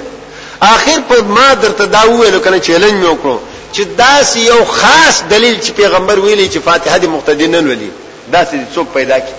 آخر 0.61 1.01
په 1.09 1.21
ما 1.21 1.53
درته 1.53 1.85
دا 1.85 2.03
ویلو 2.09 2.39
کنه 2.39 2.59
چیلنج 2.59 3.03
مې 3.03 3.07
وکړو 3.09 3.37
چې 3.75 3.81
داس 3.97 4.35
یو 4.35 4.65
خاص 4.65 5.23
دلیل 5.29 5.59
چې 5.63 5.69
پیغمبر 5.71 6.19
ویلي 6.19 6.49
چې 6.49 6.57
فاتحه 6.57 6.97
دي 6.97 7.07
مقتدینن 7.07 7.69
ولي 7.69 7.91
داسې 8.33 8.75
څوک 8.75 8.87
پیدا 8.93 9.19
کی 9.19 9.33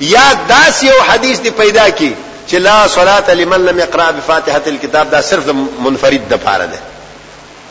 یا 0.00 0.22
داس 0.48 0.82
یو 0.82 0.92
حدیث 1.08 1.38
دی 1.44 1.50
پیدا 1.50 1.88
کی 1.90 2.12
چې 2.50 2.54
لا 2.54 2.86
صلات 2.88 3.30
لمن 3.30 3.64
لم 3.66 3.78
يقرأ 3.78 4.10
بفاتحه 4.10 4.62
الكتاب 4.66 5.10
دا 5.10 5.20
صرف 5.20 5.46
منفرد 5.84 6.28
د 6.28 6.34
پاره 6.34 6.66
ده 6.66 6.78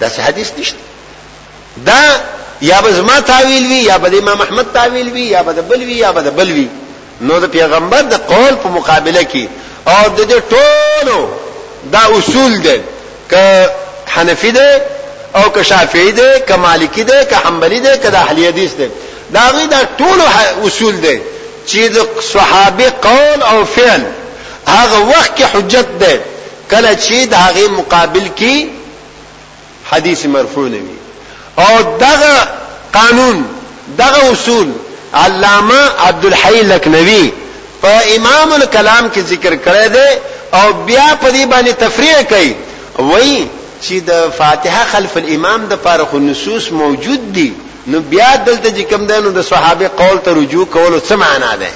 دا 0.02 0.10
څه 0.10 0.20
حدیث 0.20 0.52
نشته 0.60 0.78
دا 1.86 2.02
یا 2.62 2.82
به 2.82 2.92
زما 2.92 3.20
تعویل 3.20 3.68
وی 3.72 3.82
یا 3.84 3.98
به 3.98 4.18
امام 4.18 4.42
احمد 4.42 4.66
تعویل 4.74 5.10
وی 5.12 5.22
یا 5.22 5.44
به 5.44 5.62
بلوی 5.62 5.94
یا 5.94 6.12
به 6.12 6.30
بلوی 6.32 6.68
نو 7.22 7.40
د 7.40 7.46
پیغمبر 7.46 8.02
د 8.02 8.14
قول 8.14 8.56
په 8.64 8.68
مقابله 8.70 9.24
کې 9.34 9.48
او 9.90 10.10
د 10.10 10.30
دې 10.30 10.42
ټولو 10.52 11.20
دا 11.92 12.02
اصول 12.18 12.62
ده 12.62 12.80
ک 13.32 13.36
حنفی 14.08 14.52
ده 14.52 14.82
او 15.36 15.50
ک 15.50 15.62
شافعی 15.62 16.12
ده 16.12 16.40
ک 16.48 16.52
مالکی 16.52 17.04
ده 17.04 17.24
ک 17.26 17.34
حنبلی 17.34 17.80
ده 17.80 17.98
ک 17.98 18.06
د 18.06 18.16
اهل 18.16 18.46
حدیث 18.46 18.72
ده 18.74 18.90
دا 19.34 19.42
غي 19.60 19.68
دا 19.68 19.78
ټول 20.00 20.20
اصول 20.68 20.98
ده 21.02 21.20
چې 21.72 21.84
د 21.96 22.22
صحابه 22.34 22.90
قول 23.08 23.40
او 23.52 23.66
فعل 23.76 24.04
هغه 24.76 25.00
وخت 25.12 25.32
کې 25.38 25.44
حجت 25.54 25.88
ده 26.04 26.14
کله 26.72 26.94
چې 27.06 27.28
د 27.32 27.34
هغه 27.46 27.68
مقابل 27.80 28.26
کې 28.40 28.56
حدیث 29.92 30.26
مرفوع 30.36 30.68
نه 30.76 30.82
وي 30.86 30.98
او 31.68 31.98
دغه 32.06 32.36
قانون 33.00 33.44
دغه 33.98 34.32
اصول 34.34 34.70
علامه 35.14 35.82
عبدالحی 36.08 36.62
لکنوی 36.74 37.26
په 37.82 38.00
امام 38.18 38.54
الکلام 38.54 39.10
کې 39.16 39.20
ذکر 39.34 39.54
کړی 39.66 39.88
دی 39.88 40.12
او 40.54 40.74
بیا 40.74 41.16
په 41.16 41.32
دې 41.32 41.46
باندې 41.52 41.74
تفریع 41.86 42.22
کوي 42.22 42.54
وایي 43.00 43.50
چې 43.88 43.94
د 44.10 44.30
فاتحه 44.40 44.86
خلف 44.92 45.18
الامام 45.18 45.66
د 45.68 45.74
پاره 45.86 46.04
خو 46.12 46.18
نصوص 46.20 46.72
موجود 46.82 47.34
دي 47.36 47.52
نو 47.88 48.00
بیا 48.10 48.34
دلته 48.46 48.70
چې 48.72 48.84
کوم 48.94 49.06
دی 49.08 49.20
نو 49.24 49.32
د 49.36 49.42
صحابه 49.48 49.88
قول 50.02 50.18
ته 50.26 50.32
رجوع 50.42 50.66
کول 50.74 50.94
څه 51.10 51.14
معنا 51.22 51.56
ده 51.64 51.70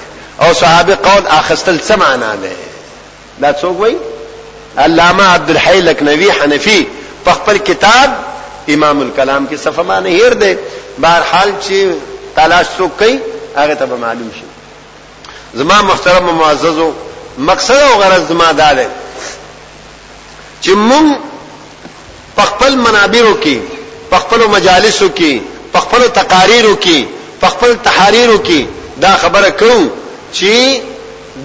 او 0.44 0.54
صحابه 0.60 0.94
قول 1.08 1.26
اخستل 1.38 1.78
څه 1.88 1.96
معنا 2.02 2.30
ده 2.36 2.50
دا 3.42 3.52
څوک 3.52 3.80
وایي 3.80 3.96
علامه 4.84 5.26
عبد 5.32 5.50
الحی 5.54 5.80
لکنوی 5.80 6.30
حنفی 6.38 6.76
په 7.24 7.32
خپل 7.40 7.56
کتاب 7.72 8.14
امام 8.76 9.00
الکلام 9.00 9.48
کې 9.52 9.60
صفه 9.66 9.82
ما 9.90 9.98
نه 10.00 10.08
هیر 10.20 10.32
ده 10.32 10.58
بهرحال 11.06 11.52
چې 11.68 11.74
تلاش 12.40 12.66
څوک 12.78 13.02
کوي 13.02 13.18
هغه 13.58 13.74
ته 13.82 14.00
معلوم 14.06 14.30
شي 14.38 14.44
زما 15.60 15.80
محترم 15.90 16.30
معززو 16.38 16.90
مقصد 17.50 17.74
او 17.90 17.92
غرض 18.02 18.26
زما 18.32 18.48
دا 18.62 18.70
ده 18.80 18.88
چې 20.64 20.68
مونږ 20.68 21.18
په 22.40 22.50
خپل 22.54 22.76
منابعو 22.86 23.34
کې 23.46 23.56
په 24.10 24.18
خپل 24.26 24.46
مجالسو 24.56 25.08
کې 25.18 25.38
په 25.78 25.82
خپل 25.84 26.08
تقاریرو 26.20 26.76
کې 26.84 27.04
په 27.40 27.46
خپل 27.48 27.70
تحریرو 27.84 28.38
کې 28.38 28.60
دا 29.04 29.16
خبره 29.22 29.50
کړو 29.60 29.80
چې 30.36 30.54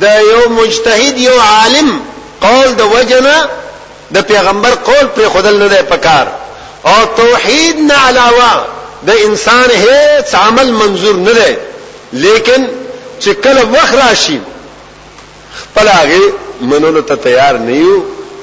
د 0.01 0.03
یو 0.31 0.41
مجتهد 0.59 1.17
یو 1.17 1.39
عالم 1.39 1.99
قول 2.45 2.67
د 2.81 2.83
وجنه 2.95 3.35
د 4.13 4.17
پیغمبر 4.31 4.69
قول 4.85 5.05
پر 5.15 5.29
خدل 5.33 5.55
نه 5.71 5.81
پکار 5.91 6.25
او 6.85 7.05
توحید 7.17 7.75
نه 7.79 7.93
علاوه 8.07 8.65
د 9.07 9.11
انسان 9.25 9.65
هیڅ 9.83 10.35
عمل 10.35 10.71
منظور 10.71 11.15
نه 11.15 11.31
دی 11.39 11.53
لیکن 12.13 12.67
چې 13.21 13.29
کله 13.43 13.61
وخت 13.73 13.93
راشي 13.95 14.39
خپل 15.61 15.87
هغه 15.87 16.21
منولو 16.61 17.01
ته 17.01 17.15
تیار 17.15 17.53
نه 17.57 17.71
یو 17.75 17.97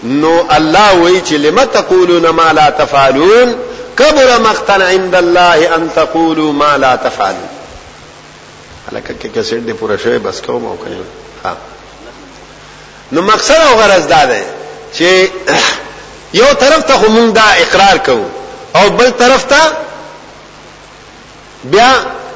نو 0.05 0.45
الله 0.51 0.95
وایي 1.01 1.21
چې 1.29 1.33
لم 1.33 1.65
تقولون 1.65 2.29
ما 2.31 2.53
لا 2.53 2.71
تفعلون 2.71 3.55
کبر 3.99 4.39
مقتن 4.39 4.83
عند 4.83 5.15
الله 5.15 5.75
ان 5.77 5.91
تقولوا 5.97 6.53
ما 6.53 6.77
لا 6.79 6.97
تفعلون 6.97 7.49
الکه 8.93 9.15
کې 9.21 9.27
کیسټ 9.35 9.69
دې 9.69 9.73
پوره 9.81 9.97
شوی 10.05 10.19
بس 10.19 10.41
کوم 10.47 10.65
او 10.67 10.77
کنه 10.77 10.97
ها 11.45 11.57
نو 13.13 13.23
مقصد 13.23 13.55
او 13.71 13.75
غرض 13.81 14.07
دا 14.07 14.25
ده 14.25 14.45
چې 14.99 15.29
یو 16.41 16.53
طرف 16.61 16.85
ته 16.93 17.03
موږ 17.03 17.35
دا 17.35 17.43
اقرار 17.67 17.97
کوو 18.07 18.25
او 18.77 18.91
بل 18.91 19.11
طرف 19.11 19.45
ته 19.45 19.61
بیا 21.65 21.93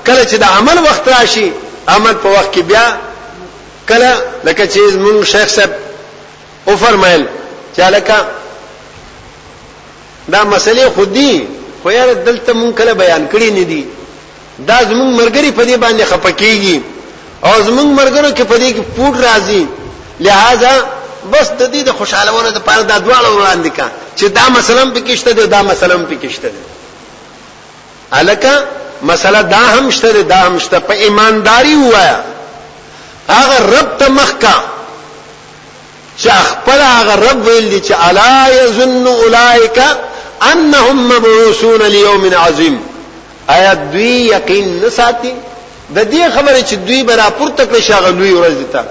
کله 0.07 0.24
چې 0.24 0.34
د 0.44 0.44
عمل 0.44 0.78
وخت 0.78 1.09
راشي 1.09 1.50
عمل 1.88 2.14
په 2.14 2.28
وخت 2.28 2.55
کې 2.55 2.59
بیا 2.59 2.96
کله 3.88 4.14
لکه 4.44 4.66
چې 4.66 4.92
موږ 4.92 5.24
شیخ 5.34 5.46
صاحب 5.59 5.70
او 6.68 6.76
فرمایل 6.76 7.26
چې 7.76 7.80
لکه 7.96 8.14
دا 10.29 10.45
مسلې 10.45 10.89
خودي 10.95 11.45
خو 11.83 11.91
یار 11.91 12.12
دلته 12.12 12.53
مونږ 12.53 12.72
کله 12.79 12.93
بیان 12.93 13.27
کړی 13.33 13.51
نه 13.51 13.62
دي 13.64 13.85
دا 14.59 14.79
زمونږ 14.91 15.20
مرګري 15.20 15.51
په 15.59 15.64
دې 15.64 15.77
باندې 15.79 16.03
خپکیږي 16.11 16.81
او 17.45 17.62
زمونږ 17.62 17.89
مرګرو 18.01 18.31
کې 18.37 18.43
په 18.51 18.57
دې 18.59 18.72
کې 18.72 18.85
پوټ 18.97 19.14
راځي 19.25 19.64
لہذا 20.20 20.70
بس 21.33 21.49
د 21.51 21.72
دې 21.72 21.83
د 21.89 21.93
خوشالولو 21.99 22.49
لپاره 22.49 22.83
دا 22.83 22.99
دواړه 22.99 23.31
وړاندې 23.39 23.68
کا 23.77 23.87
چې 24.16 24.25
دا 24.39 24.49
مسلم 24.49 24.95
پکېشته 24.95 25.31
دي 25.33 25.47
دا 25.47 25.62
مسلم 25.62 26.07
پکېشته 26.12 26.49
دي 26.55 26.62
الکه 28.12 28.64
مسله 29.03 29.41
دا 29.43 29.57
هم 29.79 29.91
شته 29.91 30.22
دا 30.22 30.37
هم 30.47 30.59
شته 30.59 30.79
په 30.79 30.93
ایمانداری 30.93 31.75
وایا 31.75 32.20
هغه 33.29 33.59
رب 33.81 33.99
ته 33.99 34.09
مخ 34.09 34.33
کا 34.41 34.62
چې 36.22 36.31
خپل 36.51 36.81
هغه 36.83 37.14
رب 37.31 37.47
ویل 37.47 37.68
دي 37.70 37.81
چې 37.81 37.95
الا 38.09 38.49
یظن 38.55 39.07
اولائک 39.07 39.79
انهم 40.53 41.09
مبعوثون 41.09 41.82
ليوم 41.82 42.26
عظیم 42.36 42.76
آیا 43.57 43.72
دوی 43.92 44.12
یقین 44.28 44.70
نه 44.82 44.88
ساتي 44.99 45.32
د 45.90 46.12
دې 46.12 46.36
خبره 46.36 46.59
چې 46.68 46.74
دوی 46.90 47.03
برا 47.11 47.28
پورته 47.38 47.64
کړی 47.64 47.80
شغلوي 47.88 48.32
ورځ 48.32 48.72
ته 48.72 48.84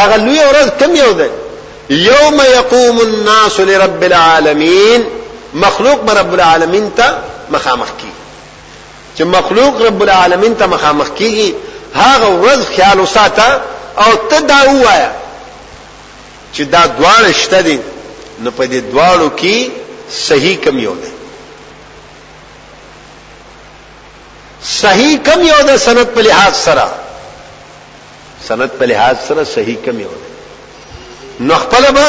هغه 0.00 0.16
لوی 0.16 0.38
ورځ 0.38 0.82
کم 0.82 0.96
یو 0.96 1.12
ده 1.12 1.30
یوم 1.90 2.40
یقوم 2.56 2.98
الناس 3.00 3.58
لرب 3.70 4.02
العالمین 4.02 5.04
مخلوق 5.66 6.00
برب 6.10 6.32
العالمین 6.38 6.88
ته 6.94 7.04
مخامخ 7.56 7.86
کی 8.02 8.10
چې 9.18 9.26
مخلوق 9.34 9.82
رب 9.86 10.02
العالمین 10.08 10.54
ته 10.62 10.66
مخامخ 10.74 11.06
کیږي 11.18 11.52
هغه 11.94 12.28
ورځ 12.44 12.76
خیال 12.76 13.00
وساته 13.00 13.48
او 14.06 14.14
ته 14.30 14.40
دا 14.52 14.60
وایا 14.68 15.10
چې 16.56 16.60
دا 16.76 16.80
دواړه 17.00 17.32
شته 17.32 17.60
دي 17.68 17.78
نو 18.42 18.50
په 18.50 18.66
دې 18.72 18.94
دواړو 18.94 19.30
کې 19.42 19.68
صحیح 20.14 20.54
کمی 20.64 20.84
اور 20.84 20.96
صحیح 24.68 25.16
کمی 25.24 25.50
اور 25.50 25.62
دے 25.68 25.76
سنت 25.84 26.14
پہ 26.14 26.20
لحاظ 26.20 26.56
سرا 26.56 26.86
سنت 28.46 28.78
پہ 28.78 28.84
لحاظ 28.84 29.26
سرا 29.26 29.44
صحیح 29.54 29.76
کمی 29.84 30.04
نخل 31.46 31.84
نل 31.94 32.00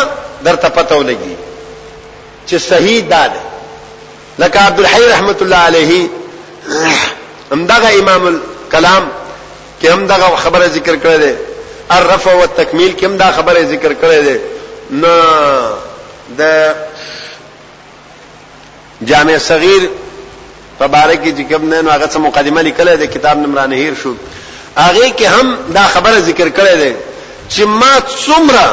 در 0.45 0.55
تپت 0.61 0.91
ہونے 0.91 1.13
گی 1.23 1.35
تھی 2.47 2.57
صحیح 2.67 3.01
داد 3.09 3.29
لکا 4.39 4.67
عبد 4.67 4.79
الحی 4.79 5.07
رحمت 5.09 5.41
اللہ 5.41 5.65
علیہ 5.67 6.05
امدا 7.51 7.77
کا 7.81 7.87
امام 8.01 8.25
الکلام 8.27 9.09
کہ 9.79 9.87
ہم 9.87 9.99
امداگا 9.99 10.35
خبر 10.43 10.67
ذکر 10.73 10.95
کرے 11.03 11.17
دے 11.17 11.33
ارف 11.97 12.27
و 12.27 12.43
تکمیل 12.55 12.91
کے 12.99 13.07
دا 13.19 13.29
خبر 13.35 13.61
ذکر 13.71 13.93
کرے 14.01 14.21
دے 14.21 14.37
نہ 15.01 15.13
جامع 19.05 19.37
صغیر 19.37 19.81
په 20.79 20.87
باره 20.93 21.15
کې 21.23 21.31
چې 21.37 21.43
کوم 21.51 21.63
نه 21.69 21.93
هغه 21.93 22.07
څه 22.07 22.17
مقدمه 22.19 22.61
لیکلې 22.61 22.95
ده 23.01 23.05
کتاب 23.15 23.37
نمران 23.39 23.73
هیر 23.73 23.93
شو 24.03 24.13
هغه 24.77 25.09
کې 25.19 25.25
هم 25.39 25.47
دا 25.73 25.83
خبره 25.93 26.19
ذکر 26.19 26.49
کړې 26.49 26.75
ده 26.83 26.95
چې 27.49 27.61
ما 27.63 27.93
څومره 28.25 28.67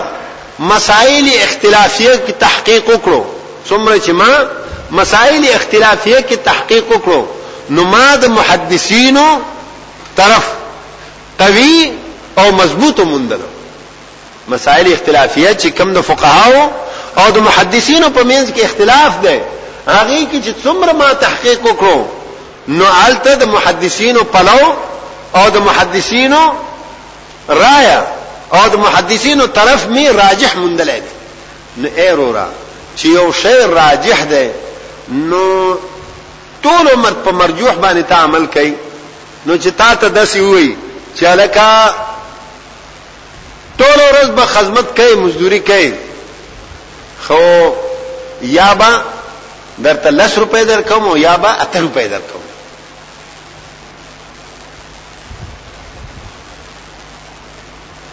مسائل 0.73 1.27
اختلافیه 1.45 2.15
کې 2.27 2.33
تحقیق 2.47 2.85
وکړو 2.91 3.23
څومره 3.69 3.97
چې 4.07 4.11
ما 4.11 4.33
مسائل 4.91 5.43
اختلافیه 5.55 6.19
کې 6.21 6.37
تحقیق 6.45 6.85
وکړو 6.93 7.23
نو 7.71 7.85
ما 7.97 8.15
د 8.23 8.33
محدثینو 8.37 9.27
طرف 10.17 10.45
قوي 11.41 11.93
او 12.39 12.51
مضبوط 12.63 13.01
مندل 13.13 13.41
مسائل 14.49 14.93
اختلافیه 14.93 15.53
چې 15.55 15.67
کوم 15.79 15.93
د 15.95 16.01
فقهاو 16.01 16.71
او 17.19 17.31
د 17.31 17.39
محدثینو 17.49 18.11
په 18.11 18.23
منځ 18.33 18.55
کې 18.59 18.65
اختلاف 18.65 19.21
ده 19.27 19.37
هغه 19.87 20.25
کې 20.33 20.43
چې 20.45 20.65
څومره 20.65 20.93
ما 20.93 21.13
تحقیق 21.13 21.61
وکړو 21.67 22.05
نو 22.69 22.85
الته 23.07 23.35
د 23.35 23.45
محدثینو 23.55 24.25
پلو 24.33 24.75
او 25.37 25.49
د 25.49 25.57
محدثینو 25.69 26.41
رایا 27.61 28.05
او 28.55 28.63
د 28.73 28.77
محدثینو 28.85 29.47
طرف 29.47 29.87
می 29.95 30.09
راجح 30.09 30.57
مندلای 30.59 31.03
نو 31.77 31.89
ایرورا 31.97 32.47
چې 32.99 33.07
یو 33.07 33.33
شی 33.43 33.53
راجح 33.79 34.25
ده 34.25 34.55
نو 35.13 35.75
ټول 36.65 36.89
عمر 36.95 37.11
په 37.25 37.31
مرجوح 37.31 37.73
باندې 37.75 38.05
تا 38.09 38.17
عمل 38.25 38.47
کوي 38.55 38.75
نو 39.47 39.57
چې 39.59 39.69
تا 39.79 39.95
ته 39.95 40.09
داسې 40.25 40.39
وي 40.41 40.77
چې 41.21 41.25
الکا 41.25 41.95
ټول 43.79 43.99
ورځ 44.11 44.27
به 44.37 44.47
خدمت 44.55 44.97
کوي 44.97 45.15
مزدوري 45.27 45.61
کوي 45.71 45.93
خو 47.27 47.43
یا 48.43 48.75
به 48.81 49.03
درته 49.83 50.11
10 50.11 50.35
روپۍ 50.39 50.65
درکوم 50.71 51.17
یا 51.17 51.37
به 51.37 51.49
8 51.49 51.77
روپۍ 51.77 52.07
درکوم 52.09 52.43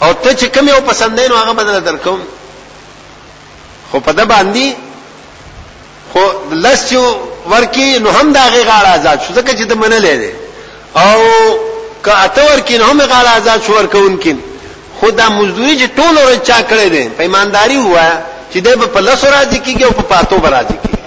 او 0.01 0.13
ته 0.13 0.33
چې 0.35 0.49
کوم 0.57 0.67
یو 0.67 0.81
پسندې 0.81 1.29
نو 1.29 1.35
هغه 1.35 1.53
بدل 1.53 1.79
درکوم 1.79 2.19
خو 3.91 3.99
په 3.99 4.11
ده 4.11 4.25
باندې 4.25 4.73
خو 6.13 6.19
لس 6.51 6.91
یو 6.91 7.05
ورکی 7.49 7.99
نو 7.99 8.09
هم 8.11 8.33
دا 8.33 8.41
غي 8.49 8.63
غاړه 8.63 8.87
آزاد 8.99 9.17
شو 9.27 9.33
ځکه 9.33 9.51
چې 9.57 9.65
ته 9.69 9.75
منلې 9.75 10.15
ده 10.21 10.31
او 10.95 11.23
که 12.05 12.23
اته 12.25 12.53
ورکی 12.53 12.77
نو 12.77 12.83
هم 12.85 12.99
غاړه 13.01 13.37
آزاد 13.37 13.59
شو 13.67 13.73
ورکوونکین 13.73 14.39
خدا 15.01 15.29
مزدوری 15.29 15.77
چې 15.79 15.89
ټول 15.97 16.17
ورچا 16.27 16.61
کړی 16.69 16.89
دي 16.91 17.09
په 17.17 17.21
ایمانداری 17.23 17.75
هوا 17.75 18.09
چې 18.53 18.57
د 18.57 18.67
په 18.93 18.99
لس 18.99 19.23
راځي 19.25 19.59
کیږي 19.65 19.83
او 19.83 19.91
په 19.91 20.01
پاتو 20.03 20.37
برازي 20.37 20.67
کیږي 20.83 21.00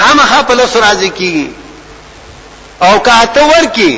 خامخا 0.00 0.38
په 0.48 0.54
لس 0.60 0.72
راځي 0.84 1.10
کی 1.18 1.34
او 2.86 2.94
کاته 3.08 3.42
ورکی 3.54 3.92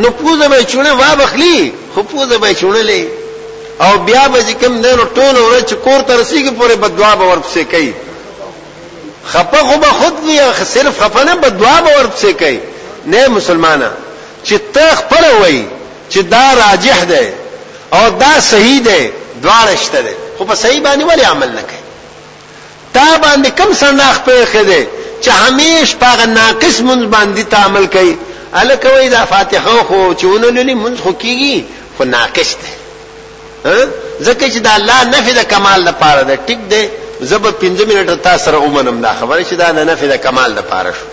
نو 0.00 0.08
پوزه 0.18 0.46
به 0.52 0.58
چونه 0.64 0.92
وا 1.00 1.10
بخلی 1.20 1.72
خو 1.94 2.00
پوزه 2.10 2.36
به 2.38 2.54
چونه 2.60 2.82
لې 2.90 3.02
او 3.84 3.92
بیا 4.06 4.24
به 4.32 4.38
کوم 4.60 4.74
دینو 4.84 5.04
ټول 5.16 5.34
ورچ 5.48 5.70
کور 5.84 6.00
تر 6.08 6.24
سیګ 6.24 6.46
پورې 6.58 6.76
بدوا 6.84 7.14
به 7.14 7.24
ورپسې 7.30 7.62
کوي 7.72 7.92
خپه 9.32 9.60
خو 9.68 9.76
به 9.78 9.86
خود 9.98 10.14
دی 10.26 10.38
صرف 10.74 11.00
خپه 11.02 11.24
نه 11.24 11.34
بدوا 11.34 11.80
به 11.80 11.90
ورپسې 11.98 12.32
کوي 12.42 12.58
نه 13.06 13.28
مسلمانه 13.28 13.90
چې 14.46 14.54
ته 14.74 14.94
خپل 15.00 15.24
وای 15.40 15.64
چې 16.10 16.18
دا 16.18 16.44
راجح 16.54 17.02
ده 17.04 17.32
او 17.92 18.08
دا 18.10 18.40
صحیح 18.40 18.80
ده 18.82 19.10
دواړه 19.42 19.76
شته 19.84 20.00
ده 20.02 20.14
خو 20.38 20.44
په 20.44 20.54
صحیح 20.54 20.80
باندې 20.82 21.02
ولی 21.08 21.22
عمل 21.22 21.48
نه 21.48 21.62
کوي 21.62 21.85
تا 22.96 23.18
باندې 23.22 23.48
کم 23.50 23.72
سناخ 23.72 24.20
په 24.28 24.44
خده 24.52 24.86
چې 25.24 25.28
همیش 25.30 25.94
پاغه 26.02 26.24
ناقص 26.26 26.76
منځ 26.80 27.04
باندې 27.14 27.42
تعامل 27.50 27.86
کوي 27.86 28.16
الکه 28.62 28.88
وای 28.92 29.08
دا 29.08 29.24
فاتحه 29.24 29.82
خو 29.88 30.14
چونه 30.14 30.50
للی 30.50 30.74
منځ 30.74 31.00
خو 31.02 31.10
کیږي 31.22 31.60
خو 31.98 32.04
ناقص 32.04 32.50
ده 33.64 33.88
ځکه 34.20 34.46
چې 34.52 34.58
دا 34.68 34.74
الله 34.74 35.04
نفي 35.04 35.32
د 35.32 35.42
کمال 35.52 35.80
لپاره 35.88 36.22
ده 36.24 36.38
ټیک 36.48 36.58
ده 36.70 36.88
زب 37.20 37.44
5 37.60 37.62
منټه 37.90 38.22
تاسو 38.24 38.44
سره 38.44 38.54
اومنم 38.56 39.00
دا 39.00 39.12
خبره 39.20 39.42
چې 39.44 39.52
دا 39.54 39.72
نفي 39.72 40.08
د 40.08 40.16
کمال 40.16 40.50
لپاره 40.52 40.90
شو 40.90 41.04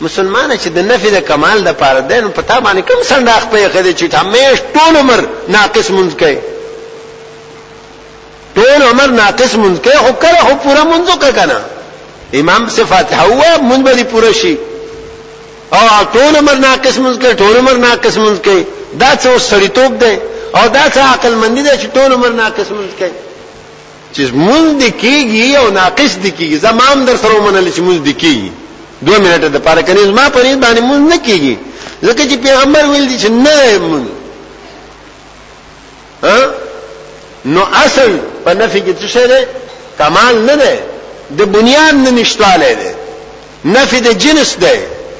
مسلمان 0.00 0.50
چې 0.58 0.68
د 0.76 0.78
نفي 0.78 1.10
د 1.10 1.20
کمال 1.32 1.58
لپاره 1.68 2.00
ده 2.00 2.20
نو 2.20 2.28
پتا 2.28 2.60
باندې 2.60 2.80
کم 2.90 3.02
سنډاخ 3.10 3.44
په 3.52 3.68
خده 3.74 3.92
چې 3.96 4.14
همیش 4.14 4.58
ټول 4.74 4.96
عمر 4.96 5.20
ناقص 5.48 5.90
منځ 5.90 6.16
کوي 6.22 6.38
ټول 8.54 8.82
عمر 8.82 9.06
ناقص 9.22 9.54
منځ 9.54 9.78
کې 9.84 9.96
خو 10.04 10.12
کړه 10.22 10.40
خو 10.46 10.54
پورا 10.62 10.82
منځو 10.92 11.16
کا 11.20 11.30
کنه 11.38 11.58
امام 12.40 12.68
سے 12.74 12.82
فاتحه 12.92 13.22
هوا 13.26 13.50
منځ 13.58 13.82
به 13.88 14.02
پورا 14.12 14.32
شي 14.40 14.56
او 15.72 15.78
ټول 16.14 16.36
عمر 16.36 16.54
ناقص 16.54 16.98
منځ 16.98 17.16
کې 17.18 17.34
ټول 17.42 17.56
عمر 17.62 17.76
ناقص 17.86 18.16
منځ 18.16 18.38
کې 18.44 18.64
دا 19.02 19.10
څو 19.22 19.34
سړیتوب 19.50 19.98
دی 20.00 20.14
او 20.58 20.64
دا 20.76 20.84
څه 20.90 21.00
عقل 21.10 21.34
مندي 21.42 21.62
ده 21.62 21.76
چې 21.78 21.86
ټول 21.94 22.12
عمر 22.12 22.28
ناقص 22.44 22.66
منځ 22.70 22.92
کې 23.00 23.10
چې 24.14 24.20
منځ 24.20 24.84
د 24.84 24.96
کیږي 25.02 25.56
او 25.60 25.70
ناقص 25.82 26.14
د 26.24 26.26
کیږي 26.38 26.54
زمام 26.66 27.04
در 27.10 27.16
سره 27.24 27.40
منل 27.46 27.70
چې 27.72 27.80
منځ 27.80 28.00
د 28.08 28.16
کیږي 28.20 28.50
دوه 29.02 29.18
منټه 29.18 29.48
د 29.58 29.62
پاره 29.66 29.82
کني 29.82 30.12
ما 30.12 30.30
پرې 30.30 30.56
باندې 30.62 30.80
منځ 30.80 31.04
نه 31.10 31.18
کیږي 31.26 31.56
ځکه 32.02 32.22
چې 32.30 32.34
پیغمبر 32.34 32.86
ویل 32.88 33.06
دي 33.08 33.18
چې 33.18 33.30
نه 33.30 33.78
منځ 33.92 34.08
نو 37.54 37.62
اصل 37.84 38.10
په 38.44 38.50
نفي 38.54 38.80
کې 38.80 39.12
څه 39.12 39.16
ده 39.32 39.38
کمال 39.98 40.36
نه 40.46 40.54
ده 40.64 40.72
د 41.38 41.40
بنیاد 41.54 41.94
نه 42.04 42.10
نشټاله 42.18 42.72
ده 42.80 42.90
نفي 43.64 44.00
د 44.00 44.08
جنس 44.22 44.56
ده 44.62 44.74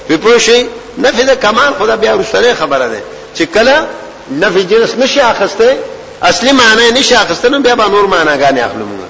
په 0.09 0.15
پوښي 0.25 0.61
نفي 0.99 1.23
د 1.31 1.41
کمال 1.45 1.71
خدا 1.79 1.95
بیا 2.03 2.13
ورسره 2.17 2.55
خبره 2.61 2.87
ده 2.95 3.01
چې 3.37 3.43
کله 3.55 3.75
نفي 4.43 4.63
جنس 4.71 4.91
نشي 5.01 5.21
اخسته 5.21 5.71
اصلي 6.23 6.53
معنی 6.53 6.91
نشي 6.91 7.15
اخسته 7.15 7.49
نو 7.49 7.61
بیا 7.63 7.75
به 7.75 7.89
نور 7.89 8.07
معناګانې 8.13 8.61
اخلو 8.69 8.85
موږ 8.91 9.01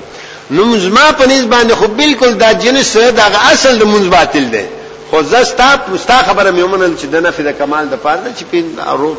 نو 0.50 0.64
مزما 0.64 1.12
په 1.12 1.26
نس 1.28 1.44
باندې 1.44 1.72
خو 1.72 1.86
بالکل 1.86 2.34
دا 2.34 2.52
جنس 2.52 2.96
دا 2.96 3.24
اصل 3.52 3.78
د 3.78 3.84
منځ 3.84 4.06
باطل 4.18 4.50
ده 4.50 4.64
خو 5.10 5.22
زستا 5.22 5.76
پوستا 5.76 6.18
خبره 6.22 6.50
میومنل 6.50 6.92
چې 6.96 7.04
د 7.12 7.16
نفي 7.22 7.42
د 7.42 7.50
کمال 7.58 7.88
د 7.88 7.94
پاره 7.96 8.34
چې 8.38 8.42
پین 8.50 8.76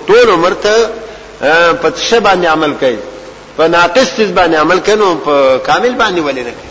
ټول 0.07 0.29
عمر 0.29 0.51
ته 0.63 0.89
په 1.81 1.91
څه 2.09 2.15
باندې 2.25 2.45
عمل 2.47 2.73
کوي 2.79 2.97
په 3.57 3.67
ناقص 3.67 4.07
څه 4.17 4.23
باندې 4.35 4.55
عمل 4.55 4.79
کنو 4.79 5.15
په 5.25 5.57
کامل 5.67 5.93
باندې 6.01 6.19
ولې 6.25 6.45
نه 6.49 6.53
کوي 6.57 6.69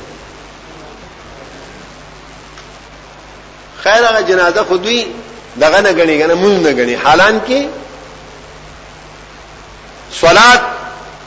خیر 3.83 4.05
هغه 4.05 4.21
جنازه 4.21 4.65
خو 4.65 4.77
دوی 4.77 5.07
دغه 5.61 5.81
نه 5.81 5.91
غني 5.93 6.19
کنه 6.19 6.35
مون 6.35 6.51
نه 6.63 6.71
غني 6.71 6.95
حالان 6.97 7.41
کې 7.49 7.63
صلات 10.13 10.61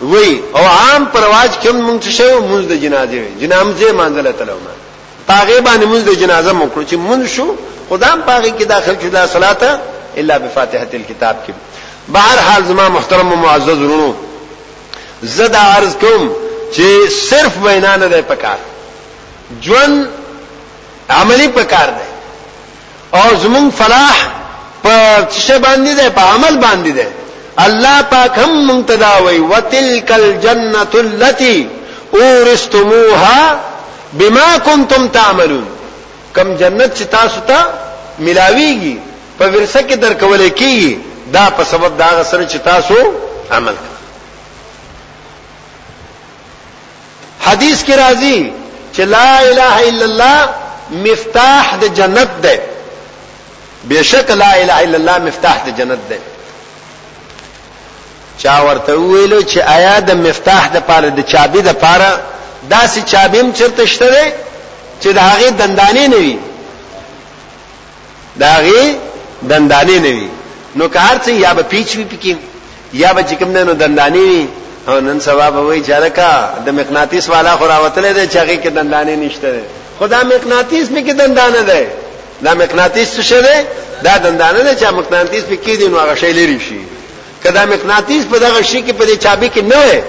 وی 0.02 0.42
او 0.56 0.66
عام 0.66 1.06
پرواز 1.06 1.50
کوم 1.64 1.78
مونږ 2.00 2.08
شو 2.10 2.40
مونږ 2.40 2.64
د 2.70 2.74
جنازه 2.74 3.12
وی 3.12 3.34
جنازه 3.48 3.92
منزله 3.92 4.32
تلومه 4.32 4.74
پاغه 5.28 5.62
باندې 5.62 5.86
مونږ 5.92 6.02
د 6.10 6.14
جنازه 6.20 6.54
مونږ 6.54 6.90
چې 6.90 6.94
مونږ 6.96 7.26
شو 7.36 7.56
خدام 7.90 8.22
پاغه 8.22 8.50
کې 8.60 8.64
داخل 8.68 8.96
کې 8.96 9.06
دا 9.12 9.28
صلاته 9.28 9.80
الا 10.18 10.38
بفاتحه 10.38 10.88
الكتاب 10.94 11.36
کې 11.48 11.52
بهر 12.12 12.40
حال 12.40 12.64
زما 12.66 12.90
محترم 12.90 13.30
او 13.32 13.36
معزز 13.36 13.78
ورونو 13.82 14.14
زدا 15.24 15.60
عرض 15.78 15.96
کوم 16.00 16.28
چې 16.76 17.10
صرف 17.30 17.58
وینا 17.64 17.96
نه 17.96 18.08
ده 18.08 18.22
پکار 18.28 18.58
ژوند 19.64 20.06
عملی 21.18 21.48
پکار 21.56 21.90
ده 22.00 22.06
او 23.20 23.36
زمون 23.42 23.70
فلاح 23.78 24.18
په 24.86 25.28
څه 25.46 25.54
باندې 25.66 25.94
ده 26.00 26.10
په 26.10 26.22
عمل 26.22 26.58
باندې 26.62 26.92
ده 26.98 27.08
الله 27.66 28.02
پاک 28.02 28.38
هم 28.40 28.68
منتداوي 28.68 29.38
وتلکل 29.40 30.34
جنه 30.44 30.88
التي 30.94 31.68
اورستموها 32.14 33.60
بما 34.14 34.58
كنتم 34.58 35.08
تعملون 35.08 35.66
کم 36.36 36.56
جنت 36.56 36.98
چې 36.98 37.04
تاسو 37.12 37.40
ته 37.48 37.60
ملاويږي 38.20 38.98
په 39.40 39.46
ورسه 39.46 39.80
کې 39.90 39.94
درکول 39.96 40.50
کیږي 40.50 40.96
دا 41.34 41.50
په 41.58 41.64
سبب 41.70 41.98
دا 41.98 42.08
غسر 42.20 42.44
چې 42.48 42.58
تاسو 42.66 42.96
عمل 43.52 43.74
کوي 43.74 43.93
حدیث 47.48 47.80
کې 47.88 47.96
راځي 48.04 48.38
چې 48.96 49.04
لا 49.14 49.30
اله 49.50 49.74
الا 49.90 50.06
الله 50.10 50.40
مفتاح 51.08 51.66
د 51.82 51.96
جنت 51.98 52.32
ده 52.44 52.56
بشک 53.90 54.28
لا 54.44 54.52
اله 54.62 54.78
الا 54.86 54.98
الله 55.02 55.18
مفتاح 55.28 55.58
د 55.66 55.70
جنت 55.82 56.04
ده 56.12 56.18
چا 58.44 58.56
ورته 58.68 58.92
ویلو 59.12 59.40
چې 59.52 59.60
آیا 59.78 60.00
د 60.10 60.24
مفتاح 60.28 60.64
د 60.76 60.86
پاره 60.88 61.10
د 61.18 61.22
چابي 61.32 61.62
د 61.70 61.80
پاره 61.86 62.12
داسې 62.76 63.02
چابیم 63.12 63.48
چرته 63.58 63.86
شته 63.96 64.10
ده 64.16 64.26
چې 65.02 65.08
د 65.08 65.18
هغه 65.18 65.50
دندانې 65.60 66.08
نه 66.14 66.18
وي 66.24 66.38
د 68.36 68.44
هغه 68.44 68.84
دندانې 69.52 69.98
نه 70.06 70.12
وي 70.18 70.28
نو 70.82 70.88
کار 70.90 71.16
څه 71.26 71.32
یا 71.46 71.54
به 71.60 71.64
پیچ 71.74 71.90
وي 71.96 72.06
پکې 72.12 72.36
یا 72.94 73.14
به 73.14 73.22
چې 73.30 73.34
کوم 73.40 73.50
نه 73.58 73.64
نو 73.70 73.74
دندانې 73.74 74.26
وي 74.36 74.48
او 74.88 75.00
نن 75.00 75.20
سبا 75.20 75.50
به 75.52 75.60
وای 75.62 75.82
چرکا 75.82 76.34
د 76.66 76.70
مغناطیس 76.70 77.30
والا 77.30 77.56
خوراوتل 77.58 78.14
دي 78.14 78.28
چې 78.28 78.36
هغه 78.36 78.56
کې 78.64 78.68
دندانې 78.78 79.18
نشته 79.26 79.52
دي 79.52 79.62
خدا 80.00 80.24
مغناطیس 80.24 80.92
می 80.92 81.04
کې 81.08 81.12
دندانه 81.14 81.62
ده 81.64 81.88
دا 82.44 82.54
مغناطیس 82.54 83.08
څه 83.14 83.20
شه 83.22 83.42
ده 83.42 83.64
دا 84.04 84.18
دندانه 84.18 84.64
ده 84.64 84.76
چې 84.80 84.84
مغناطیس 84.90 85.44
په 85.44 85.56
کې 85.66 85.70
دي 85.78 85.88
نو 85.88 85.98
هغه 86.00 86.16
شی 86.16 86.32
لري 86.34 86.60
شي 86.60 86.80
کدا 87.44 87.66
مغناطیس 87.66 88.24
په 88.32 88.38
دغه 88.40 88.62
شی 88.62 88.84
کې 88.88 88.92
په 88.94 89.06
دې 89.06 89.16
چابي 89.24 89.50
کې 89.50 89.58
نه 89.60 89.76
وي 89.86 90.02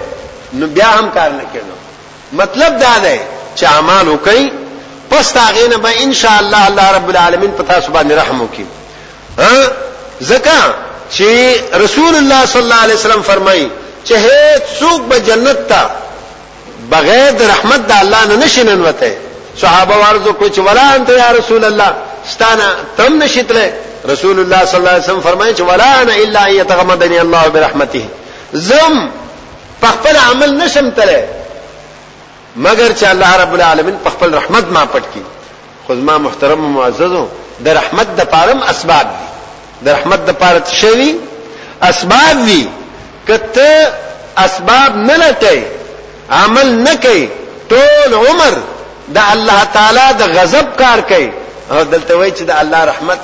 نو 0.53 0.67
بیا 0.67 0.85
هم 0.99 1.09
کار 1.11 1.29
نه 1.29 1.43
کړو 1.53 1.73
مطلب 2.33 2.79
دا 2.79 2.97
ده 3.03 3.17
چې 3.57 3.63
اعمال 3.63 4.07
وکي 4.07 4.51
پس 5.11 5.31
تاغه 5.33 5.67
نه 5.69 5.77
به 5.77 6.03
ان 6.03 6.13
شاء 6.13 6.39
الله 6.39 6.67
الله 6.67 6.91
رب 6.95 7.09
العالمین 7.09 7.51
پتا 7.51 7.81
سبحانه 7.81 8.15
رحم 8.15 8.41
وکي 8.41 8.65
ها 9.39 9.71
زکه 10.21 10.59
چې 11.17 11.29
رسول 11.75 12.15
الله 12.15 12.45
صلی 12.45 12.61
الله 12.61 12.81
علیه 12.83 12.93
وسلم 12.95 13.21
فرمایي 13.21 13.69
چہ 14.05 15.05
به 15.09 15.17
جنت 15.27 15.73
بغیر 16.93 17.31
رحمت 17.49 17.81
د 17.87 17.91
الله 18.03 18.23
نه 18.25 18.35
دلّہ 18.35 18.37
نہ 18.39 19.11
صحابه 19.61 19.95
ورزو 19.97 20.29
صحابہ 20.29 20.47
چې 20.47 20.61
ولا 20.67 20.93
انت 20.95 21.09
یا 21.09 21.31
رسول 21.31 21.65
الله 21.65 21.93
ستانه 22.31 22.65
تم 22.97 23.23
نشیتله 23.23 23.71
رسول 24.09 24.39
الله 24.39 24.65
صلی 24.65 24.79
الله 24.79 24.89
علیه 24.89 25.03
وسلم 25.03 25.21
فرمایي 25.21 25.53
چې 25.55 25.59
ولا 25.61 26.01
انا 26.01 26.13
الا 26.15 26.47
يتغمدني 26.47 27.21
الله 27.21 27.47
برحمته 27.47 28.05
زم 28.53 29.09
پخل 29.81 30.17
عمل 30.17 30.55
نشم 30.57 30.89
تله 30.91 31.25
مگر 32.55 32.91
چې 32.93 33.03
الله 33.05 33.35
رب 33.41 33.53
العالمین 33.55 33.95
پخل 34.03 34.35
رحمت 34.35 34.65
ما 34.71 34.85
پټ 34.95 35.03
کی 35.13 35.21
خدمہ 35.87 36.17
محترم 36.17 36.71
معززو 36.77 37.25
د 37.65 37.67
رحمت 37.81 38.15
د 38.17 38.29
پارم 38.35 38.61
اسباب 38.69 39.07
دي 39.19 39.85
د 39.85 39.89
رحمت 39.89 40.25
د 40.27 40.39
پارت 40.45 40.71
اسباب 41.85 42.45
دي 42.47 42.65
کته 43.27 43.87
اسباب 44.37 44.91
نه 45.07 45.15
لټي 45.23 45.57
عمل 46.41 46.69
نه 46.85 46.93
کوي 47.03 47.25
ټول 47.71 48.11
عمر 48.25 48.53
د 49.07 49.17
الله 49.33 49.61
تعالی 49.75 50.05
د 50.19 50.23
غضب 50.37 50.67
کار 50.81 50.99
کوي 51.11 51.29
او 51.71 51.79
دلته 51.91 52.13
وای 52.19 52.31
چې 52.31 52.41
د 52.41 52.51
الله 52.61 52.81
رحمت 52.91 53.19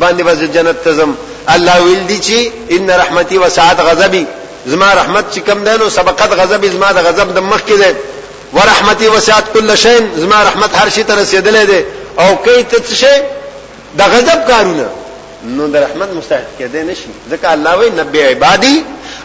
باندې 0.00 0.22
وځي 0.28 0.46
جنت 0.56 0.78
تزم 0.84 1.10
الله 1.54 1.76
ویل 1.84 2.02
دي 2.10 2.18
چې 2.28 2.38
ان 2.74 2.90
رحمتي 3.02 3.36
وسعت 3.44 3.78
غضبي 3.88 4.24
زما 4.66 4.88
رحمت 5.00 5.26
چې 5.34 5.38
کم 5.48 5.64
ده 5.64 5.76
نو 5.76 5.90
سبقت 5.90 6.32
غضب 6.40 6.66
زما 6.72 6.92
د 6.92 6.98
غضب 7.08 7.34
د 7.34 7.38
مخ 7.52 7.60
کې 7.68 7.76
ده 7.82 7.94
ورحمتي 8.52 9.08
وسعت 9.08 9.44
كل 9.54 9.78
شيء 9.78 10.00
زما 10.16 10.38
رحمت 10.48 10.70
هر 10.82 10.88
شي 10.88 11.02
ته 11.02 11.14
رسیدلې 11.14 11.66
ده 11.72 11.84
او 12.24 12.36
کوي 12.36 12.62
ته 12.62 12.78
څه 12.78 12.94
شي 12.94 13.16
د 13.98 14.02
غضب 14.14 14.40
کارونه 14.48 14.86
نو 15.46 15.66
د 15.66 15.76
رحمت 15.76 16.08
مستحق 16.18 16.48
کېدې 16.58 16.80
نشي 16.90 17.08
ځکه 17.30 17.48
الله 17.54 17.76
وی 17.76 17.90
نبي 17.98 18.22
عبادي 18.28 18.82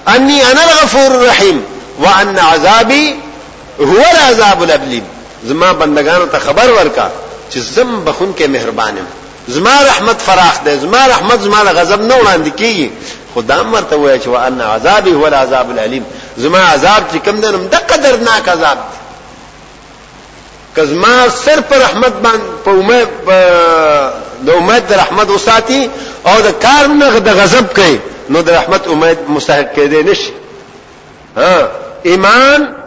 انی 0.08 0.41
انا 0.51 0.64
الغفور 0.64 1.16
الرحیم 1.16 1.64
وان 1.99 2.38
عذابی 2.38 3.16
هو 3.80 4.03
العذاب 4.14 4.62
الابلیم 4.64 5.03
زما 5.43 5.74
بندگانو 5.74 6.26
ته 6.26 6.39
خبر 6.39 6.70
ورکا 6.72 7.08
چې 7.53 7.58
زم 7.58 8.03
بخون 8.06 8.34
کې 8.39 8.41
مهربانم 8.41 9.08
زما 9.47 9.82
رحمت 9.88 10.22
فراخ 10.22 10.64
ده 10.66 10.76
زما 10.76 10.97
رحمت 11.08 11.39
زما 11.41 11.64
غضب 11.64 12.01
نه 12.01 12.16
وړاندې 12.20 12.60
کیږي 12.60 12.89
خدام 13.36 13.74
ورته 13.74 13.95
وایي 13.95 14.20
چې 14.22 14.28
وان 14.28 14.62
عذابی 14.62 15.12
هو 15.14 15.26
العذاب 15.28 15.70
الالم 15.72 16.03
زما 16.38 16.60
عذاب 16.60 17.03
چې 17.14 17.18
کم 17.26 17.41
ده 17.41 17.51
د 17.51 17.76
قدر 17.76 18.18
ناک 18.20 18.49
عذاب 18.49 18.78
کزما 20.78 21.26
سر 21.45 21.62
پر 21.62 21.78
رحمت 21.78 22.14
باندې 22.24 22.66
په 22.66 22.72
امید 22.72 23.08
د 24.45 24.49
امید 24.49 24.93
رحمت 24.93 25.30
وساتي 25.30 25.89
او 26.26 26.41
د 26.41 26.51
کار 26.62 26.88
نه 26.88 27.20
د 27.20 27.30
غضب 27.30 27.74
کوي 27.76 27.99
نو 28.30 28.41
در 28.41 28.53
رحمت 28.61 28.88
امید 28.88 29.17
مستحق 29.30 29.73
کېدې 29.73 30.03
نشي 30.09 30.34
ها 31.38 31.67
ایمان 32.03 32.85